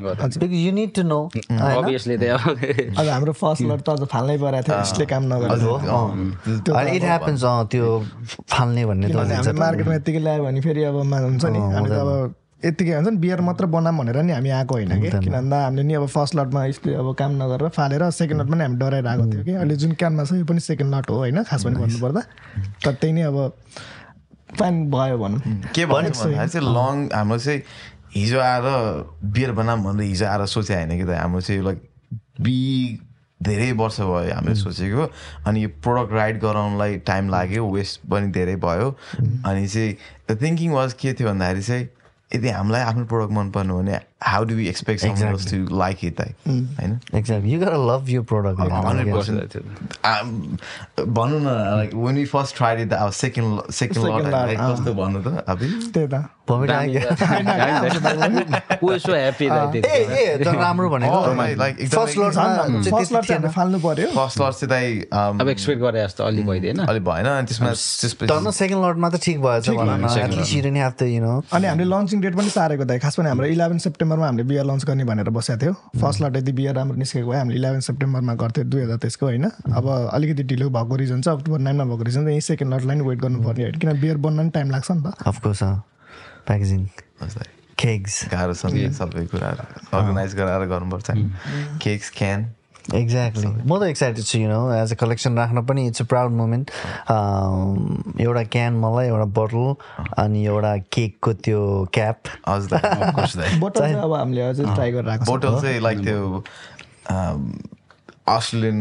यु 0.53 0.72
निड 0.79 0.90
टु 0.94 1.03
नो 1.03 1.20
अब 1.27 3.09
हाम्रो 3.09 3.33
फर्स्ट 3.33 3.62
लट 3.62 3.81
त 3.81 3.88
अझ 3.88 4.03
फाल्नै 4.12 4.37
परेको 4.38 4.62
थियो 4.66 4.77
यसले 4.81 5.05
काम 5.12 5.22
नगरेको 5.33 6.81
इट 6.96 7.05
ह्यापन्स 7.05 7.42
त्यो 7.72 7.87
फाल्ने 8.49 8.83
भन्ने 8.87 9.07
त 9.09 9.12
मार्केटमा 9.57 9.94
यत्तिकै 9.94 10.20
ल्यायो 10.27 10.42
भने 10.44 10.61
फेरि 10.66 10.83
अब 10.85 10.96
हुन्छ 11.01 11.44
नि। 11.44 11.61
अब 12.01 12.11
यत्तिकै 12.64 12.92
हुन्छ 12.95 13.09
नि 13.09 13.19
बियर 13.21 13.40
मात्र 13.40 13.66
बनाऊँ 13.69 13.99
भनेर 13.99 14.16
नि 14.23 14.33
हामी 14.33 14.51
आएको 14.51 14.75
होइन 14.75 14.92
कि? 15.01 15.11
किन 15.11 15.33
भन्दा 15.33 15.57
हामीले 15.64 15.83
नि 15.83 15.95
अब 15.95 16.07
फर्स्ट 16.09 16.35
लटमा 16.37 16.64
यसले 16.66 16.95
अब 16.95 17.14
काम 17.14 17.33
नगरेर 17.42 17.69
फालेर 17.69 18.11
सेकेन्ड 18.11 18.42
लटमा 18.42 18.57
नि 18.57 18.62
हामी 18.64 18.77
डराएर 18.81 19.07
आएको 19.07 19.25
थियो 19.33 19.45
कि? 19.45 19.53
अहिले 19.53 19.77
जुन 19.77 19.92
क्यानमा 19.92 20.25
छ 20.25 20.33
यो 20.40 20.45
पनि 20.45 20.61
सेकेन्ड 20.61 20.95
लट 20.95 21.11
हो 21.11 21.16
होइन 21.16 21.42
खास 21.42 21.64
पनि 21.64 21.77
भन्नुपर्दा। 21.77 22.21
तर 22.85 22.92
त्यही 22.97 23.12
नै 23.12 23.23
अब 23.29 23.53
प्लान 24.57 24.75
भयो 24.90 25.19
भनौँ। 25.19 25.40
के 25.75 25.87
भन्नु 25.87 26.11
चाहिँ 26.11 26.64
लङ 26.64 26.95
हाम्रो 27.12 27.38
चाहिँ 27.38 27.61
हिजो 28.16 28.38
आएर 28.40 28.64
बियर 29.21 29.53
बनाऊँ 29.53 29.83
भनेर 29.85 30.09
हिजो 30.09 30.27
आएर 30.27 30.47
सोचे 30.49 30.75
होइन 30.75 30.97
कि 30.97 31.05
त? 31.05 31.11
हाम्रो 31.21 31.40
चाहिँ 31.40 31.62
लाइक 31.62 31.79
बी 32.40 32.57
धेरै 33.42 33.73
वर्ष 33.77 34.01
भयो 34.01 34.33
हामीले 34.33 34.55
सोचेको। 34.57 35.05
अनि 35.47 35.62
यो 35.62 35.69
प्रडक्ट 35.85 36.12
राइड 36.12 36.40
गराउनलाई 36.40 36.97
टाइम 37.05 37.29
लाग्यो 37.31 37.69
वेस्ट 37.69 38.01
पनि 38.09 38.33
धेरै 38.33 38.57
भयो। 38.64 38.88
अनि 39.45 39.69
चाहिँ 39.69 40.37
थिङ्किङ 40.40 40.73
वाज 40.73 40.92
के 40.97 41.12
थियो 41.12 41.29
भन्दाखेरि 41.29 41.62
चाहिँ 41.62 41.85
यदि 42.34 42.48
हामीलाई 42.48 42.82
आफ्नो 42.82 43.04
प्रडक्ट 43.04 43.32
मन 43.32 43.50
पर्नु 43.50 43.76
भने 43.78 43.98
how 44.22 44.44
do 44.44 44.55
we 44.55 44.68
expect 44.68 45.05
to 45.50 45.76
like 45.76 46.05
it 46.05 46.20
होइन 46.20 46.98
भनौँ 51.09 51.40
न 51.40 51.44
like 51.76 51.94
when 51.94 52.18
you 52.18 52.26
first 52.26 52.57
tried 52.57 52.81
it 52.81 52.92
अब 52.92 53.11
सेकेन्ड 53.11 53.70
सेकेन्ड 53.72 54.09
लट 54.09 54.59
कस्तो 54.61 54.94
भन्नु 54.94 55.22
त 55.22 55.44
अब 55.48 55.59
त्यही 55.59 56.07
त 56.07 56.24
राम्रो 60.46 60.88
फाल्नु 63.48 63.79
पर्यो 63.79 64.09
फर्स्ट 64.09 64.40
लट 64.40 64.70
चाहिँ 64.70 65.00
अब 65.40 65.48
एक्सपेक्ट 65.48 65.83
गरे 65.83 66.05
जस्तो 66.05 66.24
अलि 66.24 66.42
भइदिएन। 66.42 66.79
अलि 66.79 67.00
भएन 67.00 67.26
अनि 67.26 67.46
त्यसमा 67.46 68.50
सेकेन्ड 68.50 68.85
लटमा 68.85 69.09
त 69.11 69.12
ठिक 69.22 69.40
भएछ 69.40 69.68
अनि 71.52 71.67
हामीले 71.67 71.90
लन्चिङ 71.96 72.21
डेट 72.21 72.35
पनि 72.37 72.50
सारेको 72.50 72.85
दाइ 72.85 72.98
खास 72.98 73.14
पनि 73.17 73.29
हाम्रो 73.29 73.46
इलेभेन 73.46 73.79
सेप्टेम्बरमा 74.17 74.27
हामीले 74.27 74.48
बियर 74.48 74.64
लन्च 74.64 74.85
गर्ने 74.85 75.04
भनेर 75.04 75.31
बसेको 75.31 75.60
थियो। 75.60 75.73
फर्स्ट 76.00 76.23
लट 76.23 76.37
यदि 76.37 76.52
बियर 76.52 76.75
राम्रो 76.75 76.96
निस्केको 76.96 77.31
भए 77.31 77.38
हामीले 77.38 77.58
इलेभेन 77.58 77.81
सेप्टेम्बरमा 77.81 78.35
गर्थ्यो 78.35 78.64
दुई 78.64 78.81
हजार 78.83 78.96
तेइसको 78.96 79.27
होइन? 79.27 79.44
अब 79.77 79.85
अलिकति 80.12 80.42
ढिलो 80.42 80.69
भएको 80.71 80.96
रिजन 80.96 81.21
चाहिँ 81.21 81.38
अक्टोबर 81.38 81.58
नाइनमा 81.60 81.85
भएको 81.85 82.02
रिजन 82.02 82.21
चाहिँ 82.21 82.33
यही 82.33 82.40
सेकेन्ड 82.40 82.75
लटलाई 82.75 83.00
वेट 83.00 83.19
गर्नुपर्ने 83.21 83.62
होइन। 83.62 83.79
किन 83.79 84.00
बियर 84.00 84.17
बन्न 84.17 84.37
पनि 84.38 84.50
टाइम 84.56 84.71
लाग्छ 84.71 84.90
नि 84.90 85.02
त। 85.02 85.14
अफकोर्स 85.27 85.62
प्याकेजिङ 86.48 86.87
केक्स 87.77 88.14
गाह्रो 88.33 88.54
छ 88.54 88.73
सबै 88.96 89.27
कुराहरू। 89.29 89.64
अर्गनाइज 89.92 90.35
गराएर 90.35 90.64
गर्नुपर्छ 90.69 91.08
केक्स 91.85 92.10
क्यान 92.17 92.40
एक्ज्याक्टली 92.94 93.46
म 93.46 93.78
त 93.80 93.82
एक्साइटेड 93.82 94.24
छु 94.24 94.38
you 94.38 94.48
know 94.48 94.72
as 94.72 94.92
a 94.92 94.96
collection 94.96 95.38
राख्न 95.38 95.64
पनि 95.66 95.87
इट्स 95.87 96.02
अ 96.02 96.04
प्राउड 96.04 96.32
मोमेन्ट 96.32 96.70
एउटा 98.20 98.42
क्यान 98.42 98.78
मलाई 98.78 99.06
एउटा 99.06 99.24
बोटल 99.40 99.74
अनि 100.18 100.44
एउटा 100.46 100.76
केकको 100.92 101.32
त्यो 101.32 101.62
क्याप 101.92 102.18
बोटल 103.58 103.94
अब 103.94 104.14
हामीले 104.14 104.42
अझै 104.42 104.64
ट्राई 104.64 104.90
गरेर 104.90 105.24
बोटल 105.26 105.60
चाहिँ 105.60 105.80
लाइक 105.80 105.98
त्यो 105.98 106.42
अस्ट्रेलियन 108.26 108.80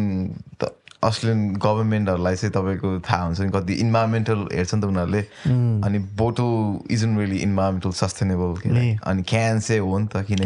अस्ट्रेलियन 1.06 1.54
गभर्मेन्टहरूलाई 1.66 2.36
चाहिँ 2.36 2.54
तपाईँको 2.54 2.90
थाहा 3.08 3.24
हुन्छ 3.26 3.40
नि 3.42 3.50
कति 3.56 3.74
इन्भाइरोमेन्टल 3.86 4.40
हेर्छ 4.54 4.74
नि 4.76 4.82
त 4.82 4.86
उनीहरूले। 4.86 5.22
अनि 5.86 6.00
bottle 6.22 6.94
isn't 6.94 7.18
really 7.20 7.38
environmental 7.48 7.92
sustainable 8.02 8.52
अनि 9.04 9.24
क्यान 9.24 9.60
चाहिँ 9.60 9.82
हो 9.82 9.98
नि 10.00 10.08
त 10.14 10.26
किन 10.28 10.38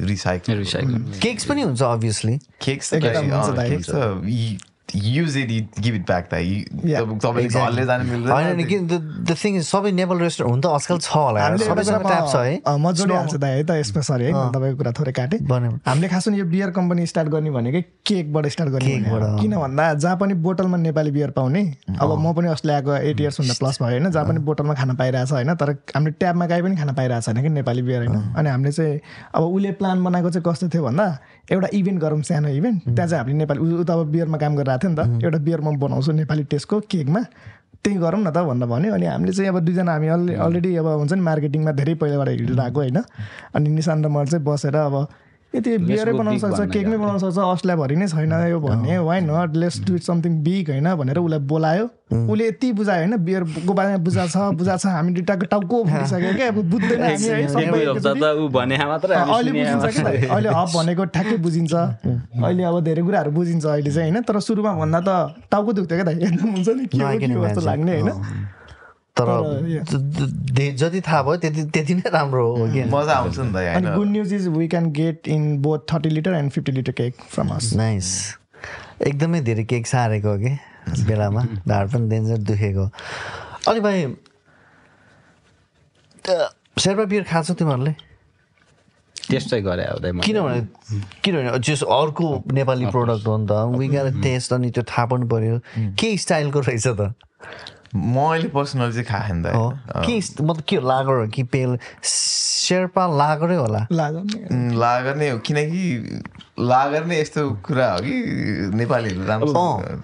रिसाइकल 0.00 0.52
रिसाइकल 0.56 1.20
केक्स 1.22 1.44
पनि 1.44 1.62
हुन्छ 1.62 1.82
obviously 1.82 2.38
kegs 2.62 2.94
use 2.94 4.70
it 4.94 5.80
give 5.80 5.94
it 5.94 6.04
back 6.06 6.24
तपाईँले 6.32 7.48
घरले 7.48 7.84
जानु 7.86 8.04
मिल्दैन 8.04 8.86
द 9.24 9.36
थिङ 9.42 9.56
इज 9.56 9.64
सबै 9.66 9.92
नेपाल 9.92 10.18
रेस्टुरेन्ट 10.18 10.52
हुन 10.52 10.60
त 10.60 10.66
आजकल 10.66 10.98
छ 10.98 11.10
होला 11.12 11.56
सबैसँग 11.56 12.02
ट्याप 12.02 12.28
छ 12.32 12.36
है। 12.36 12.78
मजाले 12.78 13.14
हाल्छ 13.14 13.34
दाइ 13.36 13.56
है 13.56 13.64
त 13.64 13.70
यसमा 13.80 14.02
सरी 14.02 14.24
है। 14.24 14.32
तपाईँको 14.52 14.76
कुरा 14.78 14.92
थोरै 14.98 15.12
काटेँ। 15.12 15.40
हामीले 15.86 16.08
खास 16.08 16.28
यो 16.28 16.44
बियर 16.46 16.70
कम्पनी 16.72 17.06
स्टार्ट 17.06 17.28
गर्ने 17.28 17.50
भनेकै 17.50 17.82
केकबाट 18.06 18.46
स्टार्ट 18.48 18.70
गर्ने 18.72 18.94
किन 19.40 19.56
भन्दा 19.56 19.92
जहाँ 19.94 20.16
पनि 20.16 20.34
बोटलमा 20.44 20.76
नेपाली 20.76 21.10
बियर 21.10 21.30
पाउने 21.32 21.62
अब 22.00 22.18
म 22.18 22.32
पनि 22.34 22.48
अस्ट्रेलियाको 22.48 22.96
एट 23.10 23.20
इयर्स 23.20 23.40
हुँदा 23.40 23.54
प्लस 23.58 23.82
भयो 23.82 23.90
होइन। 23.90 24.10
जहाँ 24.10 24.26
पनि 24.28 24.40
बोटलमा 24.44 24.74
खाना 24.74 24.94
पाइरहेछ 24.94 25.32
होइन 25.32 25.54
तर 25.54 25.70
हामीले 25.94 26.14
ट्याबमा 26.20 26.46
काहीँ 26.46 26.62
पनि 26.62 26.76
खाना 26.76 26.92
पाइरहेको 26.92 27.22
छैन 27.22 27.42
कि 27.42 27.48
नेपाली 27.50 27.82
बियर 27.82 28.06
होइन। 28.06 28.34
अनि 28.36 28.48
हामीले 28.50 28.72
चाहिँ 28.72 29.00
अब 29.34 29.42
उसले 29.44 29.72
प्लान 29.80 30.04
बनाएको 30.04 30.30
चाहिँ 30.30 30.44
कस्तो 30.46 30.68
थियो 30.68 30.84
भन्दा 30.84 31.06
एउटा 31.50 31.68
इभेन्ट 31.72 31.98
गरौँ 32.00 32.22
सानो 32.22 32.48
इभेन्ट। 32.48 32.78
त्यहाँ 32.84 33.08
चाहिँ 33.08 33.18
हामीले 33.22 33.38
नेपाली 33.38 33.60
उता 33.82 33.94
अब 33.94 34.06
बियरमा 34.12 34.38
काम 34.38 34.52
गरिरहेको 34.56 34.82
थियो 34.82 34.90
नि 34.90 34.96
त। 34.96 35.24
एउटा 35.24 35.38
बियर 35.42 35.60
म 35.60 35.76
बनाउँछु 35.78 36.12
नेपाली 36.12 36.42
टेस्टको 36.52 36.80
केकमा। 36.86 37.20
त्यही 37.82 37.96
गरौँ 37.98 38.20
न 38.22 38.30
त 38.30 38.38
भन्दा 38.46 38.66
भन्यो। 38.70 38.94
अनि 38.94 39.06
हामीले 39.06 39.32
चाहिँ 39.32 39.50
अब 39.50 39.58
दुईजना 39.66 39.92
हामी 39.92 40.08
अलरेडी 40.38 40.70
अब 40.76 40.86
हुन्छ 40.86 41.12
नि 41.12 41.22
मार्केटिङमा 41.26 41.72
धेरै 41.74 41.94
पहिलाबाट 41.98 42.28
हिँडिरहेको 42.28 42.78
होइन। 42.78 42.98
अनि 43.54 43.68
निशान 43.74 43.98
र 44.04 44.08
मैले 44.08 44.30
चाहिँ 44.30 44.44
बसेर 44.46 44.76
अब 44.76 44.94
यति 45.54 45.70
बियरै 45.78 46.12
बनाउन 46.12 46.38
सक्छ 46.38 46.60
केकमै 46.72 46.96
बनाउन 46.96 47.18
सक्छ 47.18 47.38
अस्ट्रेलियाभरि 47.38 47.96
नै 47.96 48.06
छैन 48.08 48.32
यो 48.50 48.58
भन्ने 48.60 48.98
why 49.08 49.20
not 49.20 49.56
let's 49.56 49.80
do 49.84 49.94
it 49.96 50.02
something 50.02 50.32
big 50.44 50.70
होइन 50.70 50.88
भनेर 50.96 51.18
उसलाई 51.18 51.38
बोलायो। 51.52 51.84
उसले 52.12 52.46
यति 52.48 52.72
बुझायो 52.72 53.00
होइन 53.04 53.16
बियरको 53.24 53.72
बारेमा 53.72 53.98
बुझा 54.04 54.24
छ 54.26 54.36
बुझा 54.56 54.76
छ 54.76 54.86
हामी 54.86 55.12
दुइटाको 55.12 55.44
टाउको 55.52 55.82
भनिसक्यो 55.84 56.32
क्या? 56.36 56.48
अब 56.48 56.58
बुझ्दैन 56.72 57.00
अहिले 59.20 59.52
बुझिन्छ 59.52 59.84
कि 59.92 60.26
अहिले 60.26 60.48
हब 60.48 60.68
भनेको 60.76 61.04
ठ्याक्कै 61.12 61.36
बुझिन्छ। 61.44 61.72
अहिले 61.74 62.62
अब 62.64 62.80
धेरै 62.84 63.02
कुराहरू 63.02 63.30
बुझिन्छ 63.32 63.64
अहिले 63.66 63.90
चाहिँ 63.92 64.10
होइन? 64.10 64.22
तर 64.24 64.40
सुरुमा 64.40 64.72
भन्दा 64.80 65.00
त 65.04 65.10
टाउको 65.52 65.70
दुख्थ्यो 65.72 65.96
क्या 66.00 66.06
त? 66.08 66.16
एकदम 66.16 66.48
हुन्छ 66.56 66.68
नि? 66.68 66.84
के 66.88 66.96
जस्तो 67.28 67.60
लाग्ने 67.60 68.00
होइन? 68.00 68.10
तर 69.16 69.26
जति 70.78 71.00
थाहा 71.00 71.22
भयो 71.22 71.36
त्यति 71.36 71.62
त्यति 71.74 71.94
नै 71.94 72.10
राम्रो 72.12 72.44
हो 72.56 72.66
कि 72.72 72.84
मजा 72.90 73.14
आउँछ 73.14 73.38
नि 73.38 73.52
त 73.52 73.56
अनि 73.76 73.94
good 73.96 74.08
news 74.10 74.32
is 74.34 74.46
we 74.48 74.68
can 74.68 74.90
get 74.92 75.28
in 75.28 75.42
both 75.62 75.78
thirty 75.92 76.08
litre 76.08 76.34
and 76.34 76.50
fifty 76.52 76.72
litre 76.72 76.92
keg 77.00 77.14
from 77.30 77.48
us 77.56 77.72
nice 77.76 78.08
एकदमै 79.06 79.40
धेरै 79.40 79.64
केक 79.64 79.86
सारेको 79.86 80.28
हो 80.28 80.38
कि? 80.38 80.56
बेलामा। 81.06 81.42
ढाड 81.68 81.90
पनि 81.90 82.08
डेन्जर 82.08 82.38
दुखेको। 82.48 82.84
अनि 83.68 83.80
भाइ 83.80 84.06
शेर्पा 86.80 87.04
बियर 87.04 87.22
खान्छ 87.24 87.50
तिमीहरूले? 87.50 87.94
टेस्ट 89.30 89.48
चाहिँ 89.50 89.64
गरे 89.64 89.84
किनभने 90.20 90.60
किनभने 91.24 91.58
जस 91.58 91.82
अर्को 91.82 92.26
नेपाली 92.52 92.86
प्रडक्ट 92.86 93.26
हो 93.26 93.36
नि 93.38 93.46
त 93.50 93.52
वी 93.78 93.88
टेस्ट 94.22 94.52
अनि 94.52 94.70
त्यो 94.70 94.84
थाहा 94.84 95.06
पनि 95.06 95.26
पऱ्यो 95.28 95.58
के 96.00 96.16
स्टाइलको 96.16 96.60
रहेछ 96.60 96.86
त। 96.86 97.14
म 97.94 98.16
अहिले 98.32 98.48
पर्सनली 98.48 98.92
चाहिँ 98.92 99.04
खाएँ 99.04 99.42
के 100.06 100.16
मतलब 100.44 100.60
के 100.68 100.76
लागर 100.76 101.20
हो? 101.20 101.26
कि 101.28 101.42
पेल 101.42 101.78
शेर्पा 102.02 103.06
लागरै 103.16 103.56
होला? 103.56 103.86
लागर 103.92 105.16
नै 105.16 105.28
हो। 105.30 105.38
किनकि 105.38 106.22
लागर 106.60 107.04
नै 107.08 107.16
यस्तो 107.20 107.42
कुरा 107.64 107.88
हो 107.92 107.98
कि? 108.04 108.12
नेपालीहरू 108.76 109.24
राम्रो 109.24 109.52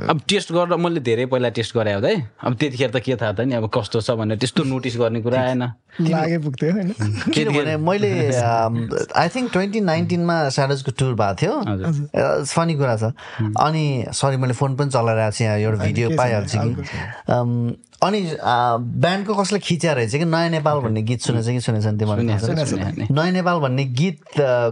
अब 0.09 0.21
टेस्ट 0.29 0.53
गरेर 0.53 0.77
मैले 0.81 1.01
धेरै 1.05 1.27
पहिला 1.29 1.49
टेस्ट 1.53 1.77
गरे 1.77 1.93
हुँदै। 1.93 2.15
अब 2.41 2.53
त्यतिखेर 2.57 2.91
त 2.91 2.97
के 3.05 3.17
थाहा 3.21 3.33
त 3.37 3.41
नि 3.45 3.55
अब 3.61 3.69
कस्तो 3.69 4.01
छ 4.01 4.17
भनेर 4.17 4.39
त्यस्तो 4.41 4.65
नोटिस 4.65 4.97
गर्ने 4.97 5.21
कुरा 5.23 5.41
आएन। 5.41 5.63
लागे 6.09 6.39
पुग्थ्यो 6.41 6.73
होइन? 6.73 6.89
किनभने 7.37 7.77
मैले 7.85 8.13
आई 8.33 9.29
थिङ्क 9.29 9.53
ट्वेन्टी 9.53 9.81
नाइन्टिनमा 9.81 10.37
स्याडजको 10.57 10.91
टुर 10.97 11.13
भएको 11.21 11.37
थियो। 11.37 11.55
फनी 12.49 12.75
कुरा 12.81 12.97
छ। 12.97 13.13
अनि 13.45 13.85
सरी 14.17 14.37
मैले 14.41 14.55
फोन 14.57 14.77
पनि 14.81 14.89
चलाइरहेको 14.89 15.37
छु 15.37 15.45
यहाँ 15.45 15.59
एउटा 15.59 15.85
भिडियो 15.85 16.09
पाइहाल्छु 16.17 16.59
कि। 16.65 16.73
अनि 18.03 18.21
ब्यान्डको 19.03 19.35
कसले 19.35 19.59
खिच्या 19.59 19.93
रहेछ 19.93 20.13
कि 20.17 20.25
नयाँ 20.25 20.49
नेपाल 20.51 20.79
भन्ने 20.81 21.03
गीत 21.03 21.21
सुनेछ 21.21 21.47
कि 21.47 21.61
सुनेछन् 21.61 21.99
तिमीहरूले 21.99 23.11
नयाँ 23.11 23.33
नेपाल 23.33 23.59
भन्ने 23.61 23.85
गीत 23.99 24.19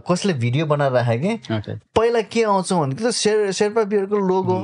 कसले 0.07 0.33
भिडियो 0.39 0.67
बनाएर 0.67 0.93
राखे 0.93 1.19
कि? 1.19 1.75
पहिला 1.97 2.21
के 2.31 2.43
आउँछ 2.47 2.73
भने 2.73 2.95
त 2.95 3.11
शेर 3.11 3.51
शेर्पा 3.51 3.83
बियरको 3.91 4.17
लोगो 4.31 4.57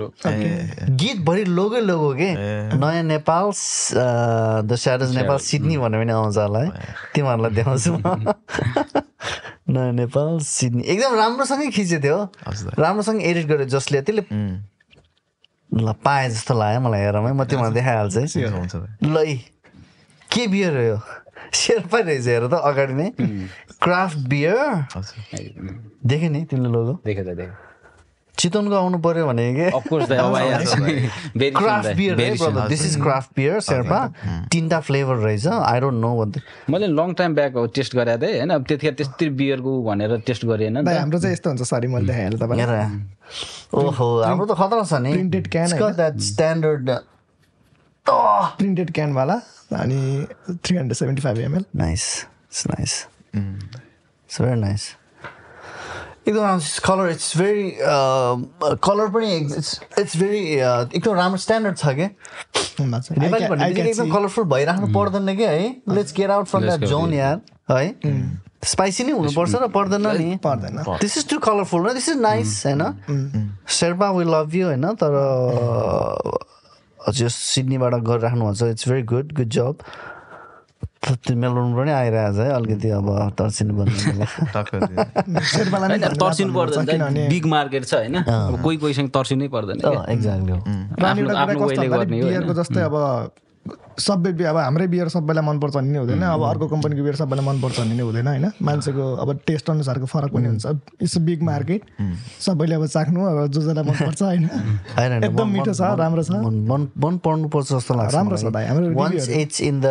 गीतभरि 0.95 1.45
लोगै 1.45 1.81
लोगो 1.81 2.13
के? 2.15 2.31
नयाँ 2.79 3.03
नेपाल 3.03 3.51
द 3.51 4.75
स्याडज 4.79 5.17
नेपाल 5.17 5.39
सिडनी 5.43 5.77
भनेर 5.83 6.05
पनि 6.05 6.13
आउँछ 6.13 6.37
होला 6.39 6.59
है। 6.63 6.71
तिमीहरूलाई 7.15 7.51
देखाउँछु 7.59 7.91
म। 7.93 8.33
नयाँ 9.73 9.93
नेपाल 9.93 10.39
सिडनी। 10.39 10.83
एकदम 10.87 11.15
राम्रोसँगै 11.19 11.69
खिचेको 11.71 12.03
थियो 12.03 12.19
राम्रोसँग 12.79 13.23
एडिट 13.23 13.47
गर्यो 13.47 13.67
जसले। 13.75 14.03
त्यसले 14.07 14.23
ल 15.73 15.93
पाएँ 16.05 16.29
जस्तो 16.31 16.53
लाग्यो 16.55 16.81
मलाई 16.85 17.01
हेरमै 17.01 17.33
म 17.33 17.45
तिमीलाई 17.49 17.73
देखाइहाल्छु 17.73 18.21
है। 18.21 18.27
ल 19.09 19.17
के 20.29 20.47
बियर 20.49 20.77
हो 20.77 20.83
यो? 20.83 20.99
शेर्पा 21.53 21.99
रहेछ 21.99 22.27
हेर 22.29 22.47
त 22.49 22.55
अगाडि 22.61 22.95
नै। 22.95 23.09
क्राफ्ट 23.83 24.19
बियर 24.29 24.93
देखेँ 26.07 26.29
नि 26.29 26.45
तिमीले 26.49 26.69
लोगो। 26.73 26.93
चितवनको 28.39 28.75
आउनु 28.77 28.99
पर्यो 28.99 29.27
भने 29.27 29.45
craft 31.53 31.97
beer 31.97 32.15
this 32.69 32.85
is 32.87 32.97
craft 33.03 33.31
beer 33.37 33.61
Sherpa 33.61 33.99
तिनवटा 34.53 34.79
फ्लेभर 34.81 35.17
रहेछ। 35.17 35.47
आई 35.47 35.81
डोन्ट 35.81 35.99
नो 36.01 36.11
भन्दै 36.19 36.41
मैले 36.73 36.87
लङ 36.89 37.13
टाइम 37.21 37.35
ब्याक 37.35 37.53
टेस्ट 37.75 37.93
गरेको 37.97 38.19
थिएँ 38.23 38.39
होइन? 38.39 38.53
त्यतिखेर 38.65 38.95
त्यस्तै 38.95 39.29
बियरको 39.41 39.71
भनेर 39.85 40.17
टेस्ट 40.27 40.43
गरेन 40.47 40.77
हाम्रो 40.89 41.19
चाहिँ 41.19 41.33
यस्तो 41.33 41.51
हुन्छ। 41.51 41.63
सरी 41.63 41.89
मैले 41.95 42.07
देखाइहालेँ 42.07 42.39
तपाईँ 42.41 42.67
ओहो 43.75 44.07
हाम्रो 44.23 44.47
त 44.47 44.53
खतरा 44.59 44.83
छ 44.85 44.93
नि। 45.03 45.13
प्रिन्टेड 45.13 45.47
क्यान 45.53 45.69
स्ट्यान्डर्ड 46.31 46.91
प्रिन्टेड 48.07 48.89
क्यानवाला 48.93 49.37
अनि 49.79 50.01
three 50.65 50.77
hundred 50.77 50.97
seventy 50.99 51.23
five 51.23 51.39
ML 51.39 51.65
nice 51.77 52.03
nice 52.71 52.93
it's 53.37 54.41
very 54.41 54.61
nice 54.61 54.83
एकदम 56.29 56.59
कलर 56.85 57.11
इट्स 57.11 57.37
भेरी 57.39 57.65
कलर 57.81 59.09
पनि 59.15 59.37
इट्स 59.37 59.81
इट्स 59.99 60.17
भेरी 60.17 60.43
एकदम 60.97 61.15
राम्रो 61.15 61.39
स्ट्यान्डर्ड 61.45 61.77
छ 61.77 61.87
क्या 61.99 62.09
नेपाली 62.81 63.47
भन्ने 63.49 63.67
एकदम 63.83 64.11
कलरफुल 64.13 64.45
भइराख्नु 64.55 64.87
पर्दैन 64.95 65.37
क्या 65.37 65.51
है? 65.51 65.67
Let's 65.89 66.13
get 66.17 66.31
out 66.31 66.47
from 66.47 66.63
that 66.63 66.85
zone 66.95 67.13
यार 67.15 67.41
है? 67.71 67.87
स्पाइसी 68.65 69.05
नै 69.05 69.13
हुनुपर्छ 69.13 69.55
र 69.55 69.69
पर्दैन 69.75 70.07
नि। 70.17 70.39
पर्दैन। 70.45 70.77
दिस 71.01 71.19
इज 71.19 71.29
टु 71.29 71.39
कलरफुल 71.47 71.81
न 71.83 71.95
दिस 71.95 72.09
इज 72.09 72.19
नाइस 72.21 72.63
होइन? 72.67 72.83
शेर्पा 73.79 74.11
वी 74.11 74.25
लभ 74.25 74.55
यु 74.55 74.67
होइन? 74.67 74.87
तर 75.03 75.13
हजुर 77.01 77.31
सिडनीबाट 77.31 77.95
गरिराख्नु 78.07 78.43
भएको 78.45 78.55
छ 78.55 78.71
इट्स 78.71 78.89
भेरी 78.89 79.03
गुड 79.11 79.33
गुड 79.35 79.49
जब 79.59 79.75
त्यो 81.03 81.35
मेलबोर्न 81.35 81.75
पनि 81.77 81.91
आइरहेको 81.91 82.33
छ 82.33 82.39
है 82.39 82.51
अलिकति 82.55 82.89
अब 82.97 83.35
तर्सिनु 83.39 83.75
तर्सिनु 86.23 86.53
पर्दैन 86.55 87.29
बिग 87.29 87.47
मार्केट 87.47 87.85
छ 87.85 87.95
होइन। 87.95 88.23
कोही 88.63 88.77
कोहीसँग 88.77 89.11
तर्सिनै 89.11 89.49
पर्दैन 89.49 89.81
एक्ज्याक्टली 90.15 90.53
जस्तै 92.55 92.83
अब 92.83 92.95
सबै 93.99 94.31
अब 94.45 94.57
हाम्रै 94.57 94.87
बियर 94.89 95.09
सबैलाई 95.09 95.45
मनपर्छ 95.45 95.75
भन्ने 95.75 95.99
हुँदैन। 95.99 96.23
अब 96.25 96.43
अर्को 96.43 96.67
कम्पनीको 96.69 97.03
बियर 97.03 97.17
सबैलाई 97.17 97.45
मनपर्छ 97.47 97.79
भन्ने 97.81 97.95
नै 97.95 98.03
हुँदैन 98.03 98.27
होइन? 98.27 98.47
मान्छेको 98.63 99.05
अब 99.23 99.29
टेस्ट 99.47 99.71
अनुसारको 99.71 100.07
फरक 100.07 100.33
पनि 100.33 100.49
हुन्छ। 100.49 100.67
इट्स 101.03 101.19
बिग 101.29 101.43
मार्केट 101.43 101.83
सबैले 102.41 102.75
अब 102.75 102.87
चाख्नु 102.87 103.21
अब 103.23 103.47
जो 103.47 103.61
जसलाई 103.61 103.85
मनपर्छ 103.85 104.23
होइन? 104.23 104.45
एकदम 105.25 105.49
मिठो 105.49 105.73
छ 105.73 105.81
राम्रो 106.01 106.23
छ। 106.23 106.31
मन 106.43 106.89
मन 106.99 107.19
पर्नुपर्छ 107.25 107.69
जस्तो 107.73 107.95
लाग्छ 107.95 108.15
राम्रो 108.15 108.37
छ 108.37 108.45
भाइ 108.51 108.67
हाम्रो 108.67 108.91
once 108.99 109.29
it's 109.31 109.61
in 109.61 109.81
the 109.81 109.87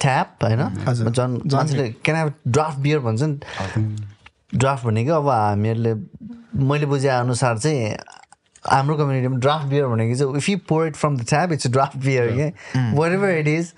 tap 0.00 0.44
होइन? 0.44 0.62
झन् 1.10 1.38
मान्छेले 1.54 1.88
क्यान 2.04 2.32
ड्राफ्ट 2.48 2.78
बियर 2.80 2.98
भन्छ 3.08 3.22
नि 3.22 3.38
ड्राफ्ट 4.54 4.84
भनेको 4.86 5.12
अब 5.12 5.28
हामीहरूले 5.28 5.94
मैले 6.54 6.86
बुझे 6.86 7.08
अनुसार 7.08 7.58
चाहिँ 7.58 7.96
हाम्रो 8.66 8.96
कम्युनिटीमा 8.96 9.36
ड्राफ्ट 9.38 9.66
बियर 9.68 9.86
भनेको 9.86 10.14
चाहिँ 10.18 10.36
if 10.36 10.48
you 10.48 10.58
pour 10.68 10.86
it 10.86 10.96
from 10.96 11.16
the 11.16 11.24
tap 11.28 11.52
it's 11.52 11.66
draught 11.76 11.96
beer 12.04 12.32
के 12.36 12.48
वाट 12.96 13.12
एभर 13.12 13.30
इट 13.30 13.48
इज 13.48 13.72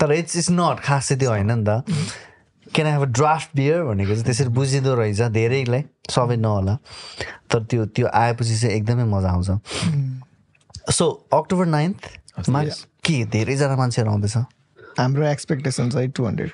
तर 0.00 0.12
इट्स 0.12 0.36
इट्स 0.36 0.50
नट 0.50 0.80
खास 0.84 1.08
चाहिँ 1.08 1.18
त्यो 1.20 1.30
होइन 1.30 1.52
नि 1.52 1.64
त। 1.64 1.84
Can 2.74 2.88
have 2.88 3.02
a 3.02 3.10
draught 3.12 3.56
beer 3.56 3.82
भनेको 3.84 4.12
चाहिँ 4.12 4.24
त्यसरी 4.24 4.48
बुझिँदो 4.58 4.94
रहेछ 4.94 5.20
धेरैलाई 5.32 5.84
सबै 6.10 6.36
नहोला। 6.36 6.76
तर 7.50 7.62
त्यो 7.70 7.86
त्यो 7.86 8.06
आएपछि 8.08 8.56
चाहिँ 8.58 8.76
एकदमै 8.76 9.04
मजा 9.12 9.30
आउँछ। 9.30 9.48
सो 10.92 11.10
अक्टोबर 11.32 11.66
नाइन्थमा 11.66 12.62
के 13.04 13.24
धेरैजना 13.32 13.76
मान्छेहरू 13.76 14.10
आउँदैछ? 14.10 14.36
हाम्रो 14.98 15.26
एक्सपेक्टेसन 15.26 15.90
चाहिँ 15.90 16.08
टु 16.16 16.24
हन्ड्रेड 16.26 16.50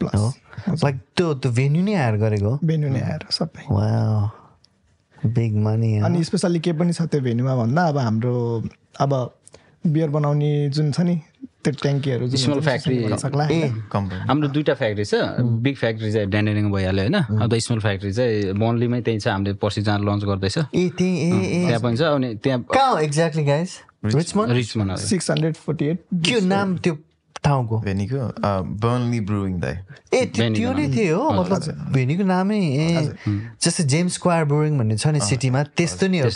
प्लस 0.00 0.82
लाइक 0.84 0.96
त्यो 1.16 1.34
त्यो 1.34 1.52
भेन्यू 1.52 1.82
नै 1.84 1.94
हायर 1.94 2.16
गरेको 2.20 2.58
भेन्यू 2.64 2.88
नै 2.90 3.00
आएर 3.00 3.26
सबै। 3.30 3.64
बिग 5.24 5.56
मनी 5.64 5.96
अनि 5.98 6.24
स्पेसल्ली 6.24 6.60
के 6.60 6.72
पनि 6.72 6.92
छ 6.92 7.02
त्यो 7.08 7.20
भेन्यूमा 7.20 7.54
भन्दा 7.56 7.82
अब 7.88 7.98
हाम्रो 7.98 8.34
अब 9.00 9.12
बियर 9.86 10.08
बनाउने 10.10 10.68
जुन 10.74 10.92
छ 10.92 11.00
नि 11.00 11.16
त्यो 11.64 11.72
ट्याङ्कीहरू 11.82 12.28
स्मल 12.36 12.60
फ्याक्ट्री 12.60 12.96
हाम्रो 14.28 14.48
दुइटा 14.48 14.74
फ्याक्ट्री 14.74 15.04
छ। 15.04 15.14
बिग 15.62 15.76
फ्याक्ट्री 15.76 16.12
चाहिँ 16.12 16.28
ड्यान्डेरिङ 16.30 16.70
भइहाल्यो 16.72 17.02
होइन? 17.02 17.14
अन्त 17.42 17.54
स्मल 17.66 17.80
फ्याक्ट्री 17.80 18.12
चाहिँ 18.12 18.52
बनलीमै 18.54 19.00
त्यही 19.02 19.18
छ 19.18 19.28
हामीले 19.28 19.54
पर्सि 19.62 19.82
जहाँ 19.82 19.98
लन्च 19.98 20.24
गर्दैछ। 20.24 20.58
ए 20.58 20.88
त्यहाँ 20.98 21.80
पनि 21.80 21.96
छ 21.96 22.02
अनि 22.02 22.34
त्यहाँ 22.42 22.62
कहाँ 22.74 23.00
exactly 23.02 23.44
guys 23.44 23.78
Richmond 24.04 24.52
Richmond 24.52 24.96
six 25.10 25.30
hundred 25.30 25.54
forty 25.56 25.84
eight 25.86 25.98
के 26.26 26.40
नाम 26.46 26.76
त्यो 26.78 26.94
ठाउँको 27.46 27.78
भेनीको 27.80 28.20
बर्नली 28.82 29.20
ब्रुइङ 29.26 29.58
दाइ 29.60 29.76
ए 30.12 30.24
त्यो 30.32 30.72
नै 30.72 30.86
थियो 30.90 31.16
हो 31.18 31.30
मतलब 31.32 31.92
भेनीको 31.92 32.24
नामै 32.26 32.58
ए 32.58 32.88
जस्तै 33.62 33.84
जेम्स 33.86 34.14
स्क्वायर 34.14 34.44
ब्रुइङ 34.46 34.78
भन्ने 34.78 34.96
छ 34.96 35.06
नि 35.08 35.20
सिटीमा 35.22 35.62
त्यस्तो 35.74 36.06
नि 36.08 36.18
हो 36.20 36.28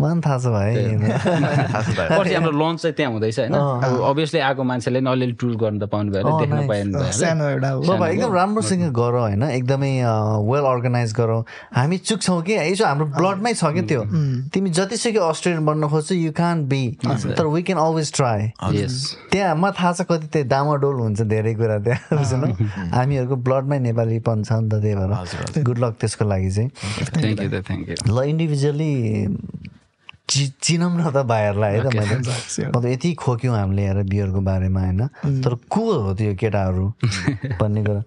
मन 0.00 0.20
थाहा 0.20 0.38
छ 0.38 0.46
भाइ 0.48 0.74
हाम्रो 2.34 2.52
लन्च 2.54 2.82
चाहिँ 2.82 2.94
त्यहाँ 2.94 3.12
हुँदैछ 3.12 3.38
होइन 3.38 3.54
अभियसली 4.04 4.40
आएको 4.42 4.62
मान्छेले 4.64 5.00
नि 5.00 5.10
अलिअलि 5.10 5.36
टुर 5.40 5.56
गर्नु 5.56 5.80
त 5.80 5.88
पाउनु 5.88 6.12
भयो 6.12 6.38
देख्न 6.38 6.66
पाएन 6.68 6.94
एकदम 8.04 8.34
राम्रोसँग 8.34 8.84
गर 8.92 9.18
होइन 9.18 9.42
एकदमै 9.50 9.92
वेल 10.44 10.64
अर्गनाइज 10.66 11.12
गरौँ 11.12 11.40
हामी 11.74 11.98
चुक्छौँ 12.02 12.40
कि 12.42 12.58
यसो 12.62 12.84
हाम्रो 12.84 13.06
ब्लडमै 13.14 13.54
छ 13.54 13.72
क्या 13.72 13.86
त्यो 13.86 14.04
तिमी 14.50 14.70
जतिसुकै 14.72 15.24
अस्ट्रेलियन 15.24 15.64
बन्न 15.66 15.88
खोज्छौ 15.88 16.14
यु 16.16 16.32
कान 16.34 16.64
बी 16.66 16.82
तर 17.04 17.46
वी 17.48 17.62
क्यान 17.62 17.78
अलवेज 17.80 18.12
ट्राई 18.12 18.50
त्यहाँ 19.32 19.54
मलाई 19.72 19.80
थाहा 19.80 19.92
छ 19.92 20.02
कति 20.08 20.26
त्यो 20.28 20.42
डामाडोल 20.44 20.94
हुन्छ 21.00 21.20
धेरै 21.22 21.54
कुरा 21.54 21.78
त्यहाँ 21.78 22.18
बुझ्नु? 22.18 22.46
हामीहरूको 22.92 23.36
ब्लडमै 23.36 23.78
नेपालीपन 23.78 24.42
छ 24.44 24.52
नि 24.52 24.68
त 24.68 24.74
त्यही 24.82 24.94
भएर। 24.94 25.62
गुड 25.64 25.78
लक 25.78 25.94
त्यसको 26.00 26.24
लागि 26.28 26.50
चाहिँ। 26.50 26.70
ल 28.08 28.22
इन्डिभिजुअली 28.22 28.92
चि 30.32 30.46
चिनौँ 30.64 30.90
न 30.96 31.10
त 31.12 31.28
भाइहरूलाई 31.28 31.72
है 31.76 31.80
त 31.84 31.92
मैले 31.92 32.16
मतलब 32.72 32.86
यति 32.88 33.12
खोक्यौँ 33.20 33.56
हामीले 33.56 33.82
हेर 33.84 34.02
बियरको 34.08 34.40
बारेमा 34.40 34.80
होइन? 34.80 35.00
तर 35.44 35.54
को 35.68 35.84
हो 35.92 36.14
त्यो 36.16 36.34
केटाहरू 36.40 36.86
भन्ने 37.60 37.82
कुरा? 37.84 38.02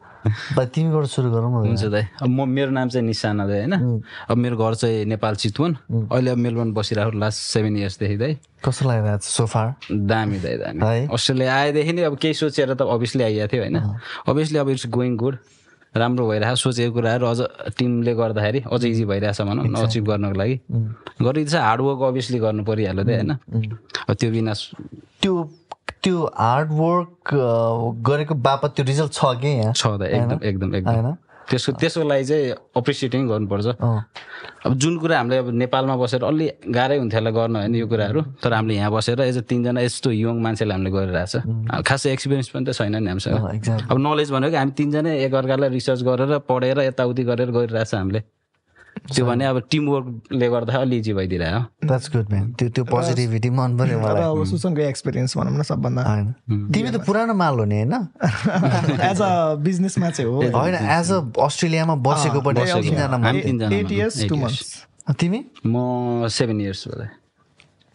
तिमीबाट 0.58 1.06
सुरु 1.06 1.30
गरौँ 1.30 1.52
हुन्छ 1.54 1.86
दाइ। 1.94 2.04
अब 2.26 2.30
म 2.30 2.50
मेरो 2.50 2.72
नाम 2.74 2.90
चाहिँ 2.90 3.06
निशाना 3.06 3.46
दाइ 3.46 3.60
होइन? 3.70 4.02
अब 4.30 4.38
मेरो 4.42 4.58
घर 4.58 4.74
चाहिँ 4.74 5.06
नेपाल 5.06 5.36
चितवन। 5.38 5.72
अहिले 6.10 6.32
अब 6.34 6.38
मेलबर्न 6.38 6.74
बसिरहेको 6.74 7.14
लास्ट 7.14 7.40
सेभेन 7.54 7.78
इयर्सदेखि 7.78 8.18
दाइ। 8.18 8.34
कस्तो 8.66 8.90
लागिरहेको 8.90 9.22
छ 9.22 9.30
सोफार 9.30 9.68
दामी 9.94 10.40
दाइ 10.42 10.56
दामी। 10.66 10.82
अस्ट्रेलिया 11.14 11.54
आएदेखि 11.56 11.94
नै 11.94 12.04
अब 12.10 12.18
केही 12.18 12.34
सोचेर 12.42 12.74
त 12.74 12.82
अभियसली 12.90 13.24
आइएको 13.24 13.48
थियो 13.54 13.62
होइन? 13.62 13.78
अभियसली 14.26 14.58
अब 14.58 14.70
इट्स 14.74 14.88
गोइङ 14.98 15.14
गुड 15.22 15.38
राम्रो 15.98 16.28
भइरहेको 16.28 16.56
सोचेको 16.56 16.93
कुराहरू 16.93 17.26
अझ 17.26 17.39
टिमले 17.78 18.14
गर्दाखेरि 18.16 18.60
अझ 18.72 18.84
इजी 18.86 19.06
भइरहेछ 19.06 19.41
भनौँ 19.41 19.66
न 19.66 19.76
अचिभ 19.80 20.04
गर्नको 20.06 20.38
लागि। 20.39 20.56
गरिदिन्छ 21.24 21.56
हार्डवर्क 21.56 22.02
अभियसली 22.04 22.39
गर्नु 22.39 22.64
परिहाल्यो 22.64 23.04
त्यही 23.04 23.18
होइन? 23.18 23.32
अब 24.10 24.14
त्यो 24.20 24.32
बिना 24.32 24.54
त्यो 25.22 25.34
त्यो 26.04 26.18
हार्डवर्क 26.38 27.34
गरेको 28.08 28.36
बापत 28.36 28.70
त्यो 28.76 28.86
रिजल्ट 28.86 29.12
छ 29.14 29.26
कि 29.41 29.48
यहाँ? 29.48 29.74
छ 29.74 29.88
त 29.88 30.02
एकदम 30.04 30.39
एकदम 30.43 30.76
एकदम। 30.76 31.16
त्यसको 31.50 31.72
त्यसको 31.82 32.04
लागि 32.10 32.26
चाहिँ 32.26 32.46
एप्रिसिएटिङ 32.78 33.22
गर्नुपर्छ। 33.30 33.68
अब 34.66 34.74
जुन 34.82 34.98
कुरा 34.98 35.18
हामीले 35.18 35.38
अब 35.38 35.50
नेपालमा 35.62 35.96
बसेर 35.96 36.24
अलि 36.26 36.46
गाह्रै 36.74 36.98
हुन्थ्यो 36.98 37.20
होला 37.20 37.32
गर्न 37.38 37.56
होइन 37.56 37.76
यो 37.76 37.88
कुराहरू 37.88 38.22
तर 38.41 38.54
हामीले 38.54 38.76
यहाँ 38.76 38.91
बसेर 38.91 39.22
एज 39.22 39.38
अ 39.38 39.41
तिनजना 39.50 39.82
यस्तो 39.82 40.10
यङ 40.12 40.36
मान्छेले 40.41 40.74
हामीले 40.74 40.91
गरिरहेछ। 40.98 41.34
खासै 41.86 42.10
एक्सपिरियन्स 42.14 42.50
पनि 42.50 42.66
त 42.66 42.72
छैन 42.74 42.96
नि 42.98 43.10
हामीसँग। 43.10 43.38
अब 43.91 43.98
नलेज 43.98 44.30
भनेको 44.34 44.58
हामी 44.58 44.72
तिनजना 44.74 45.12
एकअर्कालाई 45.26 45.70
रिसर्च 45.70 46.02
गरेर 46.02 46.32
पढेर 46.50 46.80
यताउति 46.89 47.24
गरेर 47.30 47.50
गरिरहेछ 47.54 47.93
हामीले। 47.93 48.22
त्यो 49.06 49.26
भने 49.26 49.46
अब 49.46 49.58
टिमवर्कले 49.72 50.48
गर्दा 50.50 50.74
अलि 50.82 50.98
इजी 50.98 51.14
भइदिरहेको 51.14 51.88
द्याट्स 51.88 52.08
गुड 52.12 52.28
म्यान 52.32 52.46
त्यो 52.60 52.70
त्यो 52.76 52.84
पोजिटिभिटी 52.86 53.50
मन 53.50 53.78
पर्यो 53.78 53.98
मलाई। 54.00 54.22
अब 54.24 54.43
सुसनको 54.46 54.82
एक्सपिरियन्स 54.82 55.38
भनौँ 55.38 55.58
न 55.58 55.62
सबभन्दा। 55.64 56.02
तिमी 56.74 56.89
त 56.91 56.98
पुरानो 57.06 57.34
माल 57.34 57.54
हो 57.60 57.66
नि 57.66 57.76
होइन? 57.76 57.93
एज 59.02 59.22
अ 59.22 59.56
बिजनेसमा 59.62 60.10
चाहिँ 60.10 60.32
हो। 60.32 60.36
होइन 60.58 60.76
एज 60.76 61.12
अ 61.12 61.20
अस्ट्रेलियामा 61.46 61.96
बसेको 62.08 62.39
पनि 62.41 62.60
तिनजना 63.43 63.68
तिमी? 65.14 65.39
म 65.66 66.28
सेभेन 66.34 66.62
इयर्स 66.62 66.88
होला 66.88 67.06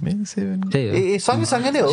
ए 0.01 1.19
सँगैसँगै 1.21 1.71
नै 1.71 1.81
हो? 1.81 1.91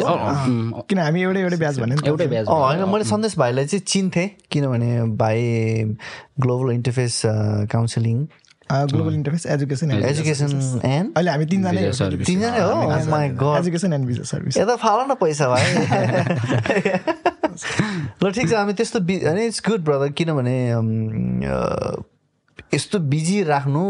किन 0.90 0.98
हामी 1.00 1.22
एउटै 1.22 1.40
एउटै 1.42 1.58
ब्याज 1.58 1.80
भने 1.80 1.96
एउटै 2.08 2.28
ब्याज 2.28 2.46
होइन 2.48 2.84
मैले 2.92 3.04
सन्देश 3.04 3.34
भाइलाई 3.38 3.66
चाहिँ 3.66 3.84
चिन्थेँ 3.84 4.28
किनभने 4.52 4.90
भाइ 5.18 5.40
global 6.40 6.72
interface 6.74 7.22
counselling 7.72 8.18
global 8.72 9.14
interface 9.14 9.46
education 9.46 9.92
education 9.92 10.82
and 10.86 11.18
अहिले 11.18 11.32
हामी 11.32 11.46
तिनजना 11.46 11.72
तिनजना 12.26 12.64
हो? 12.64 12.72
My 13.10 13.30
god 13.30 13.58
education 13.60 13.94
and 13.94 14.06
business 14.08 14.30
service 14.32 14.58
यता 14.58 14.76
फाल 14.76 15.00
न 15.12 15.16
पैसा 15.22 15.48
भाइ। 15.50 15.64
ल 18.24 18.32
ठिक 18.32 18.50
छ 18.50 18.54
हामी 18.54 18.74
त्यस्तो 18.74 19.00
होइन 19.00 19.38
इट्स 19.40 19.62
गुड 19.70 19.82
ब्रदर 19.86 20.10
किनभने 20.20 20.58
यस्तो 22.74 23.00
बिजी 23.08 23.38
राख्नु 23.44 23.84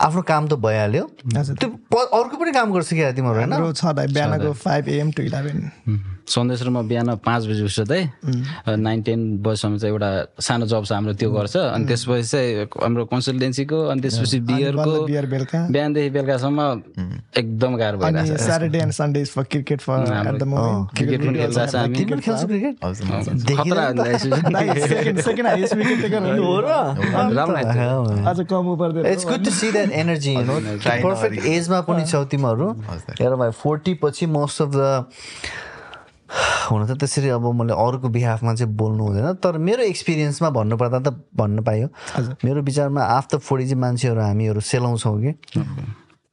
आफ्नो 0.00 0.22
काम 0.28 0.48
त 0.48 0.52
भइहाल्यो। 0.60 1.04
त्यो 1.24 1.68
अर्को 1.98 2.36
पनि 2.36 2.52
काम 2.52 2.72
गर्छ 2.72 2.90
क्या 2.92 3.12
तिमीहरू 3.12 3.38
होइन? 3.40 3.72
छ 3.72 3.80
बिहानको 3.94 4.52
फाइभ 4.52 4.88
एएम 4.88 5.10
टु 5.12 5.22
इलेभेन 5.22 5.58
सन्देश 6.26 6.62
र 6.66 6.68
म 6.70 6.82
बिहान 6.90 7.08
पाँच 7.22 7.42
बजी 7.46 7.62
उठ्छु 7.64 7.84
त 7.86 8.10
नाइन 8.66 9.02
टेन 9.06 9.20
बजीसम्म 9.46 9.78
चाहिँ 9.78 9.92
एउटा 9.94 10.10
सानो 10.42 10.66
जब 10.66 10.84
छ 10.84 10.92
हाम्रो 10.92 11.14
त्यो 11.14 11.30
गर्छ। 11.30 11.56
अनि 11.56 11.84
त्यसपछि 11.86 12.26
चाहिँ 12.26 12.66
हाम्रो 12.82 13.04
कन्सल्टेन्सीको 13.14 13.78
अनि 13.94 14.00
त्यसपछि 14.02 14.38
बियरको 14.50 14.92
बियर 15.06 15.26
बेलुका। 15.26 15.58
बिहानदेखि 15.70 16.10
बेलुकासम्म 16.16 16.58
एकदम 17.40 17.72
गाह्रो 17.76 17.96
भइरहेको 17.98 18.36
छ 18.36 18.40
Saturday 18.42 18.78
and 18.82 18.92
Sunday 18.98 19.24
for 19.24 19.42
cricket 19.54 19.80
for 19.86 19.98
at 20.02 20.36
the 20.36 20.42
moment 20.50 20.96
cricket 20.96 21.20
पनि 21.26 21.38
खेल्छ। 21.38 21.74
हामी। 21.76 21.94
तिमी 21.96 22.20
खेल्छौ 22.26 22.46
क्रिकेट 22.46 22.74
खतरा 23.56 23.84
सेकेन्ड 25.22 25.46
हाइएस्ट 25.46 25.74
विकेट 25.76 25.98
टेकर 26.02 26.20
हो 26.38 26.54
र? 26.66 26.68
अझ 28.30 28.38
कम 28.50 28.66
उपर 28.74 28.88
it's 29.06 29.24
good 29.26 29.44
to 29.44 29.50
see 29.50 29.70
that 29.72 29.90
energy 30.02 30.32
you 30.34 30.42
know 30.42 30.58
perfect 31.06 31.46
एजमा 31.46 31.80
पनि 31.86 32.04
छौ 32.06 32.24
तिमीहरू। 32.34 32.68
हेर 33.20 33.34
भाइ 33.36 33.50
फोर्टी 33.62 33.94
पछि 34.02 34.26
मोस्ट 34.34 34.62
अफ 34.62 34.70
द 34.74 34.78
हुन 36.70 36.86
त 36.86 36.98
त्यसरी 36.98 37.28
अब 37.28 37.44
मैले 37.54 37.72
अरूको 37.72 38.08
बिहाफमा 38.08 38.54
चाहिँ 38.54 38.74
बोल्नु 38.74 39.02
हुँदैन 39.04 39.34
तर 39.38 39.58
मेरो 39.58 39.82
एक्सपिरियन्समा 39.82 40.50
भन्नुपर्दा 40.50 40.98
त 40.98 41.14
भन्न 41.36 41.62
पायो। 41.62 41.88
मेरो 42.44 42.62
विचारमा 42.62 43.02
आफ्टर 43.02 43.38
फोर्टी 43.38 43.64
चाहिँ 43.64 43.80
मान्छेहरू 43.80 44.20
हामीहरू 44.20 44.60
सेलाउँछौँ 44.60 45.20
कि? 45.22 45.32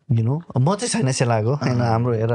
यु 0.09 0.23
नो 0.23 0.41
म 0.59 0.75
चाहिँ 0.75 0.89
छैन 0.89 1.11
सेलाएको 1.11 1.53
होइन 1.55 1.81
हाम्रो 1.81 2.13
हेर 2.13 2.33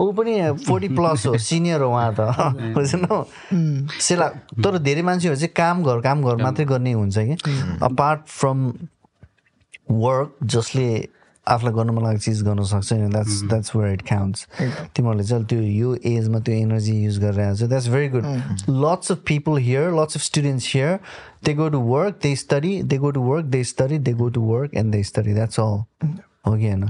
ऊ 0.00 0.12
पनि 0.12 0.32
फोर्टी 0.68 0.88
प्लस 0.88 1.26
हो 1.26 1.38
सिनियर 1.38 1.80
हो 1.80 1.90
उहाँ 1.90 2.14
त। 2.14 2.20
बुझ्नु 2.76 3.24
सेला 4.00 4.28
तर 4.64 4.78
धेरै 4.78 5.02
मान्छेहरू 5.02 5.36
चाहिँ 5.36 5.52
काम 5.56 5.82
घर 5.82 6.00
काम 6.00 6.22
घर 6.24 6.36
मात्रै 6.42 6.64
गर्ने 6.64 6.92
हुन्छ 6.92 7.18
कि? 7.18 7.36
अपार्ट 7.82 8.20
फ्रम 8.28 8.72
वर्क 9.90 10.36
जसले 10.44 10.88
आफूलाई 11.48 11.74
गर्नु 11.74 11.92
मन 11.92 12.02
लागेको 12.02 12.22
चिज 12.22 12.42
गर्नु 12.44 12.64
सक्छ 12.66 12.92
नि 12.94 13.08
that's 13.10 13.42
that's 13.44 13.74
where 13.76 13.92
it 13.92 14.02
counts 14.08 14.46
तिमीहरूले 14.94 15.24
चाहिँ 15.24 15.44
त्यो 15.46 15.60
यो 15.60 15.94
एजमा 16.10 16.38
त्यो 16.40 16.54
एनर्जी 16.56 16.94
युज 16.98 17.18
गरिरहेको 17.20 17.56
छ. 17.56 17.68
That's 17.68 17.88
very 17.88 18.08
good 18.08 18.24
lots 18.84 19.12
of 19.12 19.22
people 19.26 19.58
here 19.62 19.90
lots 19.94 20.16
of 20.16 20.22
students 20.24 20.70
here 20.74 20.98
they 21.44 21.54
go 21.54 21.68
to 21.70 21.80
work 21.88 22.18
they 22.22 22.34
study 22.36 22.80
they 22.84 22.98
go 22.98 23.10
to 23.10 23.20
work 23.24 23.44
they 23.48 23.62
study 23.66 23.98
they 24.00 24.12
go 24.14 24.28
to 24.30 24.40
work 24.44 24.74
and 24.76 24.92
they 24.92 25.02
study 25.04 25.34
that's 25.34 25.60
all 25.60 25.78
हो 26.46 26.54
कि 26.56 26.66
होइन 26.66 26.86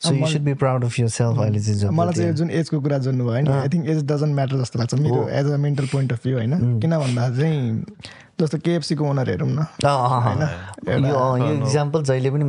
so 0.00 0.14
you 0.14 0.26
should 0.28 0.42
be 0.42 0.52
proud 0.56 0.84
of 0.84 0.98
yourself 1.10 1.38
अहिले 1.40 1.60
चाहिँ 1.62 1.94
मलाई 1.94 2.14
चाहिँ 2.14 2.32
जुन 2.34 2.50
एजको 2.52 2.80
कुरा 2.80 2.98
जुन 3.06 3.18
भयो 3.18 3.28
होइन 3.30 3.48
I 3.50 3.68
think 3.68 3.88
age 3.88 4.02
doesn't 4.06 4.34
matter 4.34 4.60
जस्तो 4.60 4.78
लाग्छ 4.78 4.94
मेरो 4.96 5.28
as 5.38 5.46
a 5.48 5.56
mental 5.64 5.86
point 5.92 6.12
of 6.12 6.22
view 6.24 6.36
होइन 6.36 6.78
किन 6.80 6.96
भन्दा 6.98 7.28
चाहिँ 7.30 7.82
जस्तो 8.38 8.58
केएफसीको 8.58 9.04
ओनर 9.04 9.28
हेरौँ 9.30 9.48
न। 9.50 9.66
यो 11.06 11.52
इक्जाम्पल 11.52 12.02
जहिले 12.02 12.30
पनि 12.30 12.44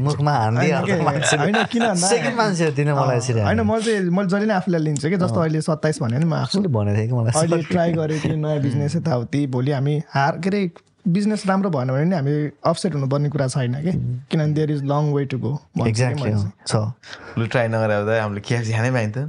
मुखमा 0.00 0.32
हान्दै 0.32 0.70
होइन 0.70 1.64
किन 1.64 1.94
सेकेन्ड 2.04 2.36
मान्छे 2.36 2.70
दिन 2.70 2.88
मलाई 2.92 3.16
यसरी 3.16 3.40
होइन 3.40 3.60
मैले 3.62 3.82
चाहिँ 3.82 4.10
मैले 4.10 4.28
जहिले 4.28 4.46
नै 4.46 4.54
आफूलाई 4.54 4.80
लिन्छु 4.80 5.08
कि 5.08 5.16
जस्तो 5.16 5.40
अहिले 5.40 5.60
सत्ताइस 5.60 6.02
भने 6.02 6.18
नि 6.18 6.24
म 6.24 6.34
आफूले 6.34 6.68
भनेको 6.68 6.96
थिएँ 6.98 7.08
कि 7.08 7.14
मलाई 7.14 7.46
अहिले 7.46 7.62
ट्राई 7.70 7.92
गरेँ 7.92 8.18
कि 8.20 8.34
नयाँ 8.36 8.58
बिजनेस 8.60 8.96
यताउति 8.96 9.46
भोलि 9.46 9.70
हामी 9.70 9.94
हार 10.14 10.38
के 10.38 10.48
अरे 10.48 10.62
बिजनेस 11.06 11.46
राम्रो 11.46 11.70
भएन 11.70 11.88
भने 11.92 12.04
नि 12.04 12.14
हामी 12.16 12.32
अफसेट 12.66 12.94
हुनुपर्ने 12.94 13.28
कुरा 13.30 13.46
छैन 13.48 13.74
कि? 13.84 13.92
किनभने 14.30 14.52
there 14.54 14.70
is 14.70 14.82
long 14.84 15.12
way 15.14 15.24
to 15.24 15.38
go 15.38 15.52
exactly 15.86 16.32
छ। 16.66 16.76
लु 17.38 17.46
ट्राई 17.46 17.68
नगरेर 17.68 17.96
आउँदा 17.96 18.12
हामीले 18.22 18.40
केएफसी 18.40 18.72
खानै 18.72 18.90
पाइन्थ्यो 18.90 19.24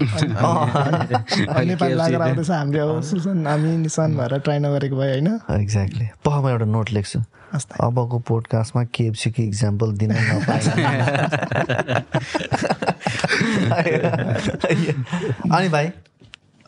नेपाली 1.63 1.93
लागेर 1.93 2.21
आउँदैछ 2.21 2.49
हामीले 2.51 2.79
अब 2.79 3.01
सुसन 3.03 3.47
हामी 3.47 3.71
निसान 3.77 4.17
भएर 4.17 4.39
ट्राई 4.39 4.59
नगरेको 4.59 4.95
भए 4.95 5.09
होइन। 5.11 5.27
एक्ज्याक्टली 5.61 6.05
म 6.27 6.47
एउटा 6.49 6.65
नोट 6.65 6.87
लेख्छु। 6.91 7.19
अबको 7.55 8.17
पोडकास्टमा 8.27 8.83
केएफसीको 8.95 9.41
इक्जाम्पल 9.43 9.89
दिन 9.97 10.11
अनि 15.55 15.67
भाइ? 15.69 15.85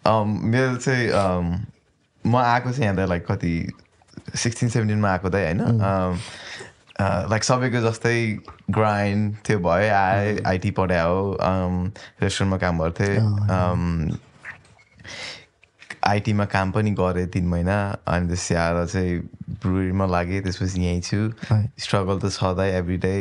मेरो 0.07 0.75
चाहिँ 0.75 1.05
म 2.25 2.35
आएको 2.35 2.71
चाहिँ 2.71 2.83
यहाँ 2.83 2.95
त 2.95 2.99
लाइक 3.09 3.23
कति 3.31 3.53
सिक्सटिन 4.35 4.69
सेभेन्टिनमा 4.69 5.09
आएको 5.11 5.29
त 5.29 5.35
होइन? 5.35 5.59
लाइक 7.31 7.43
सबैको 7.43 7.79
जस्तै 7.81 8.17
ग्राइन्ड 8.73 9.35
त्यो 9.45 9.59
भयो 9.59 9.93
आए 9.95 10.37
आइटी 10.47 10.71
पढायो 10.77 11.17
रेस्टुरेन्टमा 12.21 12.57
काम 12.57 12.79
गर्थेँ 12.83 13.15
आइटीमा 16.07 16.45
काम 16.45 16.71
पनि 16.71 16.91
गरेँ 16.97 17.27
तिन 17.27 17.45
महिना 17.47 17.77
अनि 18.07 18.27
त्यसपछि 18.27 18.55
आएर 18.55 18.85
चाहिँ 18.85 19.19
ब्रुरीमा 19.61 20.05
लागेँ 20.07 20.41
त्यसपछि 20.41 20.81
यहीँ 20.81 21.01
छु। 21.01 21.19
स्ट्रगल 21.79 22.19
त 22.19 22.31
छँदै 22.31 22.69
एभ्री 22.77 22.97
डे 22.97 23.13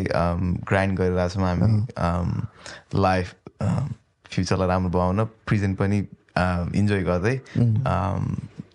ग्राइन्ड 0.70 0.98
गरिरहेको 0.98 1.28
छौँ 1.34 1.44
हामी 1.44 1.68
लाइफ 2.94 3.34
फ्युचरलाई 4.32 4.68
राम्रो 4.68 4.90
बनाउन 4.90 5.24
प्रेजेन्ट 5.46 5.78
पनि 5.78 5.98
इन्जोय 6.78 7.02
गर्दै 7.02 7.36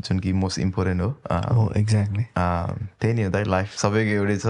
जुन 0.08 0.20
कि 0.20 0.34
मोस्ट 0.42 0.60
इम्पोर्टेन्ट 0.60 1.02
हो 1.02 1.72
एक्ज्याक्टली 1.78 2.26
त्यही 2.34 3.14
नै 3.14 3.24
हो 3.24 3.30
दाइ 3.32 3.44
लाइफ 3.50 3.78
सबैको 3.78 4.12
एउटै 4.18 4.38
छ। 4.38 4.46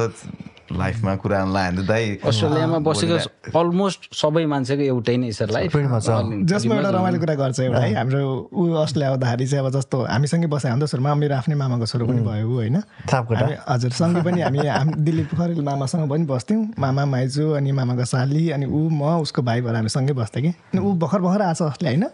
लाइफमा 0.71 1.15
कुराहरूलाई 1.19 1.63
हाम्रो 1.65 1.83
दाइ 1.83 2.03
अस्ट्रेलियामा 2.23 2.77
बसेको 2.79 3.15
अलमोस्ट 3.59 4.01
सबै 4.15 4.45
मान्छेको 4.51 4.83
एउटै 4.83 5.15
नै 5.17 5.31
छ 5.31 5.47
लाइफ 5.51 5.75
जसमा 5.75 6.75
एउटा 6.75 6.89
रमाइलो 6.95 7.19
कुरा 7.19 7.35
गर्छ 7.35 7.59
एउटा 7.59 7.79
है 7.79 7.93
हाम्रो 7.95 8.21
ऊ 8.53 8.63
अस्ट्रेलिया 8.83 9.09
आउँदाखेरि 9.11 9.47
चाहिँ 9.47 9.65
अब 9.65 9.71
जस्तो 9.75 9.97
हामीसँगै 10.07 10.47
बसेको 10.47 10.71
हाम्रो 10.71 10.87
सुरुमा 10.87 11.15
मेरो 11.23 11.35
आफ्नै 11.35 11.55
मामाको 11.59 11.85
छोरो 11.91 12.05
पनि 12.07 12.21
भयो 12.23 12.47
ऊ 12.47 12.55
होइन। 12.55 12.77
हजुर 13.67 13.91
सँगै 13.99 14.21
पनि 14.23 14.41
हामी 14.47 14.95
दिलीप 15.03 15.35
खरेल 15.35 15.61
मामासँग 15.61 16.07
पनि 16.09 16.25
बस्थ्यौँ। 16.31 16.63
मामा 16.79 17.05
माइजू 17.19 17.51
अनि 17.59 17.71
मामाको 17.75 18.05
साली 18.07 18.49
अनि 18.55 18.65
ऊ 18.65 18.87
म 18.89 19.19
उसको 19.27 19.41
भाइ 19.43 19.61
भएर 19.61 19.75
हामी 19.75 19.91
सँगै 19.91 20.13
बस्थ्यौँ 20.15 20.43
कि। 20.45 20.51
अनि 20.71 20.79
ऊ 20.79 20.95
भर्खर 21.03 21.19
भर्खर 21.19 21.41
आएको 21.41 21.59
छ 21.59 21.61
अस्ट्रेलिया 21.67 21.99
होइन? 21.99 22.07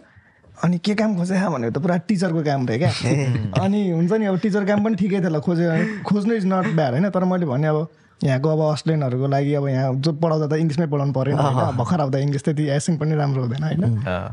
अनि 0.64 0.78
के 0.78 0.94
काम 0.94 1.16
खोजे 1.16 1.34
भनेको 1.34 1.72
त 1.78 1.82
पुरा 1.82 1.96
टिचरको 2.08 2.42
काम 2.42 2.66
थियो 2.66 2.78
क्या। 2.78 2.90
अनि 3.62 3.80
हुन्छ 3.90 4.12
नि 4.12 4.26
अब 4.26 4.38
टिचर 4.42 4.64
काम 4.64 4.84
पनि 4.84 4.96
ठिकै 4.96 5.20
थियो 5.20 5.30
होला 5.30 5.40
खोजे 5.46 6.02
खोज्नु 6.02 6.34
इज 6.34 6.44
नट 6.46 6.74
ब्याड 6.74 6.92
होइन 6.98 7.08
तर 7.14 7.24
मैले 7.24 7.46
भने 7.46 7.68
अब 7.68 7.88
यहाँको 8.18 8.48
अब 8.50 8.60
अस्ट्रेलियनहरूको 8.74 9.26
लागि 9.30 9.52
अब 9.54 9.66
यहाँ 9.68 9.94
जो 10.02 10.12
पढाउँदा 10.18 10.46
त 10.50 10.58
इङ्ग्लिसमै 10.58 10.86
पढाउनु 10.90 11.12
पऱ्यो 11.14 11.36
भर्खर 11.78 12.00
आउँदा 12.02 12.18
इङ्ग्लिस 12.18 12.42
त्यति 12.44 12.64
एसिङ 12.74 12.96
पनि 12.98 13.14
राम्रो 13.14 13.42
हुँदैन 13.46 13.62
होइन। 13.62 13.82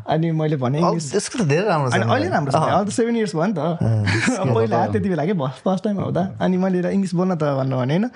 अनि 0.09 0.32
मैले 0.34 0.57
भने 0.57 0.82
त्यसको 0.82 1.38
त 1.38 1.45
धेरै 1.45 1.69
राम्रो 1.69 1.93
अनि 1.93 2.05
अहिले 2.09 2.30
राम्रो 2.34 2.49
छ 2.49 2.57
अहिले 2.65 2.89
त 2.89 2.93
सेभेन 2.97 3.15
इयर्स 3.21 3.34
भयो 3.38 3.45
नि 3.45 3.53
त। 3.53 3.61
पहिला 4.57 4.78
त्यति 4.89 5.09
बेला 5.09 5.26
कि 5.30 5.34
फर्स्ट 5.38 5.84
टाइम 5.86 5.97
आउँदा। 6.01 6.21
अनि 6.41 6.57
मैले 6.57 6.82
इङ्ग्लिस 6.82 7.13
बोल्न 7.13 7.38
त 7.38 7.45
भन्नु 7.61 7.78
भने 7.78 7.93
होइन 7.93 8.09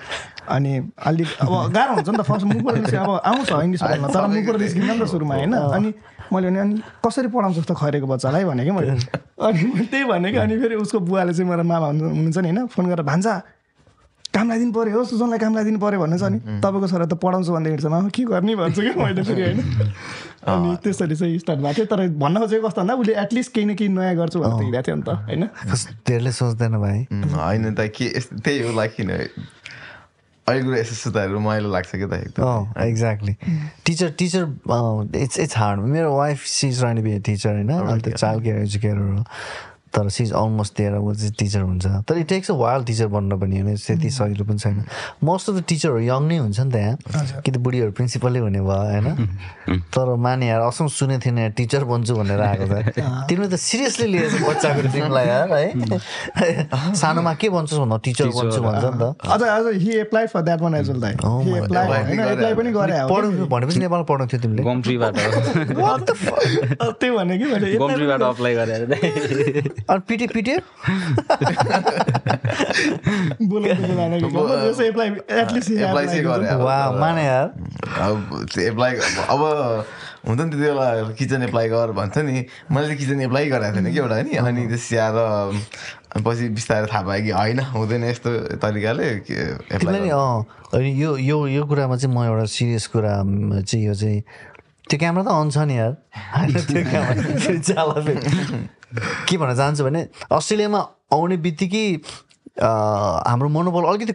अनि 0.50 0.72
अलिक 1.06 1.28
अब 1.38 1.52
गाह्रो 1.70 1.92
हुन्छ 2.02 2.08
नि 2.10 2.18
त 2.18 2.22
फर्स्ट 2.26 2.44
मुखबाट 2.50 2.74
अब 2.90 3.10
आउँछ 3.30 3.50
इङ्ग्लिस 3.62 3.82
बोल्न 3.86 4.06
तर 4.10 4.26
मुखबाट 4.26 4.56
निस्किन्छ 4.58 4.90
नि 4.90 4.98
त 4.98 5.06
सुरुमा 5.06 5.34
होइन। 5.38 5.54
अनि 5.54 5.90
मैले 6.32 6.46
भने 6.50 6.60
अनि 6.60 6.74
कसरी 7.04 7.28
पढाउँछु 7.28 7.60
जस्तो 7.60 7.74
खरेको 7.74 8.06
बच्चालाई 8.06 8.44
भने 8.44 8.64
कि 8.64 8.70
मैले? 8.70 8.94
अनि 9.38 9.86
त्यही 9.90 10.04
भने 10.04 10.32
कि 10.32 10.38
अनि 10.38 10.54
फेरि 10.60 10.74
उसको 10.80 10.98
बुवाले 11.00 11.32
चाहिँ 11.34 11.50
मेरो 11.50 11.64
मामा 11.64 11.86
हुनुहुन्छ 11.86 12.38
नि 12.38 12.48
होइन? 12.48 12.66
फोन 12.66 12.86
गरेर 12.86 13.04
भान्सा 13.04 13.32
काम 14.30 14.46
लगाइदिनु 14.46 14.72
पऱ्यो 14.72 14.94
हो 14.94 15.04
सुजनलाई 15.10 15.38
काम 15.42 15.52
लगाइदिनु 15.58 15.78
पऱ्यो 15.82 15.98
भन्नु 16.00 16.18
छ 16.18 16.24
नि। 16.30 16.38
तपाईँको 16.62 16.86
छोरा 16.86 17.06
त 17.10 17.14
पढाउँछु 17.18 17.50
भन्दै 17.50 17.70
हिँड्छ 17.70 17.86
मामा। 17.90 18.08
के 18.14 18.22
गर्ने 18.30 18.54
भन्छु 18.62 18.80
कि 18.82 18.92
मैले 18.94 19.22
फेरि 19.26 19.42
होइन? 19.42 19.58
अनि 20.46 20.68
त्यसरी 20.86 21.14
चाहिँ 21.18 21.38
स्टार्ट 21.42 21.60
भएको 21.60 21.74
थियो। 21.74 21.86
तर 21.90 22.00
भन्न 22.14 22.38
खोजेको 22.38 22.62
कस्तो 22.68 22.80
भन्दा 22.80 22.94
उसले 22.94 23.14
एटलिस्ट 23.26 23.50
केही 23.54 23.66
न 23.66 23.74
केही 23.74 23.90
नयाँ 23.90 24.14
गर्छु 24.16 24.38
भनेर 24.38 24.62
हिँडेको 24.62 24.86
थियो 24.86 24.96
नि 24.96 25.02
त 25.02 25.10
होइन? 25.26 25.42
धेरैले 26.06 26.32
सोच्दैन 26.32 26.74
भाइ। 26.78 26.98
होइन 27.10 27.74
त 27.74 27.90
के 27.90 28.06
त्यही 28.38 28.58
हो 28.62 28.70
लाइक 28.78 28.94
किन 28.94 29.10
अहिलेको 30.48 30.74
यस्तो 30.74 31.10
रमाइलो 31.34 31.68
लाग्छ 31.72 31.90
क्या 31.94 32.06
त 32.06 32.12
एकदम। 32.14 32.82
Exactly 32.82 33.36
teacher 33.86 34.10
teacher 34.18 34.42
it's 35.16 35.38
it's 35.40 35.56
hard 35.56 35.80
मेरो 35.80 36.16
wife 36.16 36.44
she's 36.46 36.82
Rani 36.82 37.02
be 37.02 37.18
teacher 37.20 37.50
होइन? 37.50 37.70
अन्त 37.70 38.08
चाइल्ड 38.08 38.42
केयर 38.44 38.56
एजुकेटर 38.62 38.98
हो। 38.98 39.24
तर 39.94 40.08
सिज 40.08 40.32
अलमोस्ट 40.32 40.76
दिएर 40.76 40.94
ऊ 40.94 41.12
चाहिँ 41.14 41.32
टिचर 41.38 41.60
हुन्छ। 41.60 41.86
तर 42.08 42.18
it 42.18 42.28
takes 42.28 42.50
a 42.50 42.54
while 42.54 42.86
teacher 42.86 43.06
बन्न 43.10 43.38
पनि 43.40 43.60
होइन 43.60 43.76
त्यति 43.76 44.10
सजिलो 44.10 44.44
पनि 44.46 44.58
छैन। 44.58 44.84
मोस्ट 45.24 45.50
अफ 45.50 45.56
द 45.56 45.62
टिचरहरू 45.68 46.00
यङ 46.00 46.22
नै 46.30 46.36
हुन्छ 46.38 46.60
नि 46.60 46.70
त 46.70 46.76
यहाँ 46.76 47.42
कि 47.42 47.50
त 47.50 47.56
बुढीहरू 47.58 47.92
प्रिन्सिपलै 47.98 48.40
हुने 48.40 48.60
भयो 48.60 48.82
होइन? 48.86 49.06
तर 49.94 50.14
माने 50.14 50.46
यार 50.46 50.60
असम 50.62 50.86
सुनेको 50.94 51.20
थिएन 51.26 51.38
यहाँ 51.38 51.50
टिचर 51.58 51.84
बन्छु 51.90 52.14
भनेर 52.14 52.40
आएको 52.40 52.66
त। 52.70 52.74
तिमीले 53.28 53.48
त 53.50 53.58
सिरियसली 53.58 54.06
लिएछ 54.06 54.34
बच्चाको 54.42 54.80
ड्रिमलाई 54.88 55.26
यार 55.26 55.48
है? 55.52 55.66
सानोमा 57.02 57.34
के 57.34 57.48
भन्छस् 57.50 57.78
भन्दा 57.82 57.96
टिचर 58.06 58.28
बन्छु 58.30 58.60
भन्छ 58.62 58.84
नि 58.84 58.98
त। 59.02 59.04
अझ 59.26 59.42
अझ 59.42 59.74
he 59.82 59.90
apply 60.06 60.26
for 60.30 60.40
that 60.46 60.60
one 60.60 60.74
as 60.74 60.90
well 60.90 61.00
दाइ। 61.00 61.14
एप्लाई 61.64 62.54
पनि 62.54 62.70
गरे 62.72 62.94
पढ्नु 63.10 63.46
भनेपछि 63.46 63.78
नेपाल 63.80 64.02
पढ्नु 64.06 64.26
थियो 64.30 64.40
तिमीले? 64.42 64.62
गम्फ्रीबाट 64.70 65.14
त्यही 67.00 67.10
भने 67.10 67.38
कि 67.38 67.44
मैले 67.44 68.24
अप्लाई 68.30 68.54
गरेर 68.54 69.78
अनि 69.88 70.00
पिटे 70.08 70.26
पिटे 70.26 70.56
माने 77.00 77.24
यार 77.24 77.46
एप्लाई 78.60 78.92
अब 79.28 79.40
हुन्छ 80.28 80.40
नि 80.40 80.50
त्यति 80.50 80.56
बेला 80.56 80.86
किचन 81.18 81.42
एप्लाई 81.42 81.68
गर 81.68 81.90
भन्छ 81.96 82.18
नि 82.18 82.44
मैले 82.70 82.86
चाहिँ 82.86 82.98
किचन 82.98 83.20
एप्लाई 83.20 83.48
गराएको 83.48 83.76
थिएन 83.76 83.92
कि 83.92 83.98
एउटा 83.98 84.16
नि 84.22 84.36
अनि 84.36 84.66
त्यसपछि 84.68 84.96
आएर 84.96 85.16
पछि 86.20 86.48
बिस्तारै 86.50 86.86
थाहा 86.92 87.02
पाएँ 87.02 87.22
कि 87.24 87.30
होइन 87.30 87.60
हुँदैन 87.72 88.04
यस्तो 88.04 88.30
तरिकाले 88.60 89.08
अनि 90.76 90.90
यो 91.02 91.16
यो 91.16 91.46
यो 91.46 91.64
कुरामा 91.64 91.96
चाहिँ 91.96 92.14
म 92.16 92.24
एउटा 92.24 92.44
सिरियस 92.52 92.86
कुरा 92.86 93.14
चाहिँ 93.64 93.86
यो 93.86 93.94
चाहिँ 93.94 94.20
त्यो 94.90 94.98
क्यामेरा 94.98 95.24
त 95.24 95.28
अन 95.30 95.50
छ 95.50 95.58
नि 95.64 95.78
यार 95.78 95.92
त्यो 96.68 96.82
क्यामेरा 96.90 97.20
के 98.92 99.36
भन्न 99.36 99.54
चाहन्छु 99.56 99.84
भने 99.84 100.02
अस्ट्रेलियामा 100.32 100.80
आउने 101.12 101.36
बित्तिकै 101.46 101.86
हाम्रो 102.60 103.48
मनोबल 103.48 103.84
अलिकति 103.88 104.12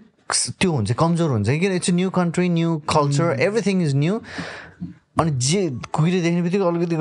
त्यो 0.59 0.71
हुन्छ 0.71 0.91
कमजोर 0.99 1.29
हुन्छ 1.29 1.49
किन 1.61 1.71
it's 1.73 1.89
new 1.89 2.09
country 2.09 2.49
new 2.49 2.77
culture 2.89 3.39
everything 3.41 3.81
is 3.83 3.95
new 3.95 4.19
अनि 5.19 5.31
जे 5.47 5.61
कुहिरे 5.93 6.21
देख्ने 6.21 6.41
बित्तिकै 6.41 6.65
अलिकति 6.67 6.95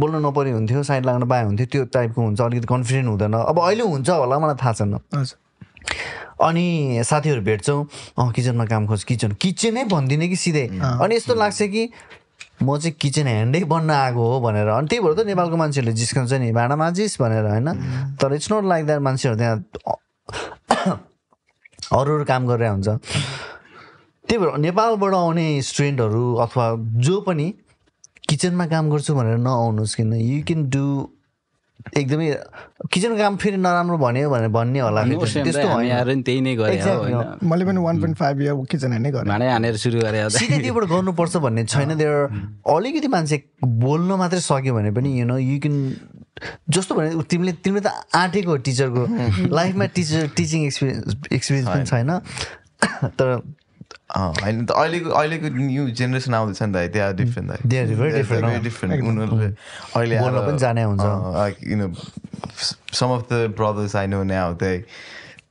बोल्नु 0.00 0.18
नपरे 0.28 0.50
हुन्थ्यो 0.52 0.82
साइड 0.82 1.06
लाग्न 1.06 1.28
पाए 1.28 1.44
हुन्थ्यो 1.44 1.66
त्यो 1.72 1.84
टाइपको 1.94 2.22
हुन्छ 2.22 2.40
अलिकति 2.40 2.66
कन्फिडेन्ट 2.66 3.08
हुँदैन। 3.08 3.34
अब 3.34 3.58
अहिले 3.60 3.84
हुन्छ 3.84 4.10
होला 4.10 4.38
मलाई 4.38 4.56
थाहा 4.62 4.72
छैन। 4.72 4.98
अनि 6.44 7.02
साथीहरू 7.04 7.42
भेट्छौँ 7.42 7.80
अँ 8.18 8.32
किचनमा 8.32 8.64
काम 8.66 8.86
खोज 8.86 9.04
किचन 9.04 9.32
किचनै 9.40 9.84
भनिदिने 9.84 10.28
कि 10.28 10.36
सिधै। 10.36 10.66
अनि 10.82 11.16
यस्तो 11.16 11.34
लाग्छ 11.34 11.62
कि 11.62 11.88
म 12.62 12.78
चाहिँ 12.78 12.94
किचन 13.00 13.26
ह्यान्डै 13.26 13.62
बन्न 13.64 13.90
आएको 13.90 14.22
हो 14.30 14.40
भनेर। 14.40 14.68
अनि 14.68 14.86
त्यही 14.88 15.02
भएर 15.04 15.14
त 15.14 15.26
नेपालको 15.26 15.56
मान्छेहरूले 15.56 15.94
जिस्काउँछ 15.96 16.32
नि 16.38 16.52
भाँडा 16.52 16.76
माझिस् 16.76 17.20
भनेर 17.20 17.44
होइन? 17.44 17.68
तर 18.20 18.34
इट्स 18.34 18.52
नट 18.52 18.64
लाइक 18.64 18.86
द्याट 18.86 19.00
मान्छेहरू 19.00 19.36
त्यहाँ 19.38 19.56
अरू 21.92 22.10
अरू 22.14 22.24
काम 22.24 22.46
गरेर 22.46 22.70
हुन्छ। 22.70 22.88
त्यही 22.88 24.38
भएर 24.38 24.56
नेपालबाट 24.58 25.14
आउने 25.14 25.46
स्टुडेन्टहरू 25.62 26.24
अथवा 26.44 26.66
जो 27.04 27.20
पनि 27.20 27.46
किचनमा 28.28 28.66
काम 28.66 28.90
गर्छु 28.90 29.14
भनेर 29.14 29.36
नआउनुहोस् 29.36 29.96
किन। 29.96 30.12
यु 30.14 30.42
क्यान 30.46 30.60
डु 30.70 30.84
एकदमै 31.84 32.26
किचनको 32.92 33.16
काम 33.18 33.36
फेरि 33.36 33.56
नराम्रो 33.56 33.96
भन्यो 33.98 34.30
भनेर 34.30 34.48
भन्ने 34.56 34.80
होला 34.80 35.02
त्यस्तो 35.04 35.68
होइन। 35.68 36.22
त्यही 36.22 36.40
नै 36.40 36.54
गरेँ 36.56 36.80
मैले 37.44 37.64
पनि 37.68 37.80
one 37.86 37.96
point 38.00 38.16
five 38.18 38.40
year 38.40 38.54
kitchen 38.72 38.92
नै 39.04 39.10
गरेँ। 39.12 39.28
भाँडै 39.28 39.48
हानेर 39.52 39.76
सुरु 39.76 40.00
गरेँ 40.00 40.28
सिधै 40.32 40.58
त्योबाट 40.64 40.84
गर्नुपर्छ 40.90 41.36
भन्ने 41.44 41.64
छैन। 41.68 41.90
त्यो 42.00 42.12
अलिकति 42.74 43.08
मान्छे 43.14 43.36
बोल्न 43.84 44.10
मात्रै 44.16 44.40
सक्यो 44.40 44.74
भने 44.74 44.90
पनि 44.96 45.08
यु 45.20 45.24
नो 45.28 45.36
यु 45.38 45.58
क्यान 45.60 45.76
जस्तो 46.72 46.92
भने 46.94 47.08
तिमीले 47.30 47.52
तिमीले 47.62 47.82
त 47.84 47.92
आँटेको 48.16 48.56
टिचरको 48.64 49.02
लाइफमा 49.54 49.86
टिचर 49.94 50.22
टिचिङ 50.36 50.60
एक्सपिरियन्स 50.66 51.06
एक्सपिरियन्स 51.32 51.68
पनि 51.68 51.84
छैन। 51.84 52.10
तर 53.18 53.28
होइन 54.16 54.64
त 54.66 54.70
अहिलेको 54.72 55.10
अहिलेको 55.10 55.48
न्यू 55.56 55.88
जेनेरेसन 55.92 56.34
आउँदैछ 56.34 56.62
नि 56.62 56.72
त 56.72 56.92
दे 56.92 57.00
आर 57.00 57.12
डिफ्रेन्ट 57.14 57.66
डिफ्रेन्ट 58.62 59.02
उनीहरूले 59.02 59.48
अहिले 59.94 60.20
पनि 60.20 60.58
जाने 60.58 60.82
हुन्छ 60.82 61.02
you 61.64 61.76
know 61.76 61.90
some 62.94 63.08
of 63.10 63.26
the 63.32 63.42
brothers 63.58 63.96
I 63.96 64.06
know 64.06 64.22
now 64.30 64.54
त्यही 64.54 64.82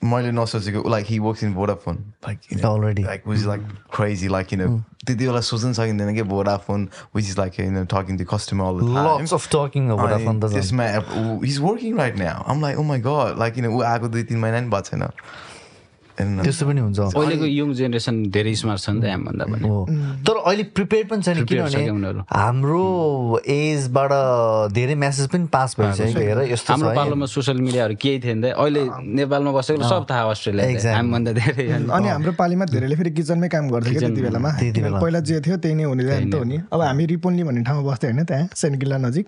मैले 0.03 0.31
नसोचेको 0.31 0.89
like 0.89 1.05
he 1.09 1.19
works 1.19 1.43
in 1.43 1.53
Vodafone 1.53 1.97
like 2.27 2.65
already 2.65 3.03
like 3.03 3.27
which 3.27 3.39
is 3.39 3.45
like 3.47 3.61
crazy 3.95 4.27
like 4.29 4.47
किन 4.47 4.65
त्यति 5.05 5.25
बेला 5.25 5.41
सोच्नु 5.41 5.73
सकिँदैन 5.73 6.15
कि 6.15 6.23
Vodafone 6.31 6.87
which 7.15 7.25
is 7.25 7.37
like 7.39 7.59
you 7.59 7.83
talking 7.91 8.17
to 8.17 8.25
customer 8.33 8.71
त्यसमा 10.47 10.87
he's 11.43 11.59
working 11.59 11.97
right 11.97 12.17
now 12.19 12.43
um 12.51 12.61
like 12.61 12.79
oh 12.79 12.83
my 12.91 12.99
god 13.07 13.39
like 13.39 13.53
किन 13.53 13.67
ऊ 13.67 13.81
आएको 13.91 14.07
दुई 14.15 14.23
तिन 14.31 14.37
महिना 14.39 14.59
नि 14.59 14.69
भएको 14.69 14.89
छैन 14.89 15.07
त्यस्तो 16.17 16.65
पनि 16.67 16.81
हुन्छ। 16.81 16.99
अहिलेको 16.99 17.45
यङ 17.45 17.73
जेनेरेसन 17.73 18.15
धेरै 18.29 18.53
स्मार्ट 18.61 18.79
छ 18.81 18.89
नि 18.89 19.01
त 19.01 19.05
हामीभन्दा 19.13 19.45
पनि। 19.49 19.63
तर 20.27 20.35
अहिले 20.45 20.63
प्रिपेयर 20.77 21.05
पनि 21.09 21.21
छैन 21.25 21.45
किनभने 21.49 22.23
हाम्रो 22.29 22.83
एजबाट 23.49 24.11
धेरै 24.77 24.95
मेसेज 25.03 25.27
पनि 25.33 25.45
पास 25.53 25.75
भइसक्यो 25.79 26.21
हेर 26.21 26.39
यस्तो 26.53 26.73
हाम्रो 26.73 26.89
पालोमा 26.99 27.25
सोसियल 27.33 27.57
मिडियाहरू 27.65 27.95
केही 27.97 28.19
थिएन 28.25 28.43
अहिले 28.51 28.83
नेपालमा 29.19 29.51
बसेको 29.57 29.89
सब 29.89 30.05
थाहा 30.09 30.23
अस्ट्रेलिया 30.33 30.95
हामीभन्दा 30.95 31.31
धेरै 31.41 31.65
अनि 31.73 32.07
हाम्रो 32.07 32.31
पालिमा 32.41 32.65
धेरैले 32.73 32.95
फेरि 32.95 33.11
किचनमै 33.17 33.49
काम 33.49 33.69
गर्थ्यो 33.73 33.99
त्यति 33.99 34.21
बेलामा। 34.21 34.51
पहिला 35.01 35.19
जे 35.25 35.41
थियो 35.41 35.57
त्यही 35.57 35.75
नै 35.75 35.83
हुने 35.83 36.03
त 36.29 36.35
हो। 36.35 36.43
नि। 36.43 36.57
अब 36.69 36.81
हामी 36.81 37.05
रिपोन्ली 37.05 37.43
भन्ने 37.43 37.63
ठाउँमा 37.63 37.83
बस्थ्यो 37.89 38.09
होइन 38.11 38.23
त्यहाँ? 38.25 38.47
सेन्ट 38.53 38.79
किल्ला 38.79 38.97
नजिक। 38.97 39.27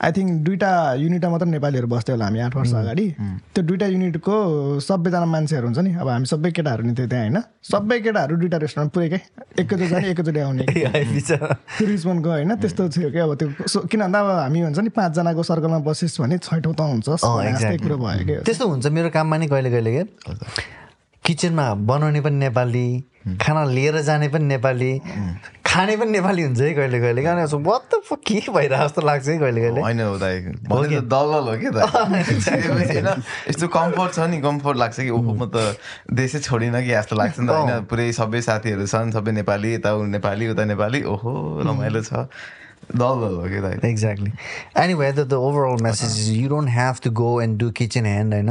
आई 0.00 0.12
थिङ्क 0.16 0.30
दुइटा 0.44 0.70
युनिटमा 0.96 1.30
मात्र 1.30 1.46
नेपालीहरू 1.46 1.86
बस्थ्यो 1.92 2.14
होला 2.16 2.24
हामी 2.24 2.40
आठ 2.40 2.56
वर्ष 2.56 2.72
अगाडि। 2.74 3.06
त्यो 3.54 3.62
दुइटा 3.68 3.86
युनिटको 3.86 4.34
सबैजना 4.80 5.26
मान्छेहरू 5.28 5.66
हुन्छ 5.66 5.78
नि। 5.78 5.92
अब 6.00 6.08
हामी 6.08 6.26
सबै 6.32 6.50
केटाहरू 6.56 6.82
नि 6.88 6.92
थियो 6.96 7.06
त्यहाँ 7.06 7.24
होइन। 7.28 7.38
सबै 7.70 7.98
केटाहरू 8.00 8.36
दुइटा 8.40 8.56
रेस्टुरेन्ट 8.64 8.92
पुरैकै 8.92 9.20
एकैचोटि 9.60 9.86
जाने 9.92 10.10
एकैचोटि 10.10 10.40
आउने। 10.40 10.64
रिचमन्डको 11.90 12.30
होइन 12.30 12.54
त्यस्तो 12.56 12.88
थियो 12.96 13.10
कि 13.12 13.18
अब 13.18 13.34
त्यो 13.36 13.80
किन 13.92 14.00
भन्दा 14.00 14.18
अब 14.20 14.30
हामी 14.40 14.60
हुन्छ 14.60 14.78
नि 14.78 14.88
पाँचजनाको 14.88 15.42
सर्कलमा 15.42 15.78
बसिस् 15.84 16.20
भने 16.20 16.38
छैठौँ 16.38 16.74
त 16.74 16.80
हुन्छ। 16.80 17.08
कुरो 17.84 17.96
भयो 18.00 18.24
कि 18.24 18.34
त्यस्तो 18.48 18.68
हुन्छ 18.68 18.86
मेरो 18.96 19.10
काममा 19.12 19.36
नि 19.36 19.46
कहिले 19.52 19.70
कहिले 19.70 19.92
के? 19.96 20.04
किचनमा 21.24 21.66
बनाउने 21.74 22.20
पनि 22.24 22.36
नेपाली 22.36 22.86
खाना 23.40 23.64
लिएर 23.64 24.00
जाने 24.02 24.28
पनि 24.28 24.44
नेपाली 24.44 25.00
खाने 25.66 25.96
पनि 25.96 26.10
नेपाली 26.10 26.42
हुन्छ 26.42 26.60
है 26.60 26.72
कहिले 26.74 27.00
कहिले। 27.00 27.22
कारण 27.22 27.46
त 27.46 28.00
के 28.26 28.40
भइरहेको 28.52 28.84
जस्तो 28.84 29.00
लाग्छ 29.06 29.28
है 29.28 29.38
कहिले 29.38 29.60
कहिले। 29.60 29.80
होइन 29.80 30.00
दलल 31.08 31.46
हो 31.48 31.54
कि 31.62 31.70
त 31.70 31.78
यस्तो 33.48 33.68
कम्फोर्ट 33.68 34.12
छ 34.12 34.18
नि 34.18 34.40
कम्फोर्ट 34.40 34.78
लाग्छ 34.78 35.00
कि 35.00 35.10
ओहो 35.10 35.34
म 35.34 35.50
त 35.54 35.76
देशै 36.10 36.38
छोडिनँ 36.38 36.82
कि 36.82 36.90
जस्तो 36.90 37.16
लाग्छ 37.16 37.38
नि 37.40 37.46
त 37.46 37.50
होइन। 37.50 37.84
पुरै 37.86 38.12
सबै 38.12 38.40
साथीहरू 38.40 38.86
छन् 38.86 39.12
सबै 39.12 39.32
नेपाली 39.32 39.74
यता 39.74 39.90
नेपाली 40.06 40.48
उता 40.48 40.64
नेपाली 40.64 41.02
ओहो 41.04 41.62
रमाइलो 41.66 42.02
छ। 42.02 42.26
Exactly 43.84 44.32
any 44.76 44.94
the 45.12 45.32
overall 45.32 45.82
message 45.82 46.18
you 46.30 46.48
don't 46.48 46.68
have 46.70 46.94
to 47.04 47.10
go 47.10 47.40
and 47.40 47.58
do 47.58 47.70
kitchen 47.70 48.06
hand 48.06 48.34
होइन? 48.34 48.50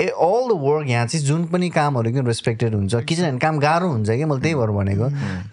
ए 0.00 0.06
अल 0.06 0.48
द 0.48 0.54
वर्क 0.62 0.88
यहाँ 0.88 1.06
चाहिँ 1.06 1.24
जुन 1.26 1.44
पनि 1.50 1.68
कामहरू 1.70 2.10
किन 2.12 2.26
रेस्पेक्टेड 2.26 2.74
हुन्छ 2.74 2.94
किचन 3.02 3.38
काम 3.38 3.58
गाह्रो 3.58 3.88
हुन्छ 3.88 4.10
कि 4.10 4.24
मैले 4.24 4.40
त्यही 4.42 4.54
भएर 4.54 4.70
भनेको। 4.70 5.06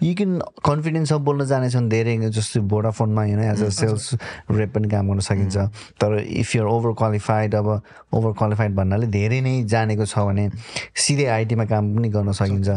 यु 0.06 0.14
किन 0.14 0.38
कन्फिडेन्स 0.64 1.12
अब 1.12 1.20
बोल्न 1.26 1.44
जाने 1.46 1.70
छन् 1.70 1.88
धेरै 1.90 2.16
जस्तो 2.30 2.60
भोडाफोनमा 2.70 3.22
होइन 3.22 3.40
एज 3.42 3.62
अ 3.62 3.68
सेल्स 3.74 4.14
रेप 4.50 4.70
पनि 4.74 4.88
काम 4.88 5.08
गर्न 5.10 5.20
सकिन्छ। 5.26 5.56
तर 5.98 6.18
इफ 6.22 6.54
युआर 6.56 6.68
ओभर 6.68 6.92
क्वालिफाइड 6.94 7.54
अब 7.54 7.68
ओभर 8.14 8.32
क्वालिफाइड 8.38 8.74
भन्नाले 8.76 9.06
धेरै 9.10 9.40
नै 9.40 9.54
जानेको 9.66 10.06
छ 10.06 10.18
भने 10.30 10.50
सिधै 10.94 11.26
आइटीमा 11.26 11.64
काम 11.66 11.84
पनि 11.96 12.08
गर्न 12.14 12.32
सकिन्छ। 12.38 12.68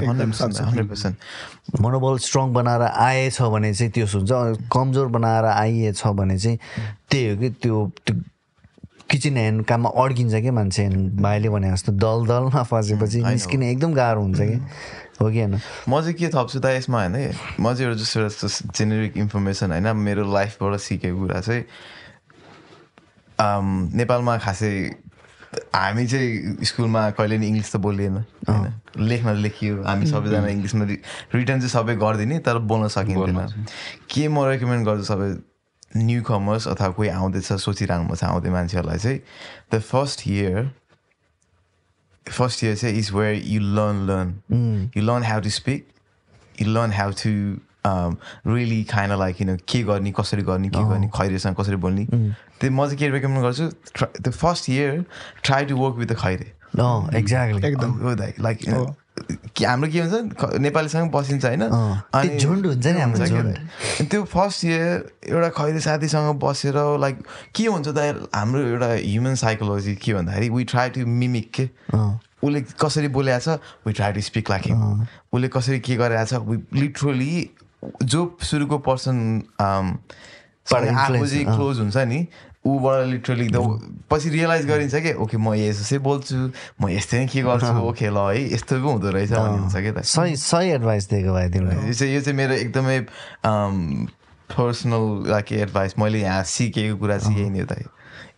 मनोबल 1.81 2.17
स्ट्रङ 2.17 2.53
बनाएर 2.53 2.81
आएछ 2.81 3.41
भने 3.41 3.73
चाहिँ 3.73 3.91
त्यो 3.93 4.05
हुन्छ 4.09 4.65
कमजोर 4.73 5.07
बनाएर 5.13 5.45
आइएछ 5.45 6.01
भने 6.17 6.37
चाहिँ 6.39 6.57
त्यही 7.09 7.29
हो 7.29 7.37
कि 7.37 7.49
त्यो 7.61 7.77
किचन 9.09 9.37
ह्यान्ड 9.37 9.65
काममा 9.65 9.89
अड्किन्छ 9.89 10.35
कि 10.41 10.51
मान्छे 10.51 10.87
भाइले 11.17 11.49
भने 11.49 11.71
जस्तो 11.71 11.91
दल 11.97 12.25
दलमा 12.27 12.63
फसेपछि 12.63 13.19
निस्किने 13.25 13.71
एकदम 13.71 13.93
गाह्रो 13.93 14.21
हुन्छ 14.21 14.39
कि। 14.39 14.57
हो 15.21 15.29
कि 15.29 15.39
होइन? 15.39 15.55
म 15.89 16.01
चाहिँ 16.01 16.13
के 16.13 16.27
थप्छु 16.29 16.59
त 16.59 16.65
यसमा 16.77 16.97
होइन 17.03 17.15
म 17.59 17.73
चाहिँ 17.73 17.89
एउटा 17.89 17.99
जस्तो 17.99 18.19
जस्तो 18.29 18.47
जेनेरिक 18.77 19.17
इन्फर्मेसन 19.17 19.71
होइन 19.71 19.87
मेरो 19.97 20.23
लाइफबाट 20.33 20.79
सिकेको 20.79 21.17
कुरा 21.19 21.39
चाहिँ 21.41 21.63
नेपालमा 23.99 24.37
खासै 24.45 24.73
हामी 25.75 26.05
चाहिँ 26.07 26.63
स्कुलमा 26.63 27.09
कहिले 27.17 27.37
नि 27.41 27.47
इङ्ग्लिस 27.47 27.71
त 27.73 27.77
बोलिएन 27.81 28.15
होइन? 28.45 28.73
लेख्न 29.01 29.29
लेखियो 29.41 29.83
हामी 29.83 30.05
सबैजना 30.05 30.47
इङ्ग्लिसमा 30.53 30.85
रिटर्न 31.33 31.59
चाहिँ 31.59 31.73
सबै 31.73 31.95
गरिदिने 31.97 32.39
तर 32.45 32.57
बोल्न 32.61 32.87
सकिँदैन। 32.93 33.65
के 34.05 34.27
म 34.27 34.45
रेकमेन्ड 34.45 34.85
गर्छु 34.85 35.05
सबै 35.09 35.29
न्यु 35.97 36.21
कमर्स 36.23 36.67
अथवा 36.67 36.89
कोही 36.97 37.09
आउँदैछ 37.09 37.53
सोचिरहनु 37.65 38.15
छ 38.15 38.23
आउँदै 38.23 38.49
मान्छेहरूलाई 38.49 38.97
चाहिँ 38.97 39.19
the 39.73 39.79
first 39.81 40.27
year 40.27 40.69
first 42.25 42.63
year 42.63 42.75
चाहिँ 42.75 42.97
is 42.97 43.11
where 43.13 43.41
you 43.45 43.61
learn 43.61 44.05
learn 44.07 44.91
you 44.97 45.03
learn 45.03 45.23
how 45.23 45.39
to 45.41 45.49
speak 45.49 45.87
you 46.61 46.67
learn 46.69 46.91
how 46.93 47.11
to 47.23 47.31
really 48.47 48.83
खाना 48.83 49.15
लाइक 49.15 49.35
किन 49.35 49.55
के 49.65 49.83
गर्ने 49.83 50.11
कसरी 50.19 50.41
गर्ने 50.45 50.69
के 50.69 50.83
गर्ने 50.89 51.07
खैरेसँग 51.15 51.55
कसरी 51.59 51.75
बोल्ने। 51.81 52.05
त्यो 52.05 52.71
म 52.71 52.85
चाहिँ 52.85 52.97
के 52.97 53.09
रेकमेन्ड 53.09 53.43
गर्छु 53.43 53.65
the 54.21 54.29
first 54.29 54.69
year 54.69 55.05
try 55.43 55.65
to 55.65 55.77
work 55.77 55.95
with 55.95 56.07
the 56.07 56.15
Khaire. 56.21 56.51
Exactly 57.17 57.67
एकदम। 57.67 58.15
लाइक 58.43 58.57
हाम्रो 59.65 59.89
के 59.91 59.99
हुन्छ 59.99 60.59
नेपालीसँग 60.59 61.11
बसिन्छ 61.11 61.45
होइन। 61.45 61.61
अनि 61.61 62.37
झुन्ड 62.37 62.65
हुन्छ 62.65 62.87
नि 62.87 62.99
हाम्रो 62.99 64.05
त्यो 64.05 64.23
फर्स्ट 64.23 64.65
इयर 64.65 64.87
एउटा 65.29 65.49
खैरे 65.57 65.79
साथीसँग 65.79 66.39
बसेर 66.43 66.75
लाइक 66.99 67.15
के 67.55 67.65
हुन्छ 67.65 67.87
त 67.87 68.29
हाम्रो 68.35 68.59
एउटा 68.67 68.89
ह्युमन 68.95 69.35
साइकोलोजी 69.43 69.95
के 70.03 70.13
भन्दाखेरि 70.13 70.49
वी 70.49 70.63
ट्राई 70.71 70.89
टु 70.95 71.05
मिमिक 71.05 71.51
के 71.59 71.69
उसले 72.43 72.61
कसरी 72.81 73.07
बोलेको 73.15 73.39
छ 73.39 73.59
we 73.87 73.93
try 73.93 74.11
to 74.13 74.21
speak 74.31 74.49
like 74.49 74.63
उसले 75.33 75.47
कसरी 75.55 75.79
के 75.79 75.95
गरेको 76.01 76.25
छ 76.25 76.33
वी 76.49 76.57
लिटरली 76.79 77.33
जो 78.03 78.21
सुरुको 78.43 78.77
पर्सन 78.87 79.17
आफू 79.61 81.25
चाहिँ 81.25 81.45
क्लोज 81.45 81.79
हुन्छ 81.79 81.97
नि 81.97 82.25
ऊबाट 82.65 83.05
लिटरली 83.07 83.45
एकदम 83.45 84.03
पछि 84.11 84.29
रियलाइज 84.29 84.65
गरिन्छ 84.67 84.95
कि 85.03 85.13
ओके 85.23 85.37
म 85.37 85.53
यसै 85.55 85.97
बोल्छु 86.03 86.35
म 86.81 86.89
यस्तै 86.89 87.25
के 87.31 87.41
गर्छु 87.43 87.71
ओके 87.89 88.09
ल 88.09 88.17
है 88.29 88.41
यस्तो 88.53 88.81
पो 88.83 88.89
हुँदो 88.91 89.09
रहेछ 89.15 89.31
भन्ने 89.31 89.59
हुन्छ 89.63 89.75
कि 89.75 89.91
त। 89.91 90.03
सही 90.03 90.35
सही 90.35 90.69
एडभाइस 90.75 91.09
दिएको 91.09 91.31
भाइ 91.33 91.49
तिमीलाई 91.55 91.87
यो 91.87 91.93
चाहिँ 91.93 92.13
यो 92.15 92.21
चाहिँ 92.21 92.37
मेरो 92.37 92.53
एकदमै 92.67 92.97
पर्सनल 94.49 95.03
लाइक 95.31 95.51
एडभाइस 95.53 95.97
मैले 95.99 96.19
यहाँ 96.19 96.43
सिकेको 96.43 96.97
कुरा 96.99 97.17
चाहिँ 97.17 97.39
यही 97.39 97.49
नै 97.49 97.63
त 97.71 97.79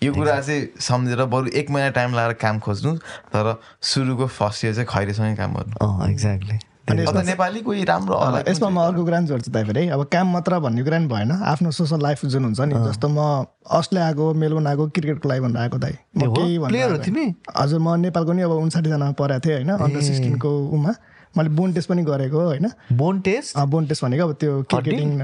यो 0.03 0.13
कुरा 0.13 0.39
चाहिँ 0.41 0.67
सम्झेर 0.82 1.24
बरु 1.34 1.47
एक 1.61 1.69
महिना 1.72 1.89
टाइम 1.97 2.13
लगाएर 2.13 2.34
काम 2.41 2.59
खोज्नु 2.65 2.95
तर 3.34 3.55
सुरुको 3.82 4.28
फर्स्ट 4.28 4.65
इयर 4.65 4.74
चाहिँ 4.76 4.88
खैरेसँगै 4.93 5.36
काम 5.38 5.53
गर्नु। 5.53 6.09
एक्ज्याक्टली 6.11 6.57
नेपाली 6.94 7.60
कोही 7.62 7.84
राम्रो 7.84 8.16
यसमा 8.48 8.70
म 8.70 8.78
अर्को 8.82 9.04
कुरा 9.06 9.18
पनि 9.18 9.28
जोड्छु 9.28 9.52
है 9.52 9.89
अब 9.89 10.04
काम 10.14 10.28
मात्र 10.34 10.60
भन्ने 10.60 10.84
कुरा 10.84 10.98
पनि 10.98 11.08
भएन 11.08 11.32
आफ्नो 11.32 11.72
सोसल 11.72 12.02
लाइफ 12.04 12.26
जुन 12.26 12.44
हुन्छ 12.44 12.60
नि 12.62 12.76
जस्तो 12.88 13.08
म 13.08 13.46
अस्ट्रेलिया 13.72 14.08
आएको 14.08 14.34
मेलबोर्न 14.34 14.68
आएको 14.68 14.88
क्रिकेटको 14.89 15.30
लागि 15.30 15.42
भनेर 15.42 15.62
आएको 15.62 15.78
दाइ। 15.78 15.94
केही 16.18 17.26
हजुर 17.58 17.80
म 17.80 17.96
नेपालको 18.02 18.32
नि 18.34 18.42
अब 18.42 18.52
उन्साठीजनामा 18.52 19.12
परेको 19.12 19.39
थिएँ 19.46 19.56
होइन 19.56 19.70
अन्डर 19.70 20.02
सिक्सटिनको 20.02 20.50
उमा। 20.70 20.94
मैले 21.38 21.50
बोन 21.50 21.74
टेस्ट 21.74 21.90
पनि 21.90 22.04
गरेको 22.04 22.40
होइन? 22.46 22.70
बोन 22.94 23.20
टेस्ट 23.22 23.58
बोन 23.74 23.86
टेस्ट 23.88 24.04
भनेको 24.04 24.24
अब 24.24 24.34
त्यो 24.40 24.62
क्रिकेटिङ 24.72 25.20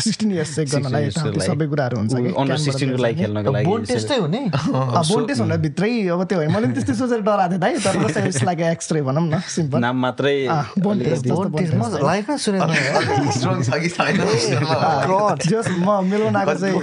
सिक्सटिन 0.00 0.32
इयर्स 0.32 0.54
चेक 0.56 0.68
गर्नलाई 0.68 1.10
सबै 1.10 1.66
कुराहरू 1.66 1.96
हुन्छ 1.96 2.14
कि? 2.14 2.32
बोन 3.64 3.84
टेस्टै 3.84 4.16
हुने? 4.16 4.50
बोन 5.10 5.26
टेस्ट 5.26 5.42
भन्दा 5.42 5.56
भित्रै 5.56 6.08
अब 6.08 6.24
त्यो 6.24 6.40
मैले 6.50 6.66
त्यस्तै 6.74 6.94
सोचेर 6.94 7.20
डराएको 7.20 7.50
थिएँ 7.50 7.60
दाइ 7.60 7.78
तर 7.80 8.26
इट्स 8.30 8.44
लाइक 8.44 8.60
एक्सरे 8.60 9.02
भनौँ 9.02 9.28
न 9.28 9.40
सिम्पल 9.48 9.78
नाम 9.80 10.00
मात्रै 10.00 10.48
बोन 10.78 10.98
टेस्ट 11.00 11.26
लाइफमा 12.04 12.36
सुनेको 12.36 12.66
म 15.80 16.00
मेलबोर्न 16.10 16.36
आएको 16.36 16.54
चाहिँ 16.54 16.74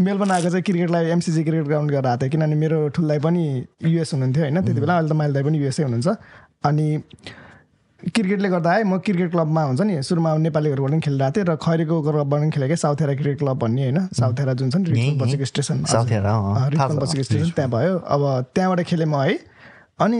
मेलबोर्न 0.00 0.30
आएको 0.30 0.50
चाहिँ 0.50 0.62
क्रिकेटलाई 0.62 1.04
एमसिसी 1.10 1.44
क्रिकेट 1.44 1.66
ग्राउन्ड 1.66 1.90
गरेर 1.90 2.06
आएको 2.06 2.22
थिएँ 2.22 2.30
किनभने 2.30 2.56
मेरो 2.56 2.88
ठुल्दाई 2.88 3.18
पनि 3.18 3.66
युएस 3.82 4.12
हुनुहुन्थ्यो 4.12 4.42
होइन? 4.42 4.62
त्यति 4.62 4.80
बेला 4.80 4.96
अहिले 4.96 5.10
त 5.10 5.12
माइल 5.12 5.32
दाई 5.32 5.42
पनि 5.42 5.58
युएसै 5.58 5.82
हुनुहुन्छ। 5.82 5.95
हुनुहुन्छ। 5.96 6.64
अनि 6.64 6.86
क्रिकेटले 8.02 8.48
गर्दा 8.48 8.72
है 8.72 8.84
म 8.84 8.98
क्रिकेट 9.00 9.30
क्लबमा 9.32 9.62
हुन्छ 9.62 9.80
नि 9.80 10.02
सुरुमा 10.04 10.36
नेपालीहरूबाट 10.36 10.90
पनि 10.90 11.00
खेलिरहेको 11.00 11.32
थिएँ 11.36 11.46
र 11.48 11.56
खैरेको 11.56 11.94
क्लबबाट 12.02 12.40
पनि 12.40 12.50
खेलेको 12.52 12.76
साउथ 12.76 13.00
हेरा 13.00 13.14
क्रिकेट 13.14 13.38
क्लब 13.38 13.58
भन्ने 13.58 13.82
होइन 13.82 13.98
साउथ 14.12 14.36
हेरा 14.40 14.52
जुन 14.52 14.70
छ 14.70 14.76
नि 14.76 15.16
बसेको 15.16 15.44
स्टेसन। 15.44 15.76
बसेको 15.82 17.22
स्टेसन 17.22 17.50
त्यहाँ 17.56 17.70
भयो। 17.72 17.96
अब 17.96 18.22
त्यहाँबाट 18.54 18.80
खेलेँ 18.84 19.08
म 19.08 19.16
है। 19.16 19.38
अनि 19.98 20.18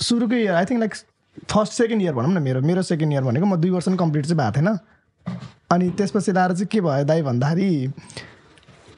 सुरुकै 0.00 0.46
I 0.48 0.64
think 0.64 0.80
like 0.80 0.94
first 1.52 1.72
second 1.72 2.02
year 2.02 2.12
भनौँ 2.16 2.32
न 2.32 2.42
मेरो। 2.42 2.60
मेरो 2.64 2.82
सेकेन्ड 2.82 3.12
इयर 3.12 3.22
भनेको 3.22 3.46
म 3.46 3.56
दुई 3.60 3.70
वर्ष 3.70 3.86
पनि 3.86 3.96
कम्प्लिट 3.96 4.26
चाहिँ 4.26 4.38
भएको 4.40 4.56
थिएन। 4.56 4.68
अनि 5.70 5.90
त्यसपछि 5.94 6.32
लाएर 6.32 6.52
चाहिँ 6.52 6.66
के 6.72 6.80
भयो 6.80 7.04
दाइ 7.04 7.22
भन्दाखेरि 7.22 7.70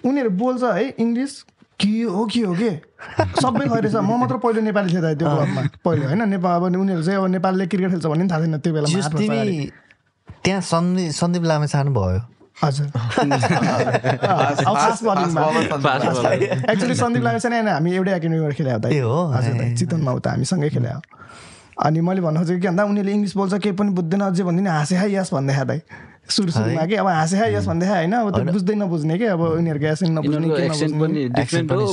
उनीहरू 0.07 0.31
बोल्छ 0.31 0.63
है 0.65 0.89
इङ्ग्लिस 0.97 1.33
के 1.81 2.03
हो 2.03 2.25
के 2.33 2.41
हो 2.41 2.55
के? 2.55 2.71
सबै 3.43 3.65
खैरे 3.69 3.89
छ 3.91 3.97
म 4.05 4.21
मात्र 4.21 4.37
पहिलो 4.45 4.61
नेपाली 4.61 4.89
थिएँ 4.93 5.03
त 5.03 5.19
त्यो 5.19 5.29
क्लबमा। 5.29 5.63
पहिलो। 5.85 6.05
होइन 6.09 6.23
नेपाल 6.29 6.55
अब 6.57 6.65
उनीहरू 6.77 7.03
चाहिँ 7.03 7.19
अब 7.19 7.27
नेपालले 7.37 7.67
क्रिकेट 7.67 7.91
खेल्छ 7.91 8.07
भन्ने 8.07 8.29
थाहा 8.29 8.41
छैन 8.41 8.59
त्यो 8.61 8.73
बेला 8.73 8.87
तिमी 9.19 9.71
त्यहाँ 10.45 10.61
सन्दीप 10.61 11.11
सन्दीप 11.21 11.45
लामे 11.45 11.67
सानो 11.69 11.91
भयो 11.97 12.21
हजुर 12.63 12.87
एक्चुली 16.71 16.95
सन्दीप 16.95 17.23
लामे 17.25 17.39
चाहिँ 17.41 17.65
हामी 17.65 17.91
एउटै 17.95 18.13
एकाडेमीबाट 18.17 18.53
खेल्या 18.61 18.75
हो? 18.77 19.17
हजुर 19.33 19.55
चितवनमा 19.79 20.13
उता 20.13 20.31
हामीसँगै 20.31 20.69
खेल्या। 20.77 20.95
हो 20.95 21.01
अनि 21.81 22.01
मैले 22.05 22.21
भन्नु 22.21 22.41
खोजेको 22.41 22.61
के 22.61 22.69
भन्दा 22.69 22.85
उनीहरूले 22.85 23.13
इङ्ग्लिस 23.13 23.37
बोल्छ 23.37 23.55
केही 23.65 23.73
पनि 23.77 23.91
बुझ्दैन 23.97 24.21
अझै 24.21 24.43
भनिदिने 24.45 24.71
हाँसे 24.71 24.97
हाई 25.01 25.15
यस 25.17 25.33
भन्दै 25.33 25.65
दाइ 25.65 25.81
सुरु 26.31 26.51
सुरुमा 26.55 26.85
कि 26.87 26.95
अब 27.03 27.07
हाँसे 27.07 27.37
यस 27.55 27.67
भन्दै 27.67 27.87
होइन? 27.91 28.15
अब 28.15 28.29
त्यो 28.35 28.45
बुझ्दै 28.55 28.75
नबुझ्ने 28.81 29.15
कि 29.19 29.27
अब 29.35 29.43
उनीहरूको 29.61 29.87
एसेन्ट 29.93 30.13
नबुझ्ने 30.19 30.39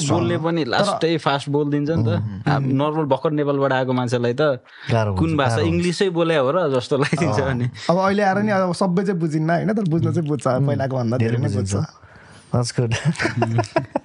बोल्ने 0.07 0.38
पनि 0.38 0.61
लास्टै 0.73 1.17
फास्ट 1.25 1.49
बोलिदिन्छ 1.49 1.89
नि 1.89 2.03
त। 2.05 2.09
नर्मल 2.47 3.05
भर्खर 3.11 3.31
नेपालबाट 3.39 3.71
आएको 3.73 3.93
मान्छेलाई 3.99 4.33
त 4.38 4.63
कुन 5.17 5.31
भाषा 5.38 5.61
इङ्ग्लिसै 5.67 6.09
बोले 6.13 6.35
हो 6.38 6.49
र 6.51 6.57
जस्तो 6.73 6.95
लागिदिन्छ 6.97 7.39
अनि 7.51 7.65
अब 7.89 7.97
अहिले 7.97 8.23
आएर 8.23 8.38
नि 8.45 8.51
अब 8.51 8.73
सबै 8.73 9.03
चाहिँ 9.03 9.19
बुझिन्न 9.19 9.49
होइन? 9.49 9.73
तर 9.73 9.85
बुझ्न 9.89 10.07
चाहिँ 10.13 10.27
बुझ्छ 10.27 10.45
पहिलाको 10.47 10.95
भन्दा 10.97 11.17
धेरै 11.17 11.38
नै 11.38 11.49
बुझ्छ। 11.55 11.75
That's 12.52 12.72
good. 12.72 12.93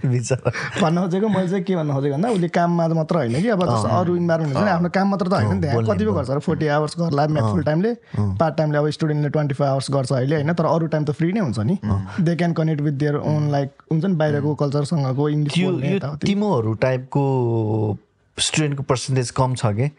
भन्न 0.03 1.01
खोजेको 1.01 1.29
मैले 1.29 1.49
चाहिँ 1.49 1.65
के 1.65 1.77
भन्न 1.77 1.93
खोजेको 1.95 2.15
भन्दा 2.15 2.29
उसले 2.35 2.49
काममा 2.49 2.87
मात्र 2.89 3.17
होइन 3.17 3.43
कि 3.43 3.49
अब 3.49 3.63
अरू 3.63 4.17
इन्भाइरोमेन्ट 4.17 4.57
हुन्छ 4.57 4.65
नि 4.67 4.71
आफ्नो 4.71 4.89
काम 4.97 5.09
मात्र 5.11 5.27
त 5.29 5.33
होइन 5.33 5.55
नि 5.55 5.61
त्यहाँ। 5.63 5.83
कतिपय 5.87 6.13
गर्छ 6.13 6.45
फोर्टी 6.47 6.67
आवर्स 6.77 6.95
गर्ला 6.99 7.27
फुल 7.27 7.63
टाइमले। 7.63 7.93
पार्ट 8.41 8.57
टाइमले 8.57 8.79
अब 8.79 8.89
स्टुडेन्टले 8.99 9.31
ट्वेन्टी 9.31 9.55
फोर 9.55 9.67
आवर्स 9.67 9.91
गर्छ 9.91 10.13
अहिले 10.13 10.35
होइन 10.37 10.53
तर 10.53 10.65
अरू 10.75 10.87
टाइम 10.95 11.05
त 11.05 11.11
फ्री 11.23 11.33
नै 11.33 11.41
हुन्छ 11.41 11.59
नि। 11.71 11.79
They 12.21 12.37
can 12.37 12.53
connect 12.53 12.81
with 12.83 12.93
their 13.03 13.17
own 13.17 13.51
like 13.53 13.71
हुन्छ 13.93 14.05
नि 14.05 14.15
बाहिरको 14.23 14.55
कल्चरसँगको 14.65 15.29
इङ्ग्लिस 15.29 16.03
तिमीहरू 16.27 16.73
टाइपको 16.83 17.25
स्टुडेन्टको 18.39 18.83
पर्सेन्टेज 18.83 19.31
कम 19.39 19.55
छ 19.55 19.67
कि? 19.79 19.91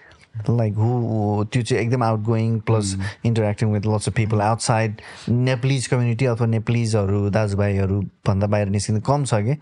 लाइक 0.50 0.74
हु 0.74 1.44
त्यो 1.54 1.62
चाहिँ 1.64 1.84
एकदम 1.84 2.04
outgoing 2.20 2.60
plus 2.60 2.98
interacting 3.26 3.72
with 3.74 3.82
lots 3.82 4.08
of 4.08 4.16
people 4.16 4.42
outside 4.42 5.02
Nepalese 5.30 5.88
community 5.88 6.26
अथवा 6.26 6.48
नेप्लिजहरू 6.48 7.30
दाजुभाइहरू 7.30 8.02
भन्दा 8.28 8.48
बाहिर 8.48 8.68
निस्किनु 8.68 9.02
कम 9.02 9.26
छ 9.26 9.34
कि? 9.34 9.56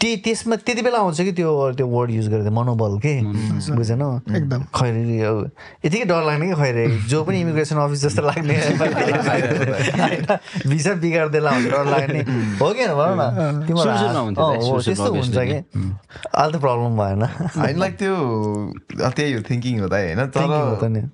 त्यही 0.00 0.16
त्यसमा 0.16 0.56
त्यति 0.56 0.82
बेला 0.82 0.98
आउँछ 0.98 1.20
कि 1.20 1.32
त्यो 1.32 1.72
त्यो 1.72 1.86
वर्ड 1.86 2.10
युज 2.10 2.28
गरेर 2.28 2.50
मनोबल 2.50 2.98
के? 2.98 3.20
बुझेन? 3.74 4.20
एकदम। 4.36 4.62
खैरे 4.62 5.18
यतिकै 5.86 6.04
डर 6.04 6.22
लाग्ने 6.22 6.46
कि 6.46 6.54
खैरे 6.54 6.86
जो 7.10 7.24
पनि 7.24 7.40
इमिग्रेसन 7.40 7.76
अफिस 7.76 8.02
जस्तो 8.02 8.22
लाग्ने। 8.22 8.54
भिसा 10.70 10.94
बिगार्दै 10.94 11.38
आउँछ 11.38 11.66
डर 11.66 11.84
लाग्ने। 11.84 12.18
हो 12.62 12.70
कि 12.70 12.86
भन 12.86 13.18
न? 13.18 13.66
तिम्रो 13.66 14.80
त्यस्तो 14.80 15.10
हुन्छ 15.10 15.34
कि। 15.34 15.58
अहिले 15.58 16.58
त 16.58 16.60
प्रब्लम 16.62 16.94
भएन। 16.94 17.22
लाइक 17.78 17.98
त्यो 17.98 18.14
त्यही 19.10 19.32
हो 19.32 19.42
थिङ्किङ 19.50 19.80
हो 19.80 19.88
त 19.88 19.92
होइन? 19.92 20.26
तर 20.26 21.08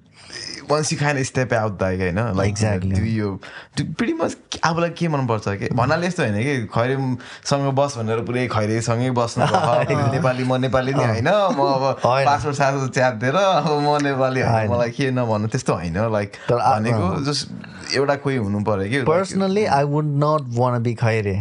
once 0.68 0.90
you 0.92 0.98
kind 0.98 1.18
of 1.18 1.26
step 1.26 1.52
out 1.52 1.82
like 1.82 2.00
होइन 2.00 2.18
लाइक 2.36 2.50
एक्ज्याक्टली 2.50 3.14
यो 3.16 3.30
प्रिटी 3.78 4.12
मच 4.12 4.36
आफूलाई 4.64 4.90
के 4.98 5.08
मनपर्छ 5.08 5.48
कि 5.62 5.68
भन्नाले 5.74 6.06
यस्तो 6.06 6.22
होइन 6.22 6.42
कि 6.42 6.54
खैरेसँग 6.74 7.66
बस 7.74 7.96
भनेर 7.98 8.20
पुरै 8.28 8.46
खैरेसँगै 8.54 9.10
बस्नु 9.18 9.44
नेपाली 10.14 10.44
म 10.44 10.56
नेपाली 10.60 10.94
नै 10.94 11.04
होइन 11.04 11.28
म 11.28 11.66
अब 11.66 11.84
पासपोर्ट 12.04 12.56
सासपोर्ट 12.56 12.92
च्यातिदिएर 12.94 13.36
अब 13.36 13.68
म 13.80 13.96
नेपाली 14.04 14.40
होइन 14.42 14.70
मलाई 14.70 14.90
के 14.90 15.10
नभन्नु 15.10 15.48
त्यस्तो 15.54 15.74
होइन 15.74 15.98
लाइक 16.12 16.40
भनेको 16.52 17.10
जस्ट 17.24 17.94
एउटा 17.96 18.14
कोही 18.24 18.36
हुनु 18.36 18.64
पऱ्यो 18.64 18.88
कि 18.90 19.02
personally 19.10 19.64
I 19.78 19.84
would 19.92 20.16
not 20.24 20.56
want 20.58 20.82
be 20.82 20.94
Khaire. 21.04 21.36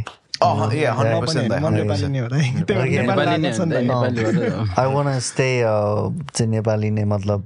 I 4.77 4.87
want 4.93 5.19
stay 5.19 5.47
चाहिँ 5.63 6.49
नेपाली 6.51 6.89
नै 6.89 7.03
मतलब 7.03 7.39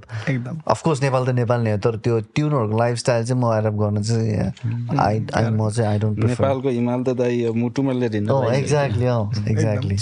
अफकोर्स 0.66 1.02
नेपाल 1.02 1.26
त 1.26 1.30
नेपाल 1.30 1.60
नै 1.60 1.70
हो 1.72 1.78
तर 1.78 1.96
त्यो 1.96 2.20
ट्युनहरूको 2.34 2.78
लाइफस्टाइल 2.78 3.24
चाहिँ 3.24 3.42
म 3.42 3.52
एडप्ट 3.58 3.78
गर्न 3.78 4.02
चाहिँ 4.02 4.98
आई 4.98 5.26
आई 5.34 5.50
म 5.50 5.70
चाहिँ 5.70 5.90
आई 5.90 5.98
डोन्ट 5.98 6.24
नेपालको 6.24 6.68
हिमाल 6.68 7.02
त 7.02 7.16
दाइ 7.18 7.50
मुटुमा 7.56 7.92
लिएर 7.92 8.14
एक्ज्याक्टली 8.54 9.06
एक्ज्याक्टली 9.52 9.96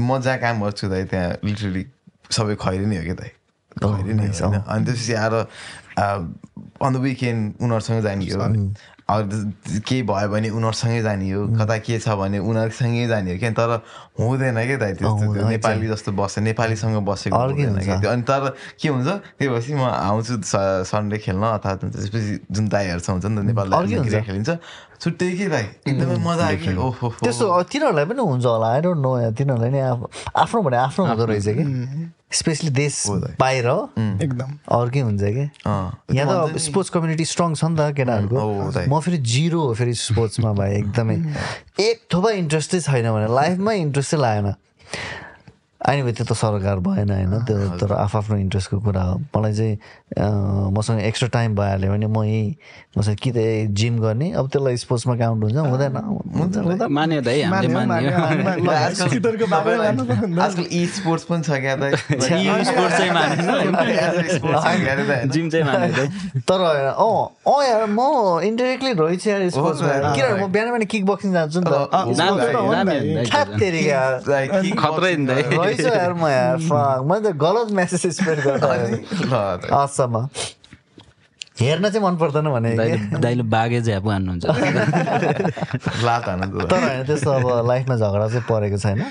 म 0.00 0.18
जहाँ 0.18 0.38
काम 0.38 0.62
गर्छु 0.62 0.88
दाइ 0.88 1.04
त्यहाँ 1.04 1.30
लिटरली 1.44 1.86
सबै 2.30 2.54
खैरी 2.56 2.86
नै 2.86 2.96
हो 2.96 3.02
क्या 3.02 3.14
दाइ 3.14 3.30
खैरी 3.76 4.12
नै 4.14 4.28
होइन 4.28 4.60
अनि 4.60 4.84
त्यसपछि 4.84 5.14
आएर 5.14 5.34
अन 6.82 6.92
द 6.92 6.96
विकेन्ड 6.96 7.62
उनीहरूसँग 7.62 8.02
जाने 8.02 8.24
हो 8.26 8.48
केही 9.06 10.02
भयो 10.02 10.28
भने 10.28 10.48
उनीहरूसँगै 10.50 11.02
जाने 11.02 11.30
हो 11.30 11.46
कता 11.54 11.76
के 11.78 11.98
छ 12.02 12.08
भने 12.18 12.38
उनीहरूसँगै 12.42 13.06
जाने 13.06 13.32
हो। 13.32 13.38
क्या 13.38 13.50
तर 13.54 13.70
हुँदैन 14.18 14.58
क्या 14.66 14.76
दाइ 14.82 14.92
त्यस्तो 14.98 15.32
त्यो 15.34 15.46
नेपाली 15.46 15.86
जस्तो 15.94 16.10
बस्छ 16.10 16.38
नेपालीसँग 16.42 16.96
बसेको 17.06 17.38
क्या 17.54 18.02
अनि 18.02 18.22
तर 18.26 18.42
के 18.82 18.88
हुन्छ 18.90 19.08
त्यही 19.38 19.46
भएपछि 19.46 19.74
म 19.78 19.86
आउँछु 19.86 20.34
सन्डे 20.90 21.18
खेल्न 21.22 21.44
अथवा 21.54 21.74
त्यसपछि 21.86 22.50
जुन 22.50 22.66
दाईहरू 22.66 23.00
छ 23.00 23.08
हुन्छ 23.14 23.26
नि 23.30 23.36
त 23.36 23.46
नेपाली 23.46 24.20
खेलिन्छ। 24.26 24.50
छुट्टै 25.00 25.30
के 25.36 25.46
दाइ 25.48 25.64
एकदमै 25.88 26.16
मजा 26.24 26.44
आयो 26.46 26.58
कि? 26.64 26.70
ओहो 26.76 27.08
त्यस्तो 27.22 27.44
तिनीहरूलाई 27.72 28.04
पनि 28.10 28.22
हुन्छ 28.22 28.44
होला। 28.44 28.66
आई 28.74 28.80
डोन्ट 28.86 29.00
नो 29.04 29.10
तिनीहरूलाई 29.38 29.70
नि 29.70 29.80
आफ्नो 30.42 30.62
भने 30.62 30.76
आफ्नो 30.76 31.02
हुँदो 31.06 31.24
रहेछ 31.30 31.48
कि? 31.58 31.64
स्पेसली 32.32 32.70
देश 32.70 32.94
बाहिर 33.40 33.66
एकदम। 34.26 34.50
अर्कै 34.78 35.00
हुन्छ 35.00 35.22
कि? 35.36 35.44
यहाँ 36.16 36.48
त 36.52 36.58
स्पोर्ट्स 36.66 36.90
कम्युनिटी 36.96 37.24
स्ट्रङ 37.24 37.54
छ 37.54 37.64
नि 37.70 37.76
त 37.78 37.94
केटाहरूको। 37.96 38.86
म 38.88 39.00
फेरि 39.00 39.18
जिरो 39.34 39.60
हो 39.62 39.74
फेरि 39.74 39.94
स्पोर्ट्समा 39.94 40.52
भए 40.58 40.72
एकदमै। 40.78 41.16
एक 41.88 41.96
थोपा 42.12 42.30
इन्ट्रेस्टै 42.42 42.80
छैन 42.88 43.06
भने 43.12 43.28
लाइफमै 43.34 43.76
इन्ट्रेस्टै 43.86 44.18
लागेन। 44.18 44.54
आइने 45.86 46.12
त्यो 46.12 46.24
त 46.26 46.32
सरकार 46.34 46.78
भएन 46.82 47.10
होइन? 47.10 47.30
त्यो 47.46 47.78
तर 47.78 47.92
आफ्नो 47.94 48.36
इन्ट्रेस्टको 48.36 48.78
कुरा 48.82 49.02
हो। 49.02 49.20
मलाई 49.36 49.52
चाहिँ 49.54 49.76
मसँग 50.74 51.00
एक्स्ट्रा 51.00 51.28
टाइम 51.32 51.54
भइहाल्यो 51.56 51.90
भने 51.92 52.06
म 52.06 52.22
यहीँ 52.26 52.54
मसँग 52.98 53.16
कि 53.22 53.30
त 53.30 53.36
जिम 53.70 53.98
गर्ने 54.02 54.32
अब 54.34 54.48
त्यसलाई 54.50 54.76
स्पोर्ट्समा 54.82 55.16
काउन्ट 55.16 55.44
हुन्छ 55.44 55.56
हुँदैन। 55.56 55.96
आजकल 60.46 60.66
इ 60.66 60.86
स्पोर्ट्स 60.96 61.24
पनि 61.30 61.42
छ 61.42 61.50
क्या 61.62 61.76
तर 66.50 66.60
अँ 66.66 67.30
अँ 67.46 67.62
यार 67.66 67.86
म 67.86 68.00
इन्डिरेक्टली 68.42 68.92
रहेछ 68.98 69.26
यार 69.26 69.48
स्पोर्ट्समा 69.54 69.88
किनभने 70.16 70.42
म 70.42 70.44
बिहान 70.50 70.66
बिहान 70.66 70.84
किक 70.84 71.04
बक्सिङ 71.06 71.32
जान्छु 71.32 71.60
नि 71.60 71.66
त। 71.70 71.72
रहेछ 75.80 75.96
यार 75.96 76.12
म 76.12 76.26
यार 76.28 76.56
मैले 77.02 77.30
त 77.30 77.36
गलत 77.36 77.72
मेसेज 77.72 78.06
स्प्रेड 78.16 78.40
गर्दा 78.40 78.68
असम्म 79.82 80.26
हेर्न 81.60 81.88
चाहिँ 81.88 82.04
मन 82.04 82.16
पर्दैन 82.16 82.48
भने 82.52 82.76
दाइले 83.18 83.42
बाघे 83.42 83.80
झ्यापु 83.80 84.10
हान्नुहुन्छ 84.10 84.44
तर 84.44 84.50
होइन 86.84 87.06
त्यस्तो 87.06 87.30
अब 87.30 87.66
लाइफमा 87.66 87.96
झगडा 87.96 88.28
चाहिँ 88.28 88.42
परेको 88.48 88.78
छैन 88.78 89.02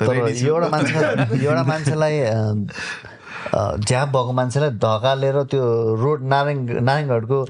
तर 0.00 0.16
एउटा 0.16 0.68
मान्छे 0.68 0.98
एउटा 1.44 1.62
मान्छेलाई 1.62 2.20
झ्याप 3.78 4.08
भएको 4.08 4.32
मान्छेलाई 4.32 4.70
ढकालेर 4.84 5.42
त्यो 5.50 5.62
रोड 6.02 6.22
नारायण 6.24 6.84
नारायणगढको 6.84 7.44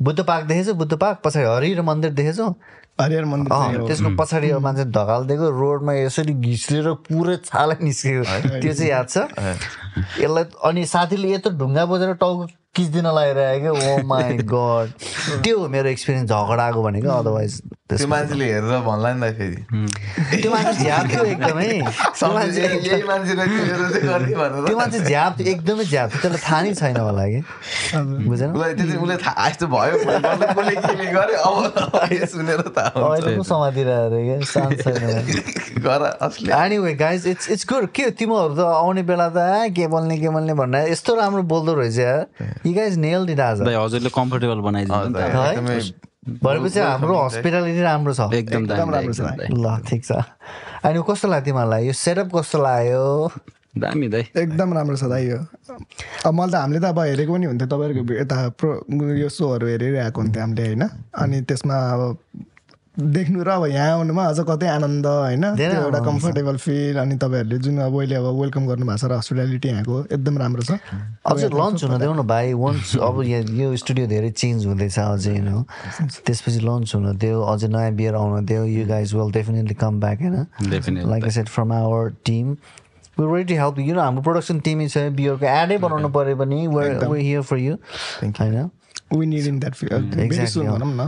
बुद्ध 0.00 0.22
पार्क 0.22 0.46
देखेछौ 0.46 0.74
बुद्ध 0.74 0.96
पार्क 0.96 1.18
पछाडि 1.24 1.46
हरिर 1.46 1.82
मन्दिर 1.82 2.12
देखेछौ 2.12 2.52
हरिहर 3.00 3.24
मन्दिर 3.32 3.86
त्यसको 3.88 4.10
पछाडि 4.20 4.52
मान्छे 4.66 4.84
ढकालिदिएको 4.96 5.48
रोडमा 5.58 5.92
यसरी 5.94 6.32
घिच्रेर 6.34 6.86
पुरै 7.08 7.36
छाला 7.44 7.74
निस्केको 7.80 8.22
त्यो 8.60 8.72
चाहिँ 8.74 8.90
याद 8.90 9.08
छ? 9.08 9.16
यसलाई 10.22 10.44
अनि 10.68 10.84
साथीले 10.94 11.32
यत्रो 11.34 11.52
ढुङ्गा 11.58 11.84
बजेर 11.92 12.12
टाउको 12.22 12.46
किच्दिन 12.76 13.06
लगाइरहेको 13.18 13.70
ओ 13.74 14.02
माई 14.12 14.36
गड 14.54 14.88
त्यो 15.44 15.58
हो 15.58 15.68
मेरो 15.74 15.88
एक्सपिरियन्स 15.94 16.30
झगडाको 16.30 16.82
भनेको 16.82 17.10
अदरवाइज 17.22 17.60
त्यो 17.90 18.06
मान्छेले 18.08 18.44
हेरेर 18.44 18.80
भन्ला 18.84 19.12
नि 19.12 19.20
त 19.20 19.24
फेरि 19.38 19.58
त्यो 20.40 20.50
मान्छे 20.52 20.72
झ्याप 20.84 21.04
थियो 21.10 21.24
एकदमै 21.24 21.68
त्यो 24.66 24.76
मान्छे 24.76 24.98
झ्याप 25.00 25.38
थियो 25.38 25.46
एकदमै 25.52 25.84
झ्याप 25.84 26.08
थियो 26.12 26.20
त्यसलाई 26.22 26.42
थाहा 26.42 26.60
नै 26.62 26.72
छैन 26.80 26.96
होला 26.96 27.24
कि 27.32 27.40
बुझेन 28.28 28.50
उसले 28.52 29.16
थाहा 29.22 29.46
यस्तो 29.48 29.66
भयो 29.72 29.94
सुनेर 32.32 32.60
अहिले 32.76 33.36
पो 33.36 33.42
समातिरहेको 33.52 34.18
क्या 34.26 34.38
शान्त 34.52 34.78
छैन 34.84 36.52
anyway 36.58 36.92
guys 37.04 37.26
it's 37.32 37.50
it's 37.56 37.64
good 37.72 37.86
के 37.96 38.10
तिमीहरू 38.20 38.54
त 38.54 38.68
आउने 38.74 39.02
बेला 39.12 39.28
त 39.38 39.72
के 39.78 39.86
बोल्ने 39.94 40.18
के 40.18 40.28
बोल्ने 40.36 40.58
भनेर 40.60 40.92
यस्तो 40.92 41.14
राम्रो 41.22 41.42
बोल्दो 41.54 41.72
रहेछ 41.80 41.98
यार 41.98 42.20
यी 42.66 42.72
गाइज 42.74 42.98
नेल 43.06 43.40
आज 43.40 43.64
हजुरले 43.68 44.10
कम्फर्टेबल 44.20 44.60
बनाइदिनु 44.68 46.07
भनेपछि 46.42 46.80
हाम्रो 46.80 47.14
हस्पिटालिटी 47.18 47.80
राम्रो 47.80 48.12
छ। 48.14 48.20
एकदम 48.34 48.64
राम्रो 48.68 49.12
छ। 49.12 49.20
ल 49.48 49.66
ठिक 49.88 50.04
छ। 50.04 50.12
अनि 50.84 50.98
कस्तो 51.08 51.28
लाग्यो 51.28 51.44
तिमीहरूलाई? 51.44 51.86
यो 51.86 51.92
सेटअप 51.92 52.28
कस्तो 52.36 52.58
लाग्यो? 52.62 53.04
दामी 53.78 54.08
दाइ 54.08 54.24
एकदम 54.36 54.74
राम्रो 54.74 54.96
छ 54.96 55.04
दाइ 55.08 55.24
यो। 55.28 55.38
अब 56.26 56.32
मैले 56.34 56.52
त 56.52 56.54
हामीले 56.54 56.80
त 56.80 56.84
अब 56.84 56.98
हेरेको 56.98 57.32
पनि 57.32 57.46
हुन्थ्यो 57.46 57.68
तपाईँहरूको 57.68 58.14
यता 58.20 58.36
प्रो 58.58 58.70
यो 59.14 59.28
सोहरू 59.28 59.66
हेरिरहेको 59.66 60.20
हुन्थ्यो 60.20 60.42
हामीले 60.42 60.62
होइन? 60.66 60.84
अनि 61.14 61.36
त्यसमा 61.48 61.76
अब 61.94 62.02
देख्नु 62.98 63.42
र 63.46 63.48
अब 63.48 63.64
यहाँ 63.70 63.90
आउनुमा 63.94 64.22
अझ 64.26 64.40
कतै 64.42 64.66
आनन्द 64.68 65.06
होइन? 65.06 65.44
त्यो 65.54 65.70
एउटा 65.70 65.98
कम्फर्टेबल 66.04 66.56
फिल 66.58 66.96
अनि 66.98 67.16
तपाईँहरूले 67.22 67.58
जुन 67.62 67.78
अब 67.78 67.94
अहिले 67.94 68.14
अब 68.18 68.26
वेलकम 68.40 68.66
गर्नुभएको 68.66 68.98
छ 68.98 69.04
र 69.06 69.12
हस्पिटालिटी 69.18 69.68
यहाँको 69.68 69.98
एकदम 70.18 70.38
राम्रो 70.38 70.62
छ। 70.62 70.82
अझै 71.22 71.48
लन्च 71.54 71.84
हुन 71.84 71.98
देऊ 71.98 72.12
न 72.12 72.26
भाइ 72.26 72.52
वन्स 72.58 72.96
अब 72.98 73.22
यहाँ 73.22 73.42
यो 73.54 73.76
स्टुडियो 73.76 74.06
धेरै 74.10 74.30
चेन्ज 74.34 74.66
हुँदैछ 74.66 74.98
अझै 74.98 75.30
होइन 75.30 75.62
त्यसपछि 76.26 76.60
लन्च 76.66 76.94
हुन 76.94 77.06
देऊ 77.22 77.38
अझै 77.54 77.68
नयाँ 77.70 77.92
बियर 77.94 78.14
आउन 78.18 78.44
देऊ 78.44 78.64
you 78.66 78.86
guys 78.88 79.14
will 79.14 79.30
definitely 79.38 79.74
come 79.78 80.00
back 80.00 80.18
होइन? 80.22 81.06
Like 81.06 81.24
I 81.24 81.30
said 81.38 81.48
from 81.54 81.72
our 81.72 82.10
team 82.26 82.56
we 83.18 83.26
ready 83.36 83.54
help 83.62 83.78
you 83.78 83.94
हाम्रो 83.98 84.22
प्रोडक्सन 84.22 84.58
टिमै 84.66 84.88
छ 84.88 85.06
बियरको 85.14 85.46
एडै 85.46 85.78
बनाउनु 85.86 86.08
पऱ्यो 86.18 86.36
भने 86.42 86.66
वे 86.66 87.20
हियर 87.20 87.42
फर 87.42 87.58
यु 87.58 87.74
होइन? 88.22 88.70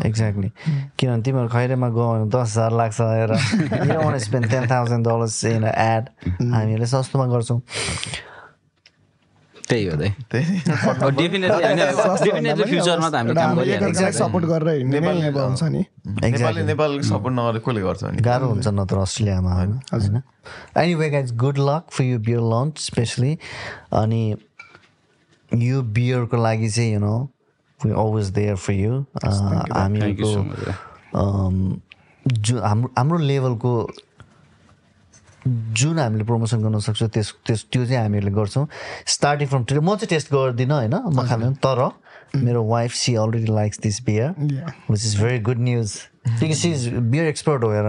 एक्ज्याक्टली 0.04 0.50
किनभने 0.98 1.22
तिमीहरू 1.22 1.48
खैरेमा 1.48 1.88
गयो 1.88 2.12
भने 2.12 2.30
दस 2.30 2.50
हजार 2.50 2.72
लाग्छ 2.72 3.00
हेर 3.00 4.18
spend 4.20 4.50
ten 4.50 4.70
thousand 4.70 5.06
dollars 5.06 5.44
in 5.44 5.64
ad 5.66 6.08
हामीले 6.52 6.86
सस्तोमा 6.86 7.26
गर्छौँ 7.26 7.60
त्यही 9.70 9.86
हो 9.86 9.96
सपोर्ट 14.12 14.44
गरेर 14.44 14.84
नेपाल 14.84 15.20
सपोर्ट 17.00 17.34
नगरेर 17.34 17.62
कसले 17.66 17.80
गर्छ 17.80 18.04
गाह्रो 18.20 18.48
हुन्छ 18.48 18.68
नत्र 18.74 18.98
अस्ट्रेलियामा 18.98 19.54
होइन 19.54 19.80
any 20.76 21.10
guys 21.10 21.36
good 21.36 21.58
luck 21.58 21.86
for 21.90 22.04
you 22.04 22.18
beer 22.20 22.40
launch 22.54 22.78
specially 22.84 23.38
अनि 23.94 24.36
यो 25.50 25.82
बियरको 25.98 26.42
लागि 26.42 26.70
चाहिँ 26.70 26.92
you 26.92 27.00
know 27.00 27.30
we 27.84 27.90
always 27.94 28.30
there 28.30 28.56
for 28.56 28.72
you 28.74 29.04
हामीहरूको 29.72 30.30
जुन 32.26 32.58
हाम्रो 32.60 32.92
हाम्रो 32.98 33.18
लेभलको 33.18 33.72
जुन 35.46 35.98
हामीले 35.98 36.24
प्रमोसन 36.24 36.62
गर्न 36.62 36.78
सक्छौँ 36.78 37.08
त्यस 37.08 37.34
त्यस 37.46 37.64
त्यो 37.72 37.84
चाहिँ 37.84 37.98
हामीहरूले 37.98 38.32
गर्छौँ 38.32 38.66
स्टार्टिङ 39.08 39.48
फ्रम 39.48 39.64
टुडे 39.64 39.80
म 39.80 39.96
चाहिँ 39.96 40.08
टेस्ट 40.08 40.32
गर्दिनँ 40.32 40.74
होइन 40.74 40.94
म 40.94 41.26
खाँदैन 41.26 41.54
तर 41.58 41.88
मेरो 42.36 42.64
wife 42.66 42.92
she 42.94 43.14
already 43.16 43.52
likes 43.52 43.80
this 43.80 44.02
beer 44.04 44.34
which 44.90 45.04
is 45.04 45.16
very 45.20 45.38
good 45.40 45.58
news 45.60 45.94
beer 46.24 47.26
expert 47.26 47.64
हो 47.64 47.70
हेर 47.70 47.88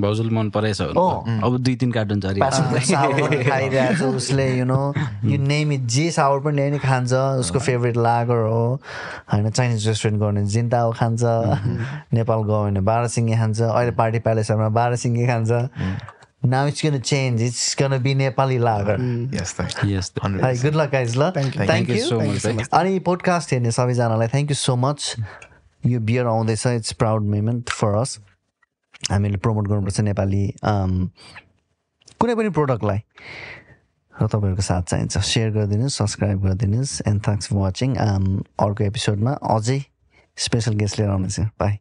भाउजूले 0.00 0.30
मन 0.36 0.50
परेछ 0.50 0.80
अब 0.80 1.56
दुई 1.60 1.74
तिन 1.76 1.92
कार्टुन 1.92 2.20
खाइरहेको 2.20 3.94
छ 3.96 4.02
उसले 4.16 4.46
you 4.58 4.64
know 4.64 4.80
you 5.24 5.38
name 5.46 5.72
it 5.72 5.80
जे 5.96 6.10
सावर 6.10 6.40
पनि 6.44 6.56
ल्याइ 6.56 6.70
नै 6.70 6.78
खान्छ 6.78 7.12
उसको 7.12 7.58
फेभरेट 7.58 7.96
लागर 7.96 8.42
हो। 8.48 8.80
होइन 9.32 9.50
चाइनिज 9.50 9.88
रेस्टुरेन्ट 9.88 10.20
गयो 10.20 10.28
भने 10.30 10.44
जिन्ताओ 10.44 10.92
खान्छ। 11.00 11.22
नेपाल 12.14 12.42
गयो 12.50 12.62
भने 12.64 12.80
बाह्र 12.90 13.06
सिङ्गे 13.16 13.36
खान्छ। 13.36 13.60
अहिले 13.62 13.90
पार्टी 14.02 14.18
प्यालेसहरूमा 14.28 14.68
बाह्र 14.80 14.96
सिङ्गे 15.06 15.26
खान्छ 15.26 15.50
now 16.44 16.66
it's 16.66 16.80
going 16.80 16.94
to 16.94 17.00
change. 17.00 17.40
It's 17.40 17.74
going 17.74 17.90
to 17.90 17.98
be 17.98 18.14
Nepali 18.14 18.60
lager. 18.60 18.96
Mm. 18.96 19.32
Yes, 19.32 19.52
thank 19.52 19.82
you. 19.82 19.88
Yes. 19.90 20.12
Hi, 20.22 20.54
good 20.56 20.76
luck, 20.76 20.92
guys. 20.92 21.14
Thank 21.14 21.56
you. 21.56 21.66
Thank, 21.66 21.88
you. 21.88 22.00
so 22.00 22.20
much. 22.20 22.46
अनि 22.72 22.98
पोडकास्ट 23.08 23.52
हेर्ने 23.52 23.70
सबैजनालाई 23.72 24.28
थ्याङ्क 24.28 24.50
यू 24.50 24.56
सो 24.56 24.76
मच 24.76 25.14
यो 25.88 26.00
beer 26.08 26.26
आउँदैछ 26.26 26.66
it's 26.66 26.92
proud 27.00 27.22
moment 27.34 27.70
for 27.70 27.94
us 28.00 28.18
हामीले 29.10 29.36
promote 29.38 29.68
गर्नुपर्छ 29.68 30.00
नेपाली 30.00 30.44
कुनै 32.20 32.34
पनि 32.34 32.50
प्रोडक्टलाई 32.50 33.00
र 34.14 34.26
तपाईँहरूको 34.26 34.62
साथ 34.62 34.82
चाहिन्छ। 34.90 35.18
सेयर 35.18 35.50
गरिदिनुहोस् 35.54 35.96
सब्सक्राइब 35.98 36.38
गरिदिनुहोस् 36.44 36.94
एन्ड 37.06 37.22
थ्याङ्क्स 37.24 37.46
फर 37.48 37.56
वाचिङ 37.56 37.90
अर्को 37.96 38.84
एपिसोडमा 38.84 39.32
अझै 39.54 39.78
स्पेसल 40.36 40.74
गेस्ट 40.80 40.98
लिएर 40.98 41.10
आउनेछ। 41.10 41.40
बाई 41.60 41.74